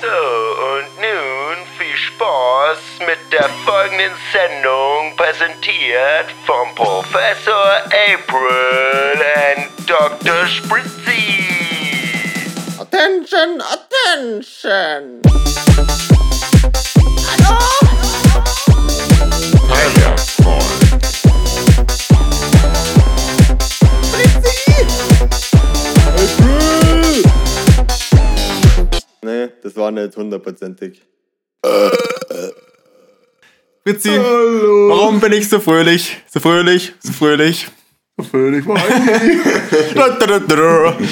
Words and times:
So, 0.00 0.06
und 0.06 0.96
nun 0.96 1.66
viel 1.76 1.96
Spaß 1.96 2.78
mit 3.00 3.18
der 3.32 3.50
folgenden 3.66 4.12
Sendung, 4.32 5.14
präsentiert 5.14 6.26
vom 6.46 6.74
Professor 6.74 7.82
April 7.84 9.20
und 9.20 9.68
Dr. 9.86 10.46
Spritzy. 10.46 11.44
Attention, 12.78 13.60
attention! 13.60 15.20
Nee, 17.38 17.79
das 29.70 29.76
war 29.76 29.90
nicht 29.90 30.16
hundertprozentig. 30.16 31.02
Fritzi, 33.84 34.10
warum 34.10 35.20
bin 35.20 35.32
ich 35.32 35.48
so 35.48 35.60
fröhlich? 35.60 36.18
So 36.28 36.40
fröhlich, 36.40 36.94
so 37.00 37.12
fröhlich. 37.12 37.68
So 38.16 38.24
fröhlich 38.24 38.66
war 38.66 38.78
da. 38.78 39.94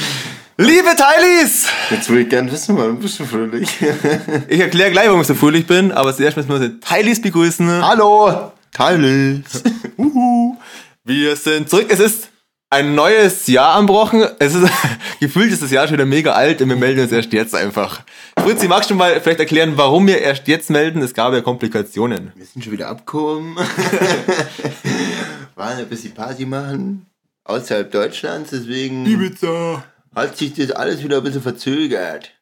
Liebe 0.61 0.89
Teilis! 0.97 1.69
Jetzt 1.89 2.09
würde 2.09 2.23
ich 2.23 2.29
gerne 2.29 2.51
wissen, 2.51 2.77
warum 2.77 2.99
bist 2.99 3.21
du 3.21 3.25
fröhlich? 3.25 3.69
Ich 4.49 4.59
erkläre 4.59 4.91
gleich, 4.91 5.07
warum 5.07 5.21
ich 5.21 5.29
so 5.29 5.35
fröhlich 5.35 5.69
bin, 5.69 5.93
aber 5.93 6.17
zuerst 6.17 6.37
müssen 6.37 6.49
wir 6.49 6.57
unsere 6.57 6.81
Teilis 6.81 7.23
begrüßen. 7.23 7.87
Hallo! 7.87 8.51
Teilis! 8.73 9.63
Uhu. 9.97 10.57
Wir 11.05 11.37
sind 11.37 11.71
zurück. 11.71 11.87
Es 11.91 12.01
ist 12.01 12.31
ein 12.71 12.95
neues 12.95 13.47
Jahr 13.47 13.75
anbrochen. 13.75 14.27
Es 14.39 14.55
ist 14.55 14.71
gefühlt 15.21 15.53
ist 15.53 15.63
das 15.63 15.71
Jahr 15.71 15.87
schon 15.87 15.95
wieder 15.95 16.07
mega 16.07 16.33
alt 16.33 16.61
und 16.61 16.69
wir 16.69 16.77
melden 16.77 17.01
uns 17.01 17.13
erst 17.13 17.33
jetzt 17.33 17.55
einfach. 17.55 18.03
Fritzi, 18.39 18.69
magst 18.69 18.91
du 18.91 18.95
mal 18.95 19.21
vielleicht 19.21 19.41
erklären, 19.41 19.73
warum 19.77 20.07
wir 20.07 20.21
erst 20.21 20.49
jetzt 20.49 20.71
melden? 20.71 21.03
Es 21.03 21.15
gab 21.15 21.33
ja 21.33 21.41
Komplikationen. 21.41 22.33
Wir 22.35 22.45
sind 22.47 22.63
schon 22.63 22.73
wieder 22.73 22.89
abgekommen. 22.89 23.57
Waren 25.55 25.79
ein 25.79 25.89
bisschen 25.89 26.13
Party 26.15 26.45
machen. 26.45 27.07
Außerhalb 27.45 27.91
Deutschlands, 27.91 28.51
deswegen 28.51 29.07
Ibiza. 29.07 29.83
hat 30.15 30.37
sich 30.37 30.53
das 30.53 30.71
alles 30.71 31.03
wieder 31.03 31.17
ein 31.17 31.23
bisschen 31.23 31.43
verzögert. 31.43 32.33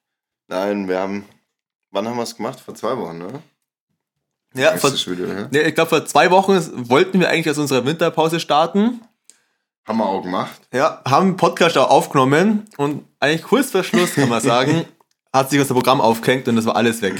Nein, 0.48 0.88
wir 0.88 0.98
haben. 0.98 1.24
Wann 1.92 2.08
haben 2.08 2.16
wir 2.16 2.24
es 2.24 2.36
gemacht? 2.36 2.60
Vor 2.60 2.74
zwei 2.74 2.96
Wochen, 2.98 3.18
ne? 3.18 3.28
Ja, 4.54 4.76
vor, 4.76 4.92
wieder, 4.92 5.26
ne? 5.26 5.48
ja, 5.52 5.62
ich 5.62 5.74
glaube, 5.74 5.90
vor 5.90 6.04
zwei 6.06 6.30
Wochen 6.30 6.88
wollten 6.88 7.20
wir 7.20 7.28
eigentlich 7.28 7.48
aus 7.48 7.58
unserer 7.58 7.86
Winterpause 7.86 8.40
starten. 8.40 9.00
Haben 9.86 9.98
wir 9.98 10.06
auch 10.06 10.22
gemacht. 10.22 10.60
Ja, 10.72 11.00
haben 11.08 11.28
einen 11.28 11.36
Podcast 11.36 11.78
auch 11.78 11.90
aufgenommen 11.90 12.64
und 12.76 13.04
eigentlich 13.20 13.42
kurz 13.42 13.70
vor 13.70 13.84
Schluss, 13.84 14.14
kann 14.14 14.28
man 14.28 14.40
sagen, 14.40 14.84
hat 15.32 15.50
sich 15.50 15.60
unser 15.60 15.74
Programm 15.74 16.00
aufgehängt 16.00 16.48
und 16.48 16.56
das 16.56 16.66
war 16.66 16.76
alles 16.76 17.02
weg. 17.02 17.14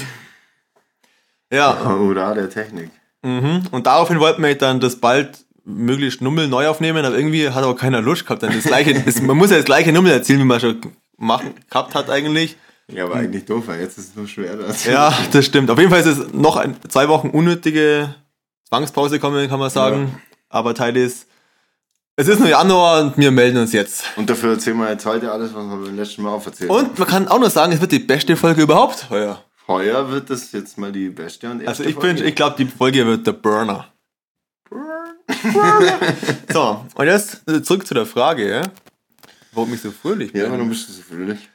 Ja, 1.51 1.81
Oder 1.95 2.35
der 2.35 2.49
Technik. 2.49 2.91
mhm. 3.23 3.63
und 3.71 3.87
daraufhin 3.87 4.19
wollten 4.19 4.43
wir 4.43 4.55
dann 4.57 4.81
das 4.81 4.97
bald 4.97 5.45
möglichst 5.63 6.21
Nummel 6.21 6.47
neu 6.47 6.67
aufnehmen, 6.67 7.05
aber 7.05 7.15
irgendwie 7.15 7.49
hat 7.49 7.63
auch 7.63 7.75
keiner 7.75 8.01
Lust 8.01 8.25
gehabt. 8.25 8.43
Dann 8.43 8.53
das 8.53 8.63
gleiche, 8.63 8.93
das, 9.05 9.21
man 9.21 9.37
muss 9.37 9.51
ja 9.51 9.57
das 9.57 9.65
gleiche 9.65 9.93
Nummel 9.93 10.11
erzählen, 10.11 10.39
wie 10.39 10.45
man 10.45 10.59
schon 10.59 10.81
machen, 11.17 11.53
gehabt 11.69 11.95
hat 11.95 12.09
eigentlich. 12.09 12.57
Ja, 12.89 13.03
aber 13.05 13.15
eigentlich 13.15 13.45
doof, 13.45 13.63
weil 13.67 13.81
jetzt 13.81 13.97
ist 13.97 14.09
es 14.09 14.15
nur 14.15 14.27
schwer. 14.27 14.55
Das. 14.55 14.85
Ja, 14.85 15.13
das 15.31 15.45
stimmt. 15.45 15.69
Auf 15.69 15.77
jeden 15.77 15.89
Fall 15.89 15.99
ist 15.99 16.05
es 16.05 16.33
noch 16.33 16.55
ein, 16.55 16.75
zwei 16.87 17.09
Wochen 17.09 17.29
unnötige 17.29 18.15
Zwangspause 18.67 19.15
gekommen, 19.15 19.49
kann 19.49 19.59
man 19.59 19.69
sagen. 19.69 20.21
Aber 20.47 20.73
Teil 20.73 20.95
ist, 20.95 21.27
es 22.19 22.27
ist 22.27 22.39
nur 22.39 22.49
Januar 22.49 23.01
und 23.01 23.17
wir 23.17 23.31
melden 23.31 23.57
uns 23.57 23.73
jetzt. 23.73 24.03
Und 24.15 24.29
dafür 24.29 24.53
erzählen 24.53 24.77
wir 24.77 24.89
jetzt 24.89 25.05
heute 25.05 25.31
alles, 25.31 25.53
was 25.53 25.65
wir 25.65 25.77
beim 25.77 25.95
letzten 25.95 26.23
Mal 26.23 26.31
auferzählt 26.31 26.69
haben. 26.69 26.85
Und 26.87 26.99
man 26.99 27.07
kann 27.07 27.27
auch 27.27 27.39
nur 27.39 27.49
sagen, 27.49 27.71
es 27.71 27.79
wird 27.79 27.91
die 27.91 27.99
beste 27.99 28.35
Folge 28.35 28.63
überhaupt 28.63 29.09
heuer. 29.09 29.43
Heuer 29.67 30.09
wird 30.09 30.29
das 30.29 30.51
jetzt 30.51 30.77
mal 30.77 30.91
die 30.91 31.09
beste 31.09 31.49
und 31.49 31.61
erste 31.61 31.69
Also 31.69 31.83
ich 31.83 31.95
Folge. 31.95 32.15
bin, 32.15 32.25
ich 32.25 32.35
glaube, 32.35 32.55
die 32.57 32.65
Folge 32.65 33.05
wird 33.05 33.27
der 33.27 33.33
Burner. 33.33 33.87
So, 36.51 36.85
und 36.95 37.05
jetzt 37.05 37.41
zurück 37.63 37.85
zu 37.85 37.93
der 37.93 38.05
Frage, 38.05 38.49
ja? 38.49 38.61
warum 39.51 39.73
ich 39.73 39.81
so 39.81 39.91
fröhlich 39.91 40.31
bin. 40.31 40.41
Ja, 40.41 40.51
warum 40.51 40.69
bist 40.69 40.87
du 40.87 40.93
so 40.93 41.01
fröhlich? 41.01 41.49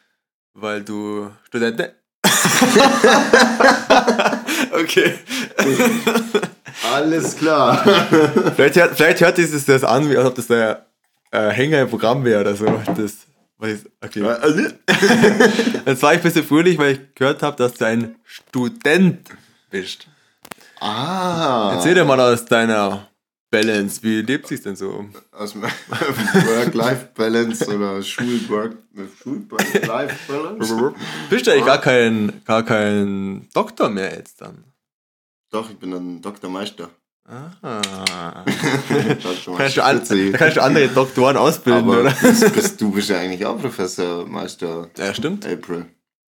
Weil 0.54 0.82
du 0.82 1.30
Student. 1.48 1.92
okay. 4.72 5.14
Alles 6.94 7.36
klar. 7.36 7.84
Vielleicht, 8.56 8.76
hört- 8.76 8.96
vielleicht 8.96 9.20
hört 9.20 9.36
sich 9.36 9.64
das, 9.64 9.84
an, 9.84 10.08
wie 10.10 10.16
als 10.16 10.26
ob 10.26 10.34
das 10.34 10.46
der 10.48 10.86
äh, 11.30 11.50
Hänger 11.50 11.82
im 11.82 11.88
Programm 11.90 12.24
wäre 12.24 12.40
oder 12.40 12.56
so. 12.56 12.64
Das, 12.96 13.18
okay. 14.00 14.22
Also, 14.24 14.60
Jetzt 15.86 16.02
war 16.02 16.12
ich 16.14 16.18
ein 16.18 16.22
bisschen 16.22 16.44
fröhlich, 16.44 16.78
weil 16.78 16.92
ich 16.92 17.00
gehört 17.14 17.42
habe, 17.42 17.56
dass 17.56 17.74
du 17.74 17.86
ein 17.86 18.16
Student 18.24 19.28
bist. 19.70 20.06
ah. 20.80 21.72
Erzähl 21.74 21.94
dir 21.94 22.04
mal 22.04 22.18
aus 22.20 22.44
deiner 22.44 23.08
Balance. 23.50 24.02
Wie 24.02 24.20
lebt 24.22 24.48
sich 24.48 24.60
denn 24.62 24.74
so? 24.76 25.06
Aus 25.30 25.54
Work-Life-Balance 25.56 27.66
oder 27.74 28.02
Schul-Work- 28.02 28.76
Schul-Life-Balance? 29.22 30.94
Bist 31.30 31.46
du 31.46 31.52
eigentlich 31.52 31.66
gar 31.66 31.80
kein, 31.80 32.42
gar 32.44 32.64
kein 32.64 33.48
Doktor 33.54 33.88
mehr 33.88 34.14
jetzt 34.16 34.40
dann? 34.40 34.64
Doch, 35.52 35.68
ich 35.70 35.76
bin 35.78 35.92
ein 35.92 36.22
Dr. 36.22 36.50
Meister. 36.50 36.88
Ah. 37.28 37.50
Dr. 39.22 39.56
Kannst 39.56 39.76
du 39.76 39.84
an, 39.84 40.02
da 40.32 40.38
kannst 40.38 40.56
du 40.56 40.62
andere 40.62 40.88
Doktoren 40.88 41.36
ausbilden, 41.36 41.84
Aber 41.84 42.00
oder? 42.00 42.10
bist, 42.20 42.52
bist, 42.54 42.80
du 42.80 42.90
bist 42.90 43.10
ja 43.10 43.18
eigentlich 43.20 43.44
auch 43.46 43.60
Professor 43.60 44.26
Meister 44.26 44.88
Ja, 44.98 45.14
stimmt. 45.14 45.46
April. 45.46 45.86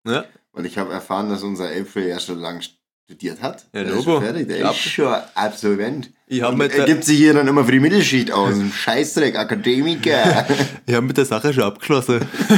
Ja. 0.06 0.26
Weil 0.52 0.66
ich 0.66 0.78
habe 0.78 0.92
erfahren, 0.92 1.30
dass 1.30 1.44
unser 1.44 1.66
April 1.70 2.08
ja 2.10 2.20
schon 2.20 2.40
lange 2.40 2.62
studiert 3.08 3.42
hat. 3.42 3.66
Ja, 3.74 3.84
der 3.84 3.94
ist 3.94 4.06
Logo. 4.06 4.12
schon 4.16 4.24
fertig, 4.24 4.48
der 4.50 4.58
Ja. 4.58 4.72
ist 4.72 4.80
schon 4.80 5.14
Absolvent. 5.36 6.10
Ich 6.28 6.42
habe 6.42 6.58
mit, 6.58 6.74
er 6.74 6.86
gibt 6.86 7.04
sich 7.06 7.18
hier 7.18 7.34
dann 7.34 7.48
immer 7.48 7.64
für 7.64 7.72
die 7.74 7.80
Mittelschicht 7.80 8.32
aus. 8.32 8.56
Ein 8.56 8.72
Scheißdreck, 8.72 9.38
Akademiker. 9.38 10.46
ich 10.86 10.94
hab 10.96 11.04
mit 11.04 11.16
der 11.16 11.26
Sache 11.26 11.54
schon 11.54 11.64
abgeschlossen. 11.64 12.20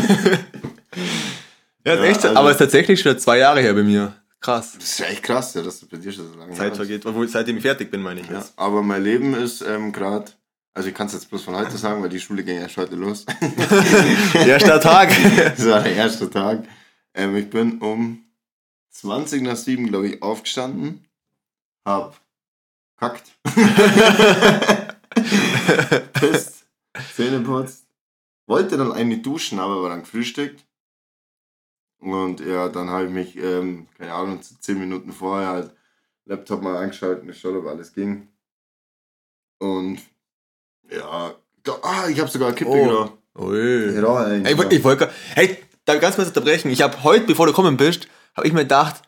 ja, 1.86 1.94
ist 1.94 2.00
Ja, 2.00 2.04
echt, 2.04 2.26
also- 2.26 2.38
aber 2.40 2.48
es 2.50 2.54
ist 2.56 2.60
tatsächlich 2.60 3.00
schon 3.02 3.20
zwei 3.20 3.38
Jahre 3.40 3.62
her 3.62 3.74
bei 3.74 3.84
mir. 3.84 4.14
Krass. 4.44 4.74
Das 4.74 4.84
ist 4.84 5.00
ja 5.00 5.06
echt 5.06 5.24
krass, 5.24 5.54
ja, 5.54 5.62
dass 5.62 5.80
das 5.80 5.88
bei 5.88 5.96
dir 5.96 6.12
schon 6.12 6.30
so 6.30 6.38
lange 6.38 6.54
Zeit 6.54 6.76
vergeht, 6.76 7.06
obwohl 7.06 7.30
seitdem 7.30 7.56
ich 7.56 7.62
fertig 7.62 7.90
bin, 7.90 8.02
meine 8.02 8.20
ich. 8.20 8.30
Ja. 8.30 8.44
Aber 8.58 8.84
mein 8.84 9.02
Leben 9.02 9.34
ist 9.36 9.62
ähm, 9.62 9.94
gerade, 9.94 10.34
also 10.74 10.90
ich 10.90 10.96
kann 10.96 11.08
es 11.08 11.14
jetzt 11.14 11.30
bloß 11.30 11.44
von 11.44 11.56
heute 11.56 11.78
sagen, 11.78 12.04
weil 12.04 12.10
die 12.10 12.20
Schule 12.20 12.44
ging 12.44 12.58
erst 12.58 12.76
heute 12.76 12.96
los. 12.96 13.26
Erster 14.34 14.82
Tag. 14.82 15.16
das 15.38 15.66
war 15.66 15.82
der 15.82 15.96
erste 15.96 16.30
Tag. 16.30 16.68
Ähm, 17.14 17.38
ich 17.38 17.50
bin 17.50 17.80
um 17.80 18.26
20 18.90 19.44
nach 19.44 19.56
7, 19.56 19.88
glaube 19.88 20.10
ich, 20.10 20.22
aufgestanden, 20.22 21.08
hab 21.86 22.20
kackt, 22.98 23.32
pisst, 26.14 26.66
Zähne 27.16 27.40
putzt, 27.40 27.86
wollte 28.46 28.76
dann 28.76 28.92
eigentlich 28.92 29.22
duschen, 29.22 29.60
aber 29.60 29.82
war 29.82 29.90
dann 29.90 30.02
gefrühstückt. 30.02 30.66
Und 32.04 32.40
ja, 32.42 32.68
dann 32.70 32.90
habe 32.90 33.06
ich 33.06 33.12
mich, 33.12 33.38
ähm, 33.38 33.88
keine 33.98 34.14
Ahnung, 34.14 34.40
10 34.42 34.78
Minuten 34.80 35.12
vorher 35.12 35.48
halt 35.48 35.72
Laptop 36.26 36.62
mal 36.62 36.76
angeschaltet 36.78 37.22
und 37.22 37.28
geschaut, 37.28 37.56
ob 37.56 37.68
alles 37.68 37.94
ging. 37.94 38.28
Und 39.60 40.00
ja, 40.92 41.34
da, 41.64 41.72
ah, 41.82 42.08
ich 42.10 42.20
habe 42.20 42.30
sogar 42.30 42.50
eine 42.50 42.58
Kippe 42.58 42.72
Oh. 42.72 42.84
geraucht. 42.84 43.14
Ui. 43.40 43.96
Ja, 43.96 44.28
ey, 44.28 44.54
ich, 44.54 44.72
ich 44.78 44.84
wollte, 44.84 45.10
hey, 45.34 45.58
darf 45.86 45.96
ich 45.96 46.02
ganz 46.02 46.16
kurz 46.16 46.28
unterbrechen? 46.28 46.70
Ich 46.70 46.82
habe 46.82 47.04
heute, 47.04 47.26
bevor 47.26 47.46
du 47.48 47.52
gekommen 47.52 47.78
bist, 47.78 48.08
habe 48.36 48.48
ich 48.48 48.54
mir 48.54 48.62
gedacht, 48.62 49.02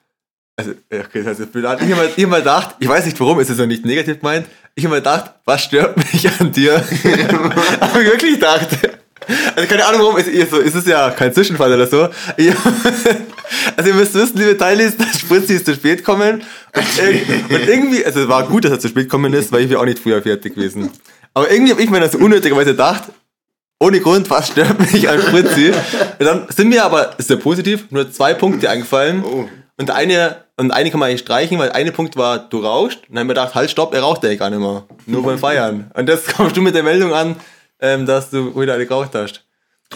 also, 0.58 0.72
okay, 0.90 1.22
das 1.22 1.40
heißt, 1.40 1.42
ich 1.42 1.64
habe 1.64 1.86
mir, 1.86 2.06
ich 2.16 2.24
hab 2.24 2.30
mir 2.30 2.38
gedacht, 2.38 2.76
ich 2.80 2.88
weiß 2.88 3.06
nicht 3.06 3.20
warum, 3.20 3.40
ist 3.42 3.50
es 3.50 3.58
ja 3.58 3.66
nicht 3.66 3.86
negativ 3.86 4.20
gemeint, 4.20 4.48
ich 4.74 4.86
habe 4.86 4.96
mir 4.96 5.02
gedacht, 5.02 5.34
was 5.44 5.64
stört 5.64 5.98
mich 5.98 6.30
an 6.40 6.52
dir? 6.52 6.78
habe 7.82 8.02
ich 8.04 8.10
wirklich 8.10 8.36
gedacht. 8.36 8.70
Also 9.56 9.68
keine 9.68 9.86
Ahnung 9.86 10.02
warum, 10.02 10.18
es 10.18 10.28
ist, 10.28 10.52
so, 10.52 10.62
es 10.62 10.76
ist 10.76 10.88
ja 10.88 11.10
kein 11.10 11.34
Zwischenfall 11.34 11.74
oder 11.74 11.88
so. 11.88 12.10
Also 13.78 13.92
ihr 13.92 13.96
müsst 13.96 14.14
wissen, 14.16 14.38
liebe 14.38 14.58
Teilis, 14.58 14.98
dass 14.98 15.20
Spritzi 15.20 15.54
ist 15.54 15.66
zu 15.66 15.76
spät 15.76 16.04
kommen. 16.04 16.42
Und, 16.76 16.84
irg- 16.84 17.54
und 17.54 17.68
irgendwie, 17.68 18.04
also 18.06 18.22
es 18.22 18.28
war 18.28 18.48
gut, 18.48 18.66
dass 18.66 18.72
er 18.72 18.80
zu 18.80 18.88
spät 18.88 19.04
gekommen 19.04 19.34
ist, 19.34 19.52
weil 19.52 19.62
ich 19.62 19.70
wäre 19.70 19.80
auch 19.80 19.86
nicht 19.86 20.00
früher 20.00 20.22
fertig 20.22 20.56
gewesen. 20.56 20.90
Aber 21.34 21.52
irgendwie 21.52 21.72
habe 21.72 21.84
ich 21.84 21.90
mir 21.90 22.00
das 22.00 22.14
so 22.14 22.18
unnötigerweise 22.18 22.72
gedacht, 22.72 23.04
ohne 23.80 24.00
Grund, 24.00 24.30
was 24.30 24.48
stört 24.48 24.80
mich 24.80 25.08
an 25.10 25.22
Spritzi? 25.22 25.72
Und 26.20 26.26
dann 26.26 26.48
sind 26.50 26.70
mir 26.70 26.84
aber, 26.86 27.18
ist 27.20 27.30
ja 27.30 27.36
positiv, 27.36 27.86
nur 27.92 28.12
zwei 28.12 28.34
Punkte 28.34 28.70
eingefallen. 28.70 29.24
Oh. 29.24 29.48
Und 29.78 29.92
eine, 29.92 30.38
und 30.58 30.72
eine 30.72 30.90
kann 30.90 31.00
man 31.00 31.10
eigentlich 31.10 31.22
streichen, 31.22 31.60
weil 31.60 31.72
eine 31.72 31.92
Punkt 31.92 32.16
war, 32.16 32.40
du 32.40 32.60
rauchst. 32.60 33.00
Und 33.10 33.16
dann 33.16 33.20
haben 33.20 33.28
wir 33.28 33.36
gedacht, 33.36 33.54
halt, 33.54 33.70
stopp, 33.70 33.94
er 33.94 34.02
raucht 34.02 34.24
ja 34.24 34.34
gar 34.36 34.50
nicht 34.50 34.60
mehr. 34.60 34.84
Nur 35.06 35.24
beim 35.24 35.38
Feiern. 35.38 35.92
Und 35.94 36.08
das 36.08 36.26
kommst 36.36 36.56
du 36.56 36.62
mit 36.62 36.74
der 36.74 36.84
Meldung 36.84 37.14
an, 37.14 37.36
ähm, 37.80 38.06
dass 38.06 38.30
du 38.30 38.60
wieder 38.60 38.74
eine 38.74 38.86
geraucht 38.86 39.16
hast. 39.16 39.46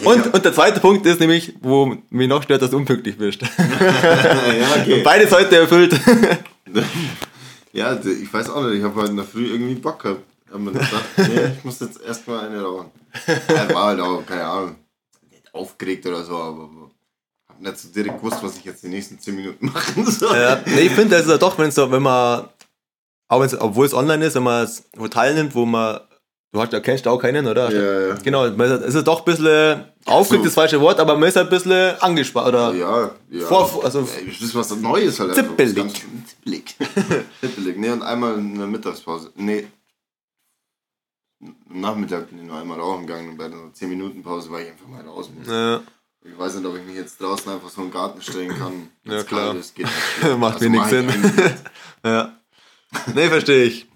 Und, 0.04 0.32
und 0.32 0.44
der 0.44 0.54
zweite 0.54 0.80
Punkt 0.80 1.04
ist 1.04 1.20
nämlich, 1.20 1.54
wo 1.60 1.96
mich 2.10 2.28
noch 2.28 2.42
stört, 2.42 2.62
dass 2.62 2.70
du 2.70 2.76
unpünktlich 2.76 3.18
bist. 3.18 3.42
ja, 3.58 4.80
okay. 4.80 5.02
Beides 5.02 5.32
heute 5.32 5.56
erfüllt. 5.56 5.98
Ja, 7.72 7.94
ich 7.94 8.32
weiß 8.32 8.50
auch 8.50 8.64
nicht, 8.64 8.78
ich 8.78 8.84
habe 8.84 8.94
heute 8.96 9.10
in 9.10 9.16
der 9.16 9.24
Früh 9.24 9.46
irgendwie 9.46 9.76
Bock 9.76 10.02
gehabt. 10.02 10.22
Hab 10.50 10.58
mir 10.58 10.72
gedacht, 10.72 11.04
nee, 11.18 11.52
ich 11.56 11.64
muss 11.64 11.78
jetzt 11.78 12.00
erstmal 12.00 12.48
eine 12.48 12.62
rauchen. 12.62 12.90
Er 13.46 13.72
war 13.72 13.86
halt 13.86 14.00
auch, 14.00 14.26
keine 14.26 14.44
Ahnung, 14.44 14.76
nicht 15.30 15.54
aufgeregt 15.54 16.04
oder 16.06 16.24
so, 16.24 16.36
aber 16.36 16.68
hab 17.48 17.60
nicht 17.60 17.78
so 17.78 17.88
direkt 17.88 18.18
gewusst, 18.18 18.42
was 18.42 18.56
ich 18.56 18.64
jetzt 18.64 18.82
die 18.82 18.88
nächsten 18.88 19.20
10 19.20 19.36
Minuten 19.36 19.66
machen 19.66 20.04
soll. 20.04 20.36
Ja, 20.36 20.60
nee, 20.66 20.80
ich 20.80 20.92
finde, 20.92 21.16
also 21.16 21.36
doch, 21.38 21.56
wenn 21.58 21.70
so, 21.70 21.90
wenn 21.92 22.02
man, 22.02 22.48
auch 23.28 23.40
wenn's, 23.40 23.54
obwohl 23.54 23.86
es 23.86 23.94
online 23.94 24.24
ist, 24.24 24.34
wenn 24.34 24.42
man 24.42 24.64
es 24.64 24.88
wo 24.96 25.06
teilnimmt, 25.06 25.54
wo 25.54 25.64
man, 25.64 26.00
du 26.52 26.60
hast, 26.60 26.82
kennst 26.82 27.06
auch 27.06 27.18
keinen, 27.18 27.46
oder? 27.46 27.70
Ja, 27.72 28.08
ja. 28.08 28.14
Genau, 28.22 28.44
es 28.46 28.94
ist 28.94 29.06
doch 29.06 29.20
ein 29.20 29.24
bisschen, 29.24 29.84
aufgeregt 30.06 30.44
so. 30.44 30.48
das 30.48 30.54
falsche 30.54 30.80
Wort, 30.80 30.98
aber 31.00 31.16
man 31.16 31.28
ist 31.28 31.36
halt 31.36 31.46
ein 31.46 31.50
bisschen 31.50 31.96
angespannt, 32.00 32.48
oder? 32.48 32.74
Ja, 32.74 33.10
ja. 33.30 33.46
Vor- 33.46 33.84
also- 33.84 34.02
das 34.02 34.40
ist 34.40 34.54
was 34.54 34.70
Neues 34.76 35.18
halt. 35.20 35.30
einfach. 35.30 35.42
Zippelig. 35.44 35.76
Was 35.76 35.82
ganz- 35.84 36.00
Zippelig. 36.28 36.76
Zippelig. 37.40 37.76
Nee, 37.78 37.90
und 37.90 38.02
einmal 38.02 38.34
in 38.38 38.56
der 38.58 38.66
Mittagspause. 38.66 39.30
Nee. 39.36 39.66
Nachmittag 41.68 42.28
bin 42.28 42.40
ich 42.40 42.44
noch 42.44 42.60
einmal 42.60 42.78
rauchen 42.78 43.06
gegangen 43.06 43.30
und 43.30 43.38
bei 43.38 43.48
der 43.48 43.72
10 43.72 43.88
Minuten 43.88 44.22
Pause 44.22 44.50
war 44.50 44.60
ich 44.60 44.68
einfach 44.68 44.86
mal 44.88 45.00
raus. 45.02 45.30
Muss. 45.34 45.46
Ja. 45.48 45.80
Ich 46.22 46.38
weiß 46.38 46.56
nicht, 46.56 46.66
ob 46.66 46.76
ich 46.76 46.84
mich 46.84 46.96
jetzt 46.96 47.18
draußen 47.20 47.50
einfach 47.50 47.70
so 47.70 47.80
im 47.80 47.90
Garten 47.90 48.20
stellen 48.20 48.50
kann. 48.58 48.90
Ja, 49.04 49.22
klar. 49.22 49.54
ist, 49.56 49.74
geht 49.74 49.86
nicht. 49.86 50.38
Macht 50.38 50.54
Also 50.56 50.66
wenig 50.66 50.80
mach 50.80 50.86
ich 50.92 50.92
Sinn. 50.92 51.54
Ja. 52.04 52.36
Nee, 53.14 53.28
verstehe 53.28 53.64
ich. 53.64 53.86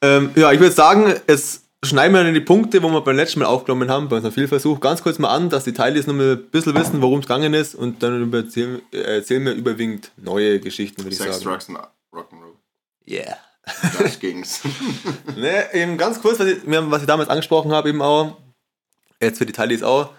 Ähm, 0.00 0.30
ja, 0.36 0.52
ich 0.52 0.60
würde 0.60 0.74
sagen, 0.74 1.12
es 1.26 1.62
schneiden 1.84 2.14
wir 2.14 2.24
dann 2.24 2.34
die 2.34 2.40
Punkte, 2.40 2.82
wo 2.82 2.88
wir 2.88 3.00
beim 3.02 3.16
letzten 3.16 3.40
Mal 3.40 3.46
aufgenommen 3.46 3.90
haben, 3.90 4.08
bei 4.08 4.16
unserem 4.16 4.34
Vielversuch, 4.34 4.80
ganz 4.80 5.02
kurz 5.02 5.18
mal 5.18 5.28
an, 5.28 5.50
dass 5.50 5.64
die 5.64 5.72
Teilies 5.72 6.06
noch 6.06 6.14
mal 6.14 6.32
ein 6.32 6.50
bisschen 6.50 6.74
wissen, 6.74 7.02
worum 7.02 7.20
es 7.20 7.26
gegangen 7.26 7.54
ist 7.54 7.74
und 7.74 8.02
dann 8.02 8.32
erzählen, 8.32 8.82
äh, 8.92 9.16
erzählen 9.16 9.44
wir 9.44 9.52
überwiegend 9.52 10.12
neue 10.16 10.60
Geschichten, 10.60 11.02
würde 11.02 11.12
ich 11.12 11.18
Sex, 11.18 11.40
sagen. 11.40 11.44
Drugs 11.44 11.68
und 11.68 11.76
Rock'n'Roll. 12.12 12.54
Yeah. 13.08 13.36
Das 13.98 14.18
ging's. 14.20 14.62
Ne, 15.36 15.74
eben 15.74 15.98
ganz 15.98 16.20
kurz, 16.22 16.38
was 16.38 16.46
ich, 16.46 16.58
was 16.64 17.02
ich 17.02 17.06
damals 17.06 17.28
angesprochen 17.28 17.72
habe, 17.72 17.88
eben 17.90 18.00
auch, 18.00 18.36
jetzt 19.20 19.38
für 19.38 19.46
die 19.46 19.52
Teilies 19.52 19.82
auch, 19.82 20.10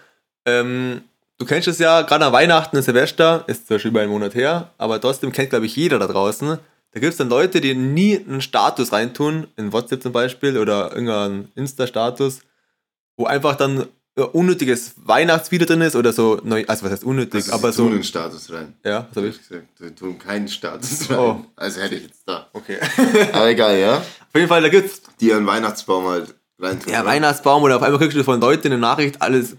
ähm, 0.44 1.02
du 1.38 1.46
kennst 1.46 1.66
es 1.66 1.78
ja, 1.78 2.02
gerade 2.02 2.26
an 2.26 2.32
Weihnachten 2.32 2.76
und 2.76 2.82
Silvester, 2.82 3.44
ist 3.48 3.66
zwar 3.66 3.78
schon 3.78 3.90
über 3.90 4.00
einen 4.00 4.12
Monat 4.12 4.34
her, 4.34 4.72
aber 4.78 5.00
trotzdem 5.00 5.32
kennt, 5.32 5.50
glaube 5.50 5.66
ich, 5.66 5.74
jeder 5.74 5.98
da 5.98 6.06
draußen. 6.06 6.58
Da 6.98 7.00
gibt 7.00 7.12
es 7.12 7.18
dann 7.18 7.28
Leute, 7.28 7.60
die 7.60 7.76
nie 7.76 8.18
einen 8.18 8.40
Status 8.40 8.90
reintun, 8.90 9.46
in 9.56 9.72
WhatsApp 9.72 10.02
zum 10.02 10.10
Beispiel 10.10 10.58
oder 10.58 10.90
irgendeinen 10.90 11.46
Insta-Status, 11.54 12.40
wo 13.16 13.26
einfach 13.26 13.54
dann 13.54 13.86
äh, 14.16 14.22
unnötiges 14.22 14.94
Weihnachtsvideo 14.96 15.64
drin 15.64 15.82
ist 15.82 15.94
oder 15.94 16.12
so, 16.12 16.40
neu, 16.42 16.64
also 16.66 16.84
was 16.84 16.90
heißt 16.90 17.04
unnötig, 17.04 17.44
Also, 17.44 17.52
aber 17.52 17.70
sie 17.70 17.76
so. 17.76 17.82
tun 17.84 17.92
den 17.92 18.02
Status 18.02 18.52
rein. 18.52 18.74
Ja, 18.84 19.06
was 19.10 19.16
hab 19.16 19.30
ich? 19.30 19.38
Gesagt, 19.38 19.66
Wir 19.78 19.94
tun 19.94 20.18
keinen 20.18 20.48
Status 20.48 21.08
rein. 21.08 21.18
Oh. 21.20 21.44
Also 21.54 21.80
hätte 21.80 21.94
ich 21.94 22.02
jetzt 22.02 22.22
da. 22.26 22.48
Okay. 22.52 22.78
Aber 23.32 23.48
egal, 23.48 23.78
ja? 23.78 23.98
Auf 23.98 24.34
jeden 24.34 24.48
Fall, 24.48 24.60
da 24.60 24.68
gibt's 24.68 25.00
Die 25.20 25.28
ihren 25.28 25.46
Weihnachtsbaum 25.46 26.04
halt 26.08 26.34
reintun. 26.58 26.92
Ja, 26.92 27.02
oder? 27.02 27.10
Weihnachtsbaum 27.10 27.62
oder 27.62 27.76
auf 27.76 27.82
einmal 27.82 28.00
kriegst 28.00 28.16
du 28.16 28.24
von 28.24 28.40
Leuten 28.40 28.66
eine 28.66 28.78
Nachricht, 28.78 29.22
alles 29.22 29.56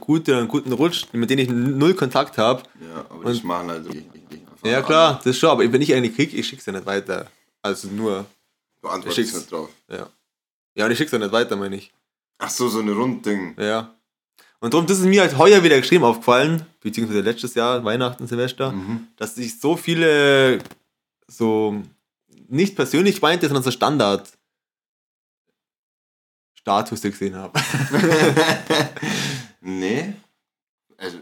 Gute, 0.00 0.36
einen 0.36 0.48
guten 0.48 0.72
Rutsch, 0.72 1.06
mit 1.12 1.30
denen 1.30 1.40
ich 1.40 1.48
null 1.48 1.94
Kontakt 1.94 2.36
habe. 2.36 2.62
Ja, 2.78 3.06
aber 3.08 3.24
das 3.24 3.42
machen 3.42 3.70
halt 3.70 3.86
ich, 3.88 3.96
ich, 3.96 4.04
ich 4.04 4.22
einfach 4.22 4.23
Ja, 4.64 4.82
klar, 4.82 5.20
das 5.24 5.36
schon, 5.38 5.50
aber 5.50 5.70
wenn 5.72 5.82
ich 5.82 5.92
eine 5.94 6.10
krieg, 6.10 6.32
ich 6.32 6.46
schick's 6.46 6.66
ja 6.66 6.72
nicht 6.72 6.86
weiter. 6.86 7.30
Also 7.62 7.88
nur, 7.88 8.26
Du 8.80 8.88
antwortest 8.88 9.34
nicht 9.34 9.50
drauf. 9.52 9.70
ja. 9.88 10.08
Ja, 10.76 10.86
und 10.86 10.90
ich 10.90 10.98
schick's 10.98 11.12
ja 11.12 11.18
nicht 11.18 11.30
weiter, 11.32 11.54
meine 11.56 11.76
ich. 11.76 11.92
Ach 12.38 12.50
so, 12.50 12.68
so 12.68 12.80
eine 12.80 12.92
Rundding. 12.92 13.54
Ja. 13.60 13.94
Und 14.60 14.74
darum, 14.74 14.86
das 14.86 14.98
ist 14.98 15.04
mir 15.04 15.20
halt 15.20 15.36
heuer 15.38 15.62
wieder 15.62 15.76
extrem 15.76 16.02
aufgefallen, 16.02 16.66
beziehungsweise 16.80 17.20
letztes 17.20 17.54
Jahr, 17.54 17.84
Weihnachten, 17.84 18.26
Silvester, 18.26 18.72
Mhm. 18.72 19.06
dass 19.16 19.36
ich 19.38 19.60
so 19.60 19.76
viele 19.76 20.58
so 21.28 21.80
nicht 22.48 22.74
persönlich 22.74 23.20
meinte, 23.22 23.46
sondern 23.46 23.62
so 23.62 23.70
Standard 23.70 24.28
Status 26.54 27.02
gesehen 27.02 27.36
habe. 27.36 27.58
nee. 29.60 30.14
Also, 30.96 31.18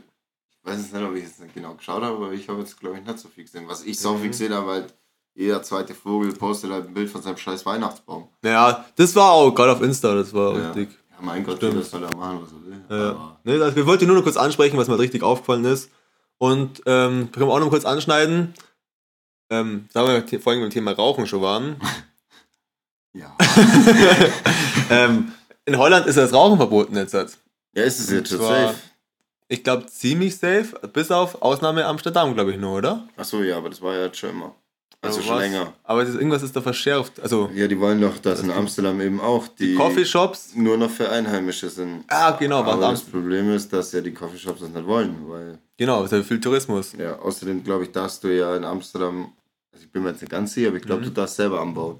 weiß 0.64 0.79
jetzt 0.79 0.93
nicht, 0.93 1.03
ob 1.05 1.14
ich 1.17 1.25
jetzt 1.25 1.41
nicht 1.41 1.55
genau 1.55 1.75
geschaut 1.75 2.03
habe, 2.03 2.17
aber 2.17 2.32
ich 2.32 2.49
habe 2.49 2.61
jetzt, 2.61 2.79
glaube 2.79 2.99
ich, 2.99 3.05
nicht 3.05 3.19
so 3.19 3.29
viel 3.29 3.44
gesehen. 3.44 3.64
Was 3.67 3.82
ich 3.85 3.99
so 3.99 4.14
Mhm. 4.14 4.20
viel 4.20 4.31
gesehen 4.31 4.55
habe, 4.55 4.70
halt, 4.70 4.94
jeder 5.35 5.62
zweite 5.62 5.94
Vogel 5.94 6.32
postet 6.32 6.70
halt 6.70 6.87
ein 6.87 6.94
Bild 6.94 7.11
von 7.11 7.23
seinem 7.23 7.37
scheiß 7.38 7.64
Weihnachtsbaum. 7.67 8.29
Ja, 8.44 8.85
das 8.97 9.14
war 9.17 9.32
auch 9.32 9.50
gerade 9.53 9.73
auf 9.73 9.82
Insta, 9.82 10.14
das 10.14 10.32
war 10.35 10.56
Ja. 10.59 10.70
richtig. 10.73 10.91
Ja, 11.11 11.17
mein 11.20 11.44
Gott, 11.44 11.56
Stimmt. 11.56 11.75
jeder 11.75 11.85
soll 11.85 12.00
da 12.03 12.17
machen, 12.17 12.41
was 12.43 12.53
er 12.53 12.64
will. 12.67 12.81
Ja. 12.88 13.11
Aber 13.11 13.41
Ne, 13.44 13.62
also 13.62 13.76
wir 13.76 13.87
wollten 13.87 14.06
nur 14.06 14.17
noch 14.17 14.23
kurz 14.25 14.37
ansprechen, 14.37 14.76
was 14.76 14.88
mir 14.88 14.99
richtig 14.99 15.23
aufgefallen 15.23 15.64
ist. 15.64 15.91
Und 16.38 16.82
ähm, 16.87 17.31
können 17.32 17.47
wir 17.47 17.53
auch 17.55 17.61
noch 17.61 17.70
kurz 17.70 17.85
anschneiden. 17.85 18.53
Ähm, 19.50 19.88
da 19.93 20.06
wir 20.06 20.41
vorhin 20.41 20.62
beim 20.62 20.70
Thema 20.70 20.93
Rauchen 20.93 21.26
schon 21.26 21.43
waren. 21.43 21.76
ja. 23.14 23.37
ähm, 24.91 25.32
in 25.64 25.76
Holland 25.79 26.06
ist 26.06 26.17
das 26.17 26.32
Rauchen 26.32 26.56
verboten 26.56 26.97
jetzt. 26.97 27.12
ja, 27.12 27.23
ist 27.85 28.00
es 28.00 28.11
jetzt 28.11 28.29
schon 28.31 28.38
safe? 28.38 28.75
Ich 29.52 29.62
glaube 29.64 29.84
ziemlich 29.84 30.34
safe, 30.38 30.69
bis 30.94 31.10
auf 31.10 31.43
Ausnahme 31.43 31.84
Amsterdam, 31.84 32.32
glaube 32.32 32.52
ich 32.52 32.58
nur, 32.58 32.78
oder? 32.78 33.06
Achso, 33.19 33.43
ja, 33.43 33.58
aber 33.58 33.69
das 33.69 33.82
war 33.82 33.94
ja 33.94 34.04
jetzt 34.06 34.16
schon 34.16 34.31
immer. 34.31 34.54
Also 35.02 35.20
schon 35.20 35.34
was? 35.34 35.40
länger. 35.43 35.75
Aber 35.84 36.02
es 36.02 36.08
ist, 36.08 36.14
irgendwas 36.14 36.43
ist 36.43 36.56
da 36.56 36.62
verschärft. 36.62 37.20
Also 37.20 37.50
Ja, 37.54 37.66
die 37.69 37.78
wollen 37.78 38.00
doch, 38.00 38.16
dass 38.16 38.40
in 38.40 38.50
Amsterdam 38.50 38.99
eben 39.02 39.20
auch 39.20 39.49
die 39.49 39.75
Coffeeshops. 39.75 40.54
nur 40.54 40.78
noch 40.78 40.88
für 40.90 41.10
Einheimische 41.10 41.69
sind. 41.69 42.04
Ah, 42.08 42.31
genau, 42.31 42.60
Aber 42.60 42.81
das 42.81 43.04
Am- 43.04 43.10
Problem 43.10 43.52
ist, 43.52 43.70
dass 43.75 43.93
ja 43.93 44.00
die 44.00 44.14
Coffeeshops 44.14 44.60
das 44.60 44.70
nicht 44.70 44.87
wollen, 44.87 45.16
weil 45.28 45.58
Genau, 45.76 46.04
ist 46.04 46.12
ja 46.12 46.22
viel 46.22 46.40
Tourismus. 46.40 46.93
ja, 46.99 47.19
außerdem 47.19 47.62
glaube 47.62 47.84
ich, 47.84 47.93
darfst 47.93 48.25
du 48.25 48.28
ja 48.28 48.56
in 48.56 48.64
Amsterdam, 48.64 49.32
also 49.70 49.84
ich 49.84 49.93
bin 49.93 50.02
mir 50.02 50.10
jetzt 50.12 50.22
nicht 50.22 50.31
ganz 50.31 50.54
sicher, 50.54 50.69
aber 50.69 50.76
ich 50.78 50.84
glaube, 50.84 51.02
Mhm. 51.02 51.06
du 51.06 51.10
darfst 51.10 51.37
selber 51.37 51.60
anbauen. 51.60 51.99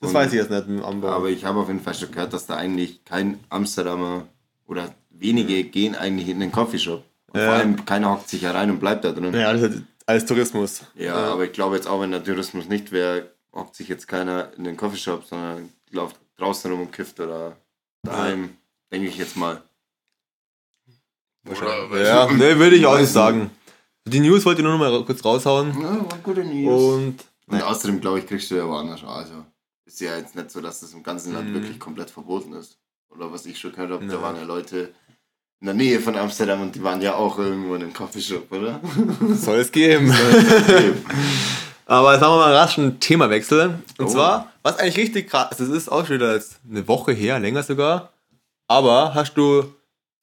Das 0.00 0.08
Und- 0.10 0.14
weiß 0.14 0.28
ich 0.32 0.38
jetzt 0.38 0.50
nicht 0.50 0.68
im 0.68 0.82
Anbau. 0.82 1.08
Aber 1.08 1.28
ich 1.28 1.44
habe 1.44 1.58
auf 1.58 1.68
jeden 1.68 1.80
Fall 1.80 1.94
schon 1.94 2.12
gehört, 2.12 2.32
dass 2.32 2.46
da 2.46 2.56
eigentlich 2.56 3.04
kein 3.04 3.40
Amsterdamer 3.50 4.26
oder 4.66 4.94
wenige 5.18 5.64
gehen 5.64 5.94
eigentlich 5.94 6.28
in 6.28 6.40
den 6.40 6.52
Coffeeshop. 6.52 7.04
Und 7.32 7.40
Ja. 7.40 7.46
vor 7.46 7.54
allem 7.56 7.84
keiner 7.84 8.10
hockt 8.12 8.28
sich 8.28 8.42
herein 8.42 8.70
und 8.70 8.78
bleibt 8.80 9.04
da 9.04 9.12
drin. 9.12 9.34
ja, 9.34 9.50
ist 9.52 9.62
halt 9.62 9.82
alles 10.06 10.24
Tourismus. 10.26 10.82
Ja, 10.94 11.14
aber 11.32 11.44
ich 11.44 11.52
glaube 11.52 11.74
jetzt 11.76 11.86
auch, 11.88 12.00
wenn 12.00 12.10
der 12.12 12.22
Tourismus 12.24 12.66
nicht 12.68 12.92
wäre, 12.92 13.30
hockt 13.52 13.74
sich 13.74 13.88
jetzt 13.88 14.06
keiner 14.08 14.52
in 14.56 14.64
den 14.64 14.76
Coffeeshop, 14.76 15.24
sondern 15.24 15.70
läuft 15.90 16.16
draußen 16.36 16.70
rum 16.70 16.82
und 16.82 16.92
kifft 16.92 17.18
oder 17.20 17.56
daheim, 18.02 18.56
denke 18.92 19.08
ich 19.08 19.16
jetzt 19.18 19.36
mal. 19.36 19.62
Oder- 21.48 22.02
Ja, 22.04 22.30
ne, 22.32 22.58
würde 22.58 22.76
ich 22.76 22.86
auch 22.86 22.98
nicht 22.98 23.10
sagen. 23.12 23.50
Die 24.04 24.20
News 24.20 24.44
wollte 24.44 24.60
ich 24.60 24.64
nur 24.64 24.76
noch 24.76 24.78
mal 24.78 25.04
kurz 25.04 25.24
raushauen. 25.24 25.68
Ja, 25.80 26.10
war 26.10 26.18
gute 26.22 26.44
News. 26.44 26.94
Und 26.94 27.24
Und 27.48 27.62
außerdem, 27.62 28.00
glaube 28.00 28.20
ich, 28.20 28.26
kriegst 28.26 28.50
du 28.50 28.56
ja 28.56 28.66
woanders 28.66 29.02
auch. 29.04 29.16
Also 29.16 29.44
ist 29.84 30.00
ja 30.00 30.16
jetzt 30.16 30.34
nicht 30.34 30.50
so, 30.50 30.60
dass 30.60 30.80
das 30.80 30.92
im 30.92 31.02
ganzen 31.02 31.32
Land 31.32 31.48
Mhm. 31.50 31.54
wirklich 31.54 31.78
komplett 31.78 32.10
verboten 32.10 32.52
ist. 32.54 32.78
Oder 33.10 33.32
was 33.32 33.46
ich 33.46 33.58
schon 33.58 33.72
gehört 33.72 33.90
habe, 33.90 34.06
da 34.06 34.14
Ja. 34.14 34.22
waren 34.22 34.36
ja 34.36 34.42
Leute 34.42 34.92
in 35.60 35.66
der 35.66 35.74
Nähe 35.74 36.00
von 36.00 36.16
Amsterdam 36.16 36.60
und 36.60 36.74
die 36.74 36.82
waren 36.82 37.00
ja 37.00 37.14
auch 37.14 37.38
irgendwo 37.38 37.74
in 37.74 37.82
einem 37.82 37.92
Coffeeshop, 37.94 38.50
oder? 38.52 38.80
soll 39.34 39.56
es 39.58 39.72
geben. 39.72 40.12
Aber 41.86 42.12
jetzt 42.14 42.22
haben 42.22 42.32
wir 42.34 42.38
mal 42.38 42.54
rasch 42.56 42.78
einen 42.78 42.98
Themawechsel. 43.00 43.78
Und 43.98 44.06
Oh. 44.06 44.08
zwar, 44.08 44.52
was 44.62 44.78
eigentlich 44.78 44.96
richtig 44.96 45.30
krass 45.30 45.56
das 45.56 45.68
ist 45.68 45.88
auch 45.90 46.04
schon 46.06 46.16
wieder 46.16 46.40
eine 46.68 46.88
Woche 46.88 47.12
her, 47.12 47.38
länger 47.38 47.62
sogar. 47.62 48.12
Aber 48.68 49.14
hast 49.14 49.34
du 49.34 49.72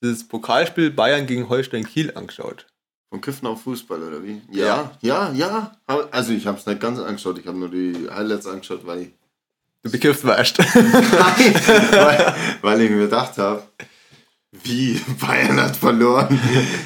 das 0.01 0.25
Pokalspiel 0.27 0.91
Bayern 0.91 1.25
gegen 1.25 1.47
Holstein 1.49 1.85
Kiel 1.85 2.11
angeschaut? 2.15 2.67
Von 3.09 3.21
Kiffen 3.21 3.47
auf 3.47 3.61
Fußball, 3.63 4.03
oder 4.03 4.21
wie? 4.23 4.41
Ja, 4.51 4.91
ja, 5.01 5.31
ja. 5.31 5.71
Hab- 5.87 6.13
Also 6.13 6.33
ich 6.33 6.45
habe 6.45 6.57
es 6.57 6.65
nicht 6.65 6.81
ganz 6.81 6.99
angeschaut, 6.99 7.37
ich 7.37 7.47
habe 7.47 7.57
nur 7.57 7.69
die 7.69 8.09
Highlights 8.13 8.45
angeschaut, 8.47 8.85
weil 8.85 9.01
ich, 9.03 9.09
Du 9.83 9.91
bekifft 9.91 10.23
warst. 10.25 10.57
weil, 11.93 12.33
weil 12.61 12.81
ich 12.81 12.89
mir 12.89 12.99
gedacht 12.99 13.37
habe, 13.37 13.63
wie 14.63 14.99
Bayern 15.19 15.59
hat 15.61 15.75
verloren. 15.75 16.39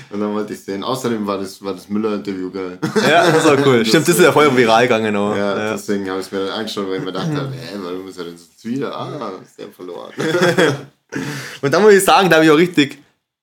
Und 0.10 0.20
dann 0.20 0.34
wollte 0.34 0.54
ich 0.54 0.62
sehen. 0.62 0.84
Außerdem 0.84 1.28
war 1.28 1.38
das, 1.38 1.62
war 1.64 1.74
das 1.74 1.90
Müller-Interview 1.90 2.50
geil. 2.50 2.80
ja, 3.08 3.30
das 3.30 3.46
war 3.46 3.58
cool. 3.68 3.86
Stimmt, 3.86 4.08
das 4.08 4.18
ist 4.18 4.24
ja 4.24 4.32
voll 4.32 4.56
viral 4.56 4.84
gegangen. 4.84 5.16
Auch. 5.16 5.36
Ja, 5.36 5.58
Ja. 5.58 5.72
deswegen 5.74 6.10
habe 6.10 6.20
ich 6.22 6.26
es 6.26 6.32
mir 6.32 6.40
dann 6.46 6.60
angeschaut, 6.60 6.88
weil 6.88 6.96
ich 6.96 7.00
mir 7.02 7.06
gedacht 7.12 7.28
habe, 7.28 7.52
hä, 7.52 7.78
warum 7.84 8.08
ist 8.08 8.18
er 8.18 8.24
denn 8.26 8.38
so 8.38 8.68
wieder? 8.70 8.96
Ah, 8.98 9.32
ist 9.44 9.60
der 9.60 9.68
verloren. 9.70 10.12
Und 11.62 11.74
dann 11.74 11.82
muss 11.84 11.94
ich 11.94 12.04
sagen, 12.04 12.30
da 12.30 12.38
habe 12.38 12.46
ich 12.46 12.52
auch 12.52 12.58
richtig, 12.58 12.98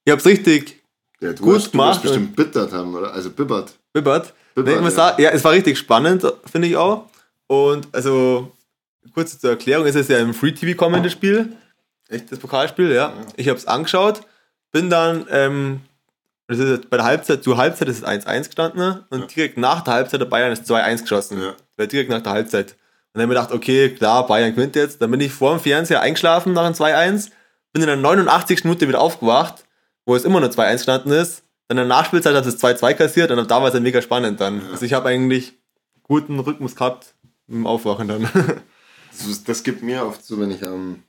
ich 0.05 0.11
habe 0.11 0.21
es 0.21 0.27
richtig 0.27 0.83
Ja, 1.21 1.33
du 1.33 1.43
Gut 1.43 1.57
hast, 1.57 1.67
du 1.67 1.71
gemacht. 1.73 1.95
hast 1.97 2.03
bestimmt 2.03 2.35
bittert 2.37 2.73
haben, 2.73 2.95
oder? 2.95 3.13
Also 3.13 3.31
bibbert. 3.31 3.73
bibbert. 3.93 4.33
Bibbert, 4.55 4.75
ich 4.77 4.81
muss 4.83 4.93
ja. 4.97 4.97
sagen, 5.11 5.23
ja, 5.23 5.31
es 5.31 5.43
war 5.45 5.53
richtig 5.53 5.79
spannend, 5.79 6.25
finde 6.51 6.69
ich 6.69 6.77
auch. 6.77 7.07
Und 7.47 7.89
also, 7.93 8.53
kurz 9.13 9.39
zur 9.39 9.51
Erklärung, 9.51 9.87
es 9.87 9.95
ist 9.95 10.11
ja 10.11 10.19
im 10.19 10.35
Free 10.35 10.53
TV 10.53 10.77
kommendes 10.77 11.13
Spiel. 11.13 11.53
Echt 12.09 12.31
das 12.31 12.39
Pokalspiel, 12.39 12.93
ja. 12.93 13.13
Ich 13.37 13.49
habe 13.49 13.59
es 13.59 13.67
angeschaut, 13.67 14.21
bin 14.73 14.91
dann, 14.91 15.27
ähm, 15.31 15.81
das 16.49 16.59
ist 16.59 16.91
bei 16.91 16.97
der 16.99 17.07
Halbzeit, 17.07 17.43
zur 17.43 17.57
Halbzeit 17.57 17.89
ist 17.89 17.99
es 17.99 18.05
1-1 18.05 18.47
gestanden 18.47 18.81
ne? 18.81 19.05
und 19.11 19.21
Ja. 19.21 19.27
direkt 19.27 19.57
nach 19.59 19.83
der 19.83 19.95
Halbzeit 19.95 20.21
der 20.21 20.27
Bayern 20.27 20.53
ist 20.53 20.67
2-1 20.71 21.03
geschossen. 21.03 21.41
Ja. 21.41 21.87
Direkt 21.87 22.11
nach 22.11 22.23
der 22.23 22.33
Halbzeit. 22.33 22.73
Und 22.73 23.21
dann 23.21 23.23
habe 23.23 23.33
ich 23.33 23.39
mir 23.39 23.43
gedacht, 23.43 23.53
okay, 23.53 23.91
klar, 23.91 24.27
Bayern 24.27 24.55
gewinnt 24.55 24.77
jetzt. 24.77 25.01
Dann 25.01 25.11
bin 25.11 25.21
ich 25.21 25.33
vor 25.33 25.53
dem 25.57 25.61
Fernseher 25.61 26.01
eingeschlafen 26.03 26.53
nach 26.53 26.65
dem 26.67 26.75
2-1, 26.75 27.31
bin 27.73 27.83
in 27.83 27.87
der 27.89 27.97
89. 27.97 28.65
Minute 28.65 28.89
wieder 28.89 29.01
aufgewacht, 29.01 29.65
wo 30.05 30.15
es 30.15 30.25
immer 30.25 30.41
nur 30.41 30.51
2-1 30.51 30.73
gestanden 30.75 31.13
ist. 31.13 31.43
Dann 31.69 31.79
in 31.79 31.89
der 31.89 31.97
Nachspielzeit 31.97 32.35
hat 32.35 32.45
es 32.45 32.63
2-2 32.63 32.93
kassiert 32.95 33.31
und 33.31 33.51
da 33.51 33.61
war 33.61 33.69
es 33.69 33.73
dann 33.73 33.83
mega 33.83 34.03
spannend 34.03 34.41
dann. 34.41 34.61
Also 34.71 34.85
ich 34.85 34.93
habe 34.93 35.09
eigentlich 35.09 35.55
guten 36.03 36.39
Rhythmus 36.41 36.77
gehabt 36.77 37.15
im 37.49 37.67
Aufwachen 37.67 38.09
dann. 38.09 38.29
Das, 39.19 39.45
das 39.45 39.63
gibt 39.63 39.83
mir 39.83 40.05
oft 40.05 40.25
so, 40.25 40.39
wenn 40.41 40.51
ich 40.51 40.63
am 40.67 41.03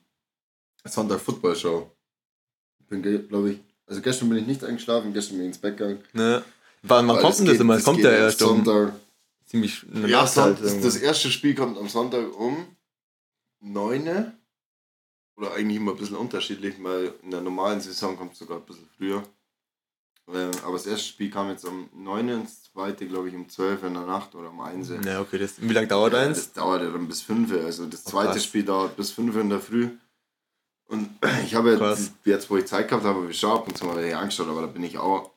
Sonntag 0.84 1.20
Football 1.20 1.56
schaue. 1.56 1.92
Bin, 2.90 3.02
glaube 3.28 3.52
ich, 3.52 3.60
also 3.88 4.02
gestern 4.02 4.30
bin 4.30 4.38
ich 4.40 4.48
nicht 4.48 4.64
eingeschlafen, 4.64 5.14
gestern 5.14 5.38
bin 5.38 5.42
ich 5.46 5.48
ins 5.50 5.58
Bett 5.58 5.78
gegangen. 5.78 6.04
ne? 6.14 6.44
Wann, 6.84 7.08
wann 7.08 7.20
kommt 7.20 7.40
denn 7.40 7.46
das 7.48 7.60
immer? 7.60 7.76
Es 7.76 7.84
kommt 7.84 8.00
ja 8.00 8.12
erst 8.12 8.42
um 8.44 8.64
Sonntag. 8.64 8.94
ziemlich 9.46 9.84
eine 9.92 10.08
Ja, 10.08 10.22
Nacht 10.22 10.36
halt 10.38 10.62
das 10.62 10.96
erste 10.98 11.32
Spiel 11.32 11.56
kommt 11.56 11.78
am 11.80 11.90
Sonntag 11.90 12.38
um 12.40 12.68
9. 13.62 14.34
Oder 15.38 15.54
eigentlich 15.54 15.78
immer 15.78 15.92
ein 15.92 15.98
bisschen 15.98 16.16
unterschiedlich, 16.16 16.76
weil 16.82 17.14
in 17.24 17.32
der 17.32 17.42
normalen 17.42 17.82
Saison 17.82 18.16
kommt 18.16 18.34
es 18.34 18.40
sogar 18.40 18.58
ein 18.60 18.66
bisschen 18.66 18.88
früher. 18.96 19.24
Ähm, 20.28 20.52
aber 20.64 20.74
das 20.74 20.86
erste 20.86 21.08
Spiel 21.08 21.30
kam 21.32 21.50
jetzt 21.50 21.66
um 21.66 21.90
9. 21.94 22.30
und 22.32 22.44
das 22.46 22.65
zweite, 22.76 23.08
glaube 23.08 23.30
ich, 23.30 23.36
um 23.36 23.48
12 23.48 23.84
in 23.84 23.94
der 23.94 24.04
Nacht 24.06 24.36
oder 24.36 24.50
um 24.50 24.60
1. 24.60 24.90
Ja, 25.06 25.22
okay, 25.22 25.38
das, 25.38 25.62
wie 25.62 25.74
lange 25.74 25.88
dauert 25.88 26.14
eins? 26.14 26.38
Das 26.38 26.54
dauert 26.54 26.82
ja 26.84 26.90
dann 26.92 27.08
bis 27.08 27.22
5. 27.22 27.52
Also 27.54 27.86
das 27.86 28.06
Oh, 28.06 28.10
zweite 28.12 28.34
krass. 28.34 28.44
Spiel 28.44 28.66
dauert 28.66 28.98
bis 28.98 29.12
5 29.12 29.36
in 29.38 29.50
der 29.50 29.62
Früh. 29.62 29.90
Und 30.88 31.10
ich 31.46 31.56
habe 31.56 31.72
jetzt, 31.72 32.12
jetzt, 32.26 32.50
wo 32.50 32.58
ich 32.58 32.66
Zeit 32.66 32.90
gehabt 32.90 33.06
habe, 33.06 33.22
habe 33.22 33.32
ich 33.32 33.40
schon 33.40 33.52
ab 33.52 33.66
und 33.68 33.78
zu 33.78 33.86
mal 33.86 33.98
angeschaut, 34.14 34.50
aber 34.50 34.62
da 34.62 34.68
bin 34.68 34.84
ich 34.84 34.98
auch 34.98 35.32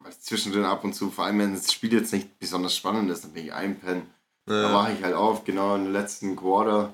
weil 0.00 0.12
zwischendrin 0.18 0.64
ab 0.64 0.84
und 0.84 0.92
zu, 0.94 1.10
vor 1.10 1.24
allem 1.24 1.38
wenn 1.38 1.54
das 1.54 1.72
Spiel 1.72 1.90
jetzt 1.92 2.12
nicht 2.12 2.38
besonders 2.38 2.76
spannend 2.76 3.10
ist, 3.10 3.24
dann 3.24 3.32
bin 3.32 3.46
ich 3.46 3.52
einpennen. 3.54 4.02
Da 4.46 4.62
Ja. 4.62 4.68
mache 4.68 4.92
ich 4.92 5.02
halt 5.02 5.14
auf, 5.14 5.44
genau 5.44 5.74
im 5.76 5.90
letzten 5.92 6.36
Quarter. 6.36 6.92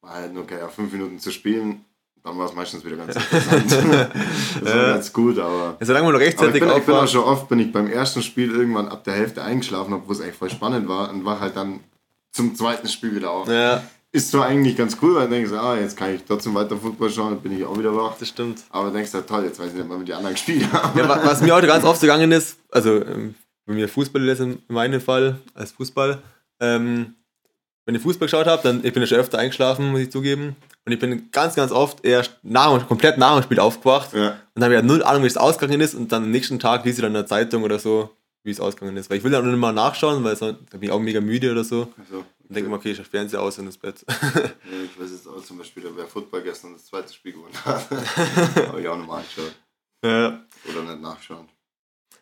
War 0.00 0.12
halt 0.14 0.32
nur 0.32 0.44
okay, 0.44 0.58
ja, 0.58 0.68
fünf 0.68 0.90
Minuten 0.92 1.18
zu 1.18 1.32
spielen. 1.32 1.84
Dann 2.22 2.36
war 2.38 2.46
es 2.46 2.54
meistens 2.54 2.84
wieder 2.84 2.96
ganz 2.96 3.16
interessant. 3.16 3.72
das 4.62 4.74
war 4.74 4.86
ganz 4.88 5.12
gut, 5.12 5.38
aber. 5.38 5.76
Solange 5.80 6.04
man 6.04 6.12
noch 6.12 6.18
Aber 6.18 6.22
ich 6.22 6.28
rechtzeitig 6.28 6.60
bin, 6.60 6.70
ich 6.76 6.84
bin 6.84 6.94
auch 6.94 7.08
schon 7.08 7.24
oft, 7.24 7.48
bin 7.48 7.58
ich 7.60 7.72
beim 7.72 7.86
ersten 7.86 8.22
Spiel 8.22 8.50
irgendwann 8.50 8.88
ab 8.88 9.04
der 9.04 9.14
Hälfte 9.14 9.42
eingeschlafen, 9.42 9.94
obwohl 9.94 10.14
es 10.14 10.20
eigentlich 10.20 10.36
voll 10.36 10.50
spannend 10.50 10.86
war 10.88 11.10
und 11.10 11.24
war 11.24 11.40
halt 11.40 11.56
dann 11.56 11.80
zum 12.32 12.54
zweiten 12.54 12.88
Spiel 12.88 13.14
wieder 13.16 13.30
auf. 13.30 13.48
Ja, 13.48 13.82
Ist 14.12 14.30
zwar 14.32 14.46
eigentlich 14.46 14.76
ganz 14.76 14.96
cool, 15.00 15.14
weil 15.14 15.28
du 15.28 15.34
denkst, 15.34 15.52
ah, 15.52 15.76
jetzt 15.76 15.96
kann 15.96 16.14
ich 16.14 16.22
trotzdem 16.26 16.54
weiter 16.54 16.76
Fußball 16.76 17.10
schauen, 17.10 17.30
dann 17.34 17.40
bin 17.40 17.56
ich 17.58 17.64
auch 17.64 17.78
wieder 17.78 17.96
wach. 17.96 18.16
das 18.18 18.28
stimmt. 18.28 18.60
Aber 18.70 18.90
denkst 18.90 19.12
du, 19.12 19.24
toll, 19.24 19.44
jetzt 19.44 19.58
weiß 19.58 19.68
ich 19.68 19.74
nicht 19.74 19.88
mal, 19.88 19.98
wie 20.00 20.04
die 20.04 20.12
anderen 20.12 20.34
gespielt 20.34 20.70
haben. 20.72 20.98
Ja, 20.98 21.08
wa- 21.08 21.20
was 21.24 21.40
mir 21.40 21.54
heute 21.54 21.66
ganz 21.66 21.84
oft 21.84 22.00
gegangen 22.00 22.30
ist, 22.32 22.58
also 22.70 22.96
ähm, 23.02 23.34
bei 23.66 23.72
mir 23.74 23.88
Fußball 23.88 24.28
ist 24.28 24.40
in 24.40 24.58
meinem 24.68 25.00
Fall, 25.00 25.38
als 25.54 25.72
Fußball, 25.72 26.18
ähm, 26.60 27.14
wenn 27.90 27.96
ich 27.96 28.02
Fußball 28.02 28.26
geschaut 28.26 28.46
habe, 28.46 28.62
dann 28.62 28.84
ich 28.84 28.92
bin 28.92 29.02
ja 29.02 29.06
schon 29.08 29.18
öfter 29.18 29.38
eingeschlafen, 29.38 29.90
muss 29.90 30.00
ich 30.00 30.12
zugeben. 30.12 30.54
Und 30.86 30.92
ich 30.92 30.98
bin 31.00 31.28
ganz, 31.32 31.56
ganz 31.56 31.72
oft 31.72 32.04
erst 32.04 32.36
nach, 32.44 32.86
komplett 32.86 33.18
nach 33.18 33.34
dem 33.34 33.42
Spiel 33.42 33.58
aufgewacht 33.58 34.12
Ja. 34.12 34.28
und 34.30 34.36
dann 34.54 34.64
habe 34.64 34.74
ich 34.74 34.80
ja 34.80 34.86
null 34.86 35.02
Ahnung, 35.02 35.24
wie 35.24 35.26
es 35.26 35.36
ausgegangen 35.36 35.80
ist 35.80 35.94
und 35.94 36.12
dann 36.12 36.22
am 36.24 36.30
nächsten 36.30 36.60
Tag 36.60 36.84
lese 36.84 36.98
ich 36.98 37.02
dann 37.02 37.10
in 37.10 37.14
der 37.14 37.26
Zeitung 37.26 37.64
oder 37.64 37.80
so, 37.80 38.10
wie 38.44 38.52
es 38.52 38.60
ausgegangen 38.60 38.96
ist. 38.96 39.10
Weil 39.10 39.18
ich 39.18 39.24
will 39.24 39.32
dann 39.32 39.42
auch 39.44 39.48
nicht 39.50 39.58
mal 39.58 39.72
nachschauen, 39.72 40.22
weil 40.22 40.36
sonst 40.36 40.70
bin 40.70 40.82
ich 40.84 40.90
auch 40.92 41.00
mega 41.00 41.20
müde 41.20 41.50
oder 41.50 41.64
so. 41.64 41.92
Also, 41.98 42.18
Und 42.48 42.54
denke 42.56 42.70
mir, 42.70 42.76
okay, 42.76 42.92
ich 42.92 42.96
schaue 42.96 43.06
Fernseher 43.06 43.42
aus 43.42 43.58
und 43.58 43.66
ins 43.66 43.76
Bett. 43.76 44.04
Ja, 44.08 44.76
ich 44.84 45.00
weiß 45.00 45.10
jetzt 45.10 45.26
auch 45.26 45.42
zum 45.44 45.58
Beispiel, 45.58 45.82
wer 45.96 46.06
Football 46.06 46.42
gestern 46.42 46.74
das 46.74 46.86
zweite 46.86 47.12
Spiel 47.12 47.32
gewonnen 47.32 47.52
hat. 47.64 47.90
Habe 48.68 48.80
ich 48.80 48.86
auch 48.88 48.96
nochmal 48.96 49.18
angeschaut. 49.22 49.52
ja. 50.04 50.40
Oder 50.70 50.82
nicht 50.92 51.02
nachschauen. 51.02 51.48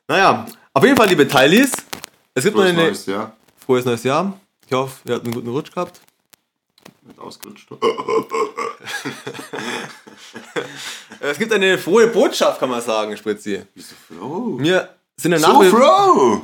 Naja, 0.08 0.46
auf 0.72 0.82
jeden 0.84 0.96
Fall, 0.96 1.08
liebe 1.08 1.28
Teilis, 1.28 1.72
es 2.32 2.44
gibt 2.44 2.56
noch 2.56 2.62
Frohes 2.62 2.72
eine 2.74 2.82
neues 2.86 3.06
Jahr. 3.06 3.36
frohes 3.58 3.84
neues 3.84 4.02
Jahr. 4.04 4.40
Ich 4.68 4.74
hoffe, 4.74 5.00
ihr 5.08 5.14
habt 5.14 5.24
einen 5.24 5.32
guten 5.32 5.48
Rutsch 5.48 5.72
gehabt. 5.72 5.98
Mit 7.02 7.18
ausgerutscht. 7.18 7.68
Es 11.20 11.38
gibt 11.38 11.52
eine 11.52 11.78
frohe 11.78 12.08
Botschaft, 12.08 12.60
kann 12.60 12.68
man 12.68 12.82
sagen, 12.82 13.16
Spritzi. 13.16 13.62
Bist 13.74 13.92
du 13.92 14.14
froh? 14.14 14.58
Wir 14.58 14.90
sind 15.16 15.32
ja 15.32 15.38
nach, 15.38 15.54
So 15.54 15.62
wie, 15.62 15.70
froh! 15.70 16.42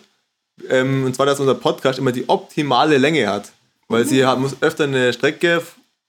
Ähm, 0.69 1.05
und 1.05 1.15
zwar, 1.15 1.25
dass 1.25 1.39
unser 1.39 1.55
Podcast 1.55 2.00
immer 2.00 2.12
die 2.12 2.29
optimale 2.29 2.98
Länge 2.98 3.27
hat. 3.27 3.51
Weil 3.88 4.05
sie 4.05 4.25
hat, 4.25 4.39
muss 4.39 4.55
öfter 4.62 4.86
eine 4.86 5.13
Strecke 5.13 5.62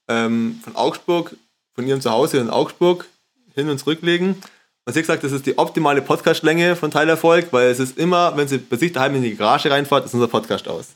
ähm, 0.07 0.59
von 0.63 0.75
Augsburg, 0.75 1.35
von 1.73 1.87
ihrem 1.87 2.01
Zuhause 2.01 2.37
in 2.37 2.49
Augsburg 2.49 3.05
hin 3.53 3.69
und 3.69 3.77
zurücklegen. 3.77 4.41
Und 4.85 4.93
sie 4.93 4.99
hat 4.99 5.07
gesagt, 5.07 5.23
das 5.23 5.31
ist 5.31 5.45
die 5.45 5.57
optimale 5.57 6.01
Podcastlänge 6.01 6.75
von 6.75 6.91
Teilerfolg, 6.91 7.47
weil 7.51 7.69
es 7.69 7.79
ist 7.79 7.97
immer, 7.97 8.35
wenn 8.37 8.47
sie 8.47 8.59
bei 8.59 8.77
sich 8.77 8.91
daheim 8.91 9.15
in 9.15 9.23
die 9.23 9.35
Garage 9.35 9.69
reinfährt, 9.69 10.05
ist 10.05 10.13
unser 10.13 10.27
Podcast 10.27 10.67
aus. 10.67 10.89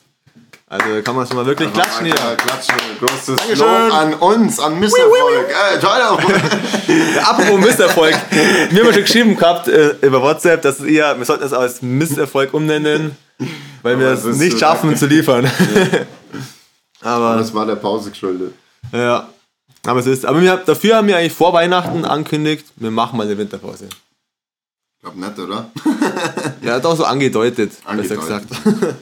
Also 0.67 1.01
kann 1.01 1.15
man 1.15 1.25
schon 1.25 1.35
mal 1.35 1.47
wirklich 1.47 1.73
klatschen 1.73 2.05
hier. 2.05 2.15
Ja, 2.15 2.35
klatschen. 2.35 2.75
Großes 2.99 3.35
Dankeschön. 3.37 3.57
Lob 3.57 3.93
an 3.93 4.13
uns, 4.13 4.59
an 4.59 4.79
Misserfolg. 4.79 5.49
Äh, 5.49 5.79
toller 5.79 6.11
Apropos 7.27 7.59
Misserfolg. 7.59 8.15
Wir 8.69 8.83
haben 8.83 8.93
schon 8.93 9.01
geschrieben 9.01 9.35
gehabt 9.35 9.67
äh, 9.67 9.95
über 10.01 10.21
WhatsApp, 10.21 10.61
dass 10.61 10.79
ihr, 10.81 11.15
wir 11.17 11.25
sollten 11.25 11.43
es 11.43 11.53
als 11.53 11.81
Misserfolg 11.81 12.53
umnennen, 12.53 13.17
weil 13.81 13.99
wir 13.99 14.07
es 14.09 14.23
nicht 14.25 14.53
so- 14.53 14.57
schaffen 14.59 14.95
zu 14.95 15.05
liefern. 15.07 15.49
Aber 17.01 17.37
Das 17.37 17.53
war 17.53 17.65
der 17.65 17.75
Pause 17.77 18.09
geschuldet. 18.11 18.53
ja, 18.91 19.29
aber 19.83 19.99
es 20.01 20.05
ist. 20.07 20.25
Aber 20.25 20.41
wir, 20.41 20.57
dafür 20.57 20.97
haben 20.97 21.07
wir 21.07 21.15
eigentlich 21.17 21.31
vor 21.33 21.53
Weihnachten 21.53 22.03
angekündigt, 22.03 22.65
wir 22.75 22.91
machen 22.91 23.15
mal 23.17 23.25
eine 23.25 23.37
Winterpause. 23.37 23.87
Glaub 25.01 25.15
nicht, 25.15 25.39
oder? 25.39 25.71
Ja, 26.61 26.73
hat 26.73 26.85
auch 26.85 26.97
so 26.97 27.05
angedeutet, 27.05 27.71
besser 27.71 27.89
Angedeutet. 27.89 28.49
gesagt. 28.49 28.95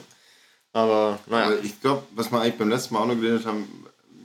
aber 0.72 1.18
naja. 1.26 1.46
Aber 1.46 1.58
ich 1.64 1.80
glaube, 1.80 2.04
was 2.14 2.30
wir 2.30 2.40
eigentlich 2.40 2.56
beim 2.58 2.68
letzten 2.68 2.94
Mal 2.94 3.00
auch 3.00 3.06
noch 3.06 3.16
geredet 3.16 3.44
haben, 3.46 3.66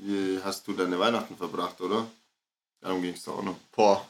wie 0.03 0.37
hast 0.43 0.67
du 0.67 0.73
deine 0.73 0.99
Weihnachten 0.99 1.35
verbracht, 1.35 1.81
oder? 1.81 2.05
Darum 2.81 3.01
ging 3.01 3.13
es 3.15 3.23
da 3.23 3.31
auch 3.31 3.41
noch. 3.43 3.55
Boah. 3.75 4.05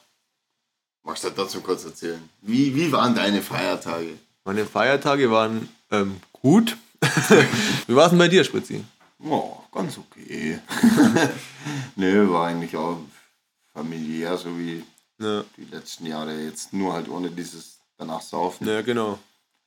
Magst 1.03 1.23
du 1.23 1.29
trotzdem 1.29 1.63
kurz 1.63 1.85
erzählen? 1.85 2.21
Wie, 2.41 2.75
wie 2.75 2.91
waren 2.91 3.15
deine 3.15 3.41
Feiertage? 3.41 4.17
Meine 4.43 4.65
Feiertage 4.65 5.31
waren 5.31 5.69
ähm, 5.93 6.17
gut. 6.33 6.77
Wie 7.87 7.95
war 7.95 8.05
es 8.05 8.09
denn 8.09 8.19
bei 8.19 8.27
dir, 8.27 8.43
Spritzi? 8.43 8.83
Oh, 9.23 9.57
ganz 9.71 9.97
okay. 9.97 10.59
Nö, 11.95 12.29
war 12.31 12.47
eigentlich 12.47 12.75
auch 12.75 12.97
familiär, 13.73 14.37
so 14.37 14.57
wie 14.57 14.83
Ja, 15.19 15.43
die 15.57 15.65
letzten 15.65 16.05
Jahre. 16.05 16.33
Jetzt 16.41 16.73
nur 16.73 16.93
halt 16.93 17.07
ohne 17.09 17.29
dieses 17.31 17.77
danach 17.97 18.21
saufen. 18.21 18.67
ja 18.67 18.81
genau. 18.81 19.19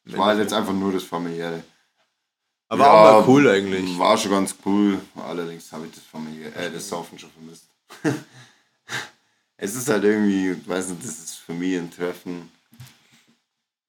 Es 0.05 0.17
war 0.17 0.27
halt 0.27 0.39
jetzt 0.39 0.53
einfach 0.53 0.73
nur 0.73 0.93
das 0.93 1.03
familiäre. 1.05 1.63
Aber 2.69 2.85
Ja, 2.85 2.93
auch 2.93 3.27
mal 3.27 3.29
cool 3.29 3.49
eigentlich. 3.49 3.99
War 3.99 4.17
schon 4.19 4.31
ganz 4.33 4.55
cool. 4.65 5.01
Allerdings 5.17 5.71
habe 5.73 5.87
ich 5.87 5.93
das 5.93 6.05
familiäre, 6.05 6.55
äh, 6.55 6.71
das 6.71 6.89
Saufen 6.89 7.19
schon 7.19 7.31
vermisst. 7.31 7.65
es 9.57 9.75
ist 9.75 9.89
halt 9.89 10.05
irgendwie, 10.05 10.51
ich 10.53 10.69
weiß 10.69 10.89
nicht, 10.89 11.03
das 11.05 11.19
ist 11.19 11.37
Familientreffen. 11.37 12.51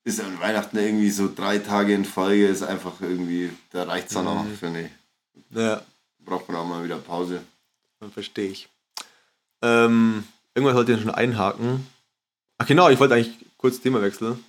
Ist 0.07 0.21
an 0.21 0.39
Weihnachten 0.39 0.77
irgendwie 0.77 1.09
so 1.09 1.29
drei 1.33 1.57
Tage 1.59 1.93
in 1.93 2.05
Folge, 2.05 2.47
ist 2.47 2.63
einfach 2.63 2.93
irgendwie, 3.01 3.51
da 3.71 3.83
reicht 3.83 4.07
es 4.07 4.13
dann 4.13 4.25
auch, 4.27 4.41
Mhm. 4.43 4.55
finde 4.57 4.81
ich. 4.85 4.89
Ja, 5.57 5.81
Braucht 6.23 6.47
man 6.47 6.57
auch 6.57 6.65
mal 6.65 6.81
wieder 6.83 6.95
Pause. 6.97 7.41
dann 7.99 8.11
verstehe 8.11 8.49
ich. 8.49 8.69
Ähm, 9.61 10.23
irgendwas 10.55 10.75
wollte 10.77 10.93
ich 10.93 11.01
schon 11.01 11.09
einhaken. 11.11 11.85
Ach 12.57 12.65
genau, 12.65 12.89
ich 12.89 12.99
wollte 12.99 13.15
eigentlich 13.15 13.33
kurz 13.57 13.81
Thema 13.81 14.01
wechseln. 14.01 14.41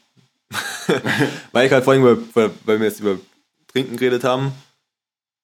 weil 1.52 1.66
ich 1.66 1.72
halt 1.72 1.82
vorhin, 1.84 2.04
weil, 2.34 2.50
weil 2.64 2.78
wir 2.80 2.86
jetzt 2.86 3.00
über 3.00 3.18
Trinken 3.72 3.96
geredet 3.96 4.22
haben. 4.24 4.52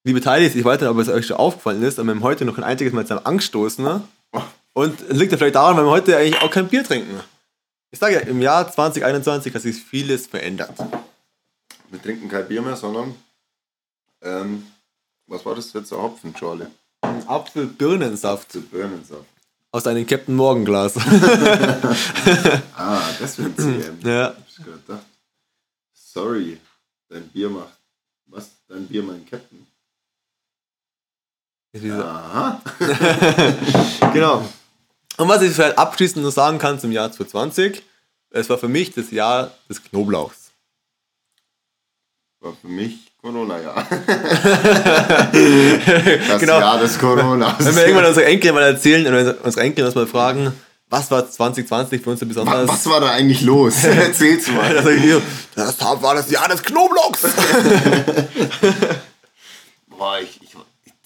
Liebe 0.04 0.21
Teilis, 0.21 0.54
ich 0.54 0.64
weiß 0.64 0.80
nicht, 0.80 0.90
ob 0.90 0.99
es 0.99 1.09
euch 1.09 1.26
schon 1.26 1.38
aufgefallen 1.38 1.83
ist, 1.83 1.99
aber 1.99 2.06
wir 2.09 2.14
haben 2.14 2.23
heute 2.23 2.44
noch 2.44 2.56
ein 2.59 2.64
einziges 2.64 2.92
Mal 2.92 3.02
zusammen 3.04 3.26
angestoßen. 3.26 3.83
Ne? 3.85 4.02
Und 4.75 5.00
es 5.00 5.16
liegt 5.18 5.33
ja 5.33 5.38
vielleicht 5.38 5.54
daran, 5.56 5.76
weil 5.76 5.85
wir 5.85 5.90
heute 5.90 6.16
eigentlich 6.16 6.40
auch 6.40 6.50
kein 6.50 6.68
Bier 6.68 6.85
trinken. 6.85 7.18
Ich 7.94 8.00
sage 8.00 8.14
ja, 8.16 8.20
im 8.22 8.42
Jahr 8.42 8.68
2021 8.68 9.54
hat 9.54 9.62
sich 9.62 9.76
vieles 9.76 10.26
verändert. 10.26 10.76
Wir 11.90 12.02
trinken 12.02 12.28
kein 12.28 12.48
Bier 12.48 12.60
mehr, 12.60 12.74
sondern. 12.74 13.14
Ähm, 14.20 14.66
was 15.28 15.46
war 15.46 15.54
das 15.54 15.72
jetzt? 15.72 15.92
Ein 15.92 16.00
Hopfenschorle. 16.02 16.72
Apfel-Birnensaft 17.28 18.50
Zu 18.50 18.62
Birnensaft. 18.62 19.22
aus 19.70 19.86
einem 19.86 20.04
Captain 20.08 20.34
Morgan 20.34 20.64
Glas. 20.64 20.94
Ah, 22.76 23.00
deswegen 23.20 23.56
CM. 23.56 24.00
ja. 24.02 24.24
Hab 24.30 24.38
ich 24.48 24.56
gedacht. 24.56 25.06
Sorry, 25.92 26.58
dein 27.08 27.28
Bier 27.28 27.48
macht. 27.48 27.78
Was? 28.26 28.50
Dein 28.66 28.88
Bier 28.88 29.04
mein 29.04 29.24
Captain? 29.24 29.64
Aha. 32.02 32.60
Genau. 34.12 34.44
Und 35.16 35.28
was 35.28 35.42
ich 35.42 35.52
vielleicht 35.52 35.78
abschließend 35.78 36.25
noch 36.25 36.33
sagen 36.33 36.59
kann 36.59 36.80
zum 36.80 36.90
Jahr 36.92 37.11
2020, 37.12 37.83
es 38.30 38.50
war 38.50 38.59
für 38.59 38.68
mich 38.68 38.92
das 38.92 39.11
Jahr 39.11 39.52
des 39.68 39.83
Knoblauchs. 39.83 40.50
War 42.40 42.54
für 42.61 42.68
mich 42.68 43.12
Corona-Jahr. 43.23 43.87
Das 46.28 46.40
Genau. 46.40 46.59
Jahr 46.61 46.78
des 46.78 46.99
Coronas. 46.99 47.54
Wenn 47.59 47.76
wir 47.76 47.83
irgendwann 47.87 48.06
unsere 48.06 48.26
Enkel 48.26 48.52
mal 48.52 48.62
erzählen 48.62 49.06
oder 49.06 49.37
unsere 49.42 49.64
Enkel 49.64 49.85
das 49.85 49.94
mal 49.94 50.06
fragen, 50.06 50.52
was 50.90 51.11
war 51.11 51.28
2020 51.28 52.02
für 52.02 52.11
uns 52.11 52.21
so 52.21 52.26
besonders? 52.26 52.68
was 52.68 52.87
war 52.87 53.00
da 53.00 53.11
eigentlich 53.11 53.40
los? 53.40 53.83
Erzähl's 53.85 54.49
mal. 54.49 54.99
hier, 54.99 55.23
das 55.54 55.80
war 55.80 56.14
das 56.14 56.30
Jahr 56.30 56.49
des 56.49 56.62
Knoblauchs. 56.62 57.23
Boah, 59.87 60.18
ich, 60.21 60.40
ich, 60.42 60.50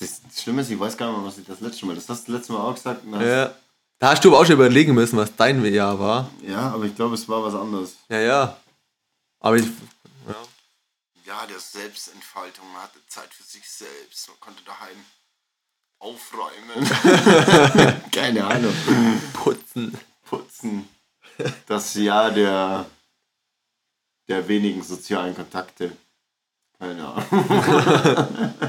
das 0.01 0.43
Schlimme 0.43 0.63
ist, 0.63 0.71
ich 0.71 0.81
weiß 0.81 0.97
gar 0.97 1.11
nicht 1.11 1.19
mehr, 1.19 1.27
was 1.27 1.39
ich 1.39 1.47
das 1.47 1.61
letzte 1.61 1.87
Mal. 1.87 1.95
Das 1.95 2.09
hast 2.09 2.27
du 2.27 2.33
das 2.33 2.41
letzte 2.41 2.53
Mal 2.55 2.61
auch 2.61 2.75
gesagt. 2.75 3.05
und 3.05 3.21
ja. 3.21 3.53
Da 3.99 4.11
hast 4.11 4.25
du 4.25 4.29
aber 4.29 4.39
auch 4.41 4.45
schon 4.45 4.55
überlegen 4.55 4.95
müssen, 4.95 5.17
was 5.17 5.35
dein 5.35 5.65
Jahr 5.65 5.99
war. 5.99 6.31
ja, 6.47 6.71
aber 6.71 6.85
ich 6.85 6.95
glaube, 6.95 7.15
es 7.15 7.29
war 7.29 7.43
was 7.43 7.55
anderes. 7.55 7.97
Ja, 8.09 8.21
ja. 8.21 8.57
Aber 9.41 9.57
ich, 9.57 9.67
ja. 9.67 10.37
Ja, 11.25 11.47
der 11.47 11.59
Selbstentfaltung. 11.59 12.65
Man 12.73 12.83
hatte 12.83 13.01
Zeit 13.09 13.33
für 13.35 13.43
sich 13.43 13.69
selbst. 13.69 14.29
Man 14.29 14.41
konnte 14.41 14.63
daheim 14.65 14.97
aufräumen. 15.99 16.89
Keine 18.13 18.45
Ahnung. 18.47 18.75
putzen. 19.33 19.99
Putzen. 20.25 20.89
Das 21.67 21.95
Jahr 21.95 22.31
der, 22.31 22.87
der 24.29 24.47
wenigen 24.49 24.83
sozialen 24.83 25.35
Kontakte. 25.35 25.93
Keine 26.79 27.05
Ahnung. 27.05 27.25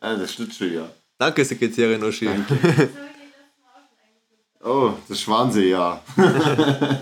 ja, 0.00 0.16
das 0.16 0.32
Schlittschuhjahr. 0.32 0.90
Danke, 1.18 1.44
Sekretärin 1.44 2.02
Uschi. 2.02 2.26
Danke. 2.26 2.88
Oh, 4.64 4.92
das 5.08 5.20
Schwanseejahr. 5.20 6.02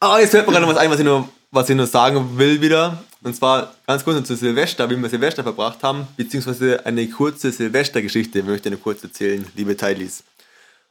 Ah, 0.00 0.20
jetzt 0.20 0.30
fällt 0.30 0.46
mir 0.46 0.52
gerade 0.52 0.64
noch 0.64 0.72
was 0.72 0.80
ein, 0.80 0.90
was 0.92 1.00
ich, 1.00 1.04
nur, 1.04 1.28
was 1.50 1.68
ich 1.68 1.74
nur 1.74 1.88
sagen 1.88 2.38
will 2.38 2.60
wieder. 2.60 3.02
Und 3.24 3.34
zwar 3.34 3.74
ganz 3.84 4.04
kurz 4.04 4.24
zu 4.28 4.36
Silvester, 4.36 4.88
wie 4.88 4.96
wir 4.96 5.08
Silvester 5.08 5.42
verbracht 5.42 5.82
haben, 5.82 6.06
beziehungsweise 6.16 6.86
eine 6.86 7.08
kurze 7.08 7.50
Silvestergeschichte 7.50 8.44
möchte 8.44 8.68
ich 8.68 8.74
nur 8.74 8.80
kurz 8.80 9.02
erzählen, 9.02 9.44
liebe 9.56 9.76
Teilis. 9.76 10.22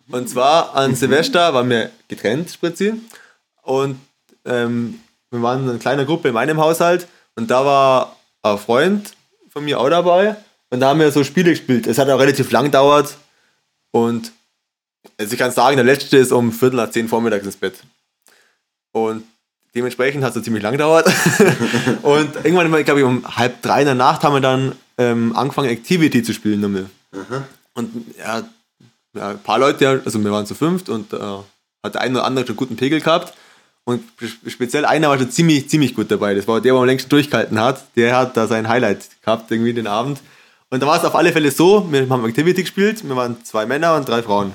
Und 0.10 0.28
zwar 0.30 0.76
an 0.76 0.94
Silvester 0.94 1.54
waren 1.54 1.70
wir 1.70 1.90
getrennt, 2.10 2.52
Spritzi. 2.52 2.96
Und 3.62 3.98
ähm, 4.44 5.00
wir 5.32 5.42
waren 5.42 5.64
in 5.64 5.70
einer 5.70 5.80
kleinen 5.80 6.06
Gruppe 6.06 6.28
in 6.28 6.34
meinem 6.34 6.60
Haushalt 6.60 7.08
und 7.36 7.50
da 7.50 7.64
war 7.64 8.18
ein 8.42 8.58
Freund 8.58 9.14
von 9.50 9.64
mir 9.64 9.80
auch 9.80 9.90
dabei. 9.90 10.36
Und 10.70 10.82
da 10.82 10.90
haben 10.90 11.00
wir 11.00 11.12
so 11.14 11.24
Spiele 11.24 11.52
gespielt. 11.52 11.88
Es 11.88 11.98
hat 11.98 12.10
auch 12.10 12.20
relativ 12.20 12.52
lang 12.52 12.66
gedauert. 12.66 13.16
Und 13.92 14.34
also 15.20 15.34
ich 15.34 15.40
kann 15.40 15.52
sagen, 15.52 15.76
der 15.78 15.86
letzte 15.86 16.18
ist 16.18 16.32
um 16.32 16.52
Viertel 16.52 16.78
nach 16.78 16.92
zehn 16.92 17.08
vormittags 17.08 17.46
ins 17.46 17.58
Bett. 17.58 17.76
Und 18.92 19.24
dementsprechend 19.76 20.24
hat 20.24 20.36
es 20.36 20.44
ziemlich 20.44 20.64
lang 20.64 20.74
gedauert. 20.74 21.08
und 22.04 22.36
irgendwann, 22.44 22.70
mal, 22.70 22.84
glaube 22.84 23.00
ich, 23.02 23.06
um 23.06 23.24
halb 23.38 23.62
drei 23.62 23.82
in 23.82 23.86
der 23.86 23.96
Nacht 23.96 24.24
haben 24.24 24.34
wir 24.34 24.42
dann 24.42 24.74
ähm, 24.98 25.36
angefangen, 25.36 25.70
Activity 25.70 26.24
zu 26.24 26.34
spielen. 26.34 26.62
Nochmal. 26.62 26.86
Und 27.74 28.06
ja, 28.18 28.44
ja, 29.14 29.30
ein 29.32 29.40
paar 29.40 29.60
Leute, 29.60 30.02
also 30.06 30.24
wir 30.24 30.32
waren 30.32 30.46
zu 30.46 30.56
fünft 30.56 30.90
und 30.90 31.14
äh, 31.14 31.18
hat 31.84 31.96
der 31.96 32.02
eine 32.02 32.16
oder 32.20 32.26
andere 32.26 32.46
schon 32.48 32.56
guten 32.56 32.76
Pegel 32.76 33.02
gehabt. 33.02 33.34
Und 33.84 34.04
spe- 34.22 34.50
speziell 34.50 34.86
einer 34.86 35.10
war 35.10 35.18
schon 35.18 35.32
ziemlich, 35.32 35.70
ziemlich 35.70 35.96
gut 35.96 36.12
dabei. 36.12 36.34
Das 36.34 36.48
war 36.48 36.60
der, 36.60 36.74
der 36.74 36.82
am 36.82 36.86
längsten 36.86 37.10
durchgehalten 37.10 37.60
hat. 37.60 37.84
Der 37.96 38.16
hat 38.18 38.36
da 38.36 38.48
sein 38.48 38.68
Highlight 38.68 39.08
gehabt, 39.22 39.50
irgendwie 39.52 39.74
den 39.74 39.88
Abend. 39.88 40.20
Und 40.70 40.82
da 40.84 40.88
war 40.88 40.98
es 40.98 41.06
auf 41.06 41.16
alle 41.16 41.32
Fälle 41.32 41.52
so, 41.52 41.90
wir 41.92 42.10
haben 42.10 42.26
Activity 42.26 42.64
gespielt, 42.64 43.08
wir 43.08 43.16
waren 43.16 43.44
zwei 43.46 43.66
Männer 43.66 43.96
und 43.96 44.10
drei 44.10 44.22
Frauen. 44.22 44.54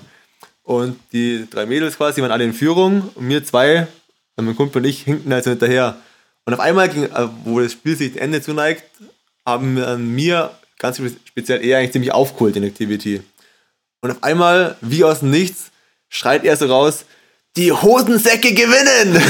Und 0.64 0.98
die 1.12 1.46
drei 1.51 1.66
Mädels 1.66 1.96
quasi 1.96 2.22
waren 2.22 2.31
alle 2.31 2.44
in 2.44 2.53
Führung 2.55 3.11
und 3.14 3.29
wir 3.29 3.44
zwei, 3.44 3.87
mein 4.37 4.57
Kumpel 4.57 4.83
und 4.83 4.88
ich, 4.88 5.03
hinkten 5.03 5.33
also 5.33 5.51
hinterher. 5.51 5.96
Und 6.44 6.55
auf 6.55 6.61
einmal, 6.61 6.88
ging, 6.88 7.05
äh, 7.05 7.29
wo 7.44 7.61
das 7.61 7.72
Spiel 7.72 7.96
sich 7.96 8.20
Ende 8.20 8.42
zuneigt, 8.42 8.85
haben 9.46 9.79
an 9.83 10.09
mir 10.14 10.51
ganz 10.79 10.96
spe- 10.98 11.16
speziell 11.25 11.64
eher 11.64 11.79
eigentlich 11.79 11.92
ziemlich 11.92 12.12
aufgeholt 12.12 12.57
in 12.57 12.64
Activity. 12.64 13.22
Und 14.01 14.11
auf 14.12 14.22
einmal, 14.22 14.77
wie 14.81 15.05
aus 15.05 15.20
dem 15.20 15.31
Nichts, 15.31 15.70
schreit 16.09 16.44
er 16.44 16.57
so 16.57 16.66
raus, 16.66 17.05
die 17.57 17.70
Hosensäcke 17.72 18.55
gewinnen! 18.55 19.22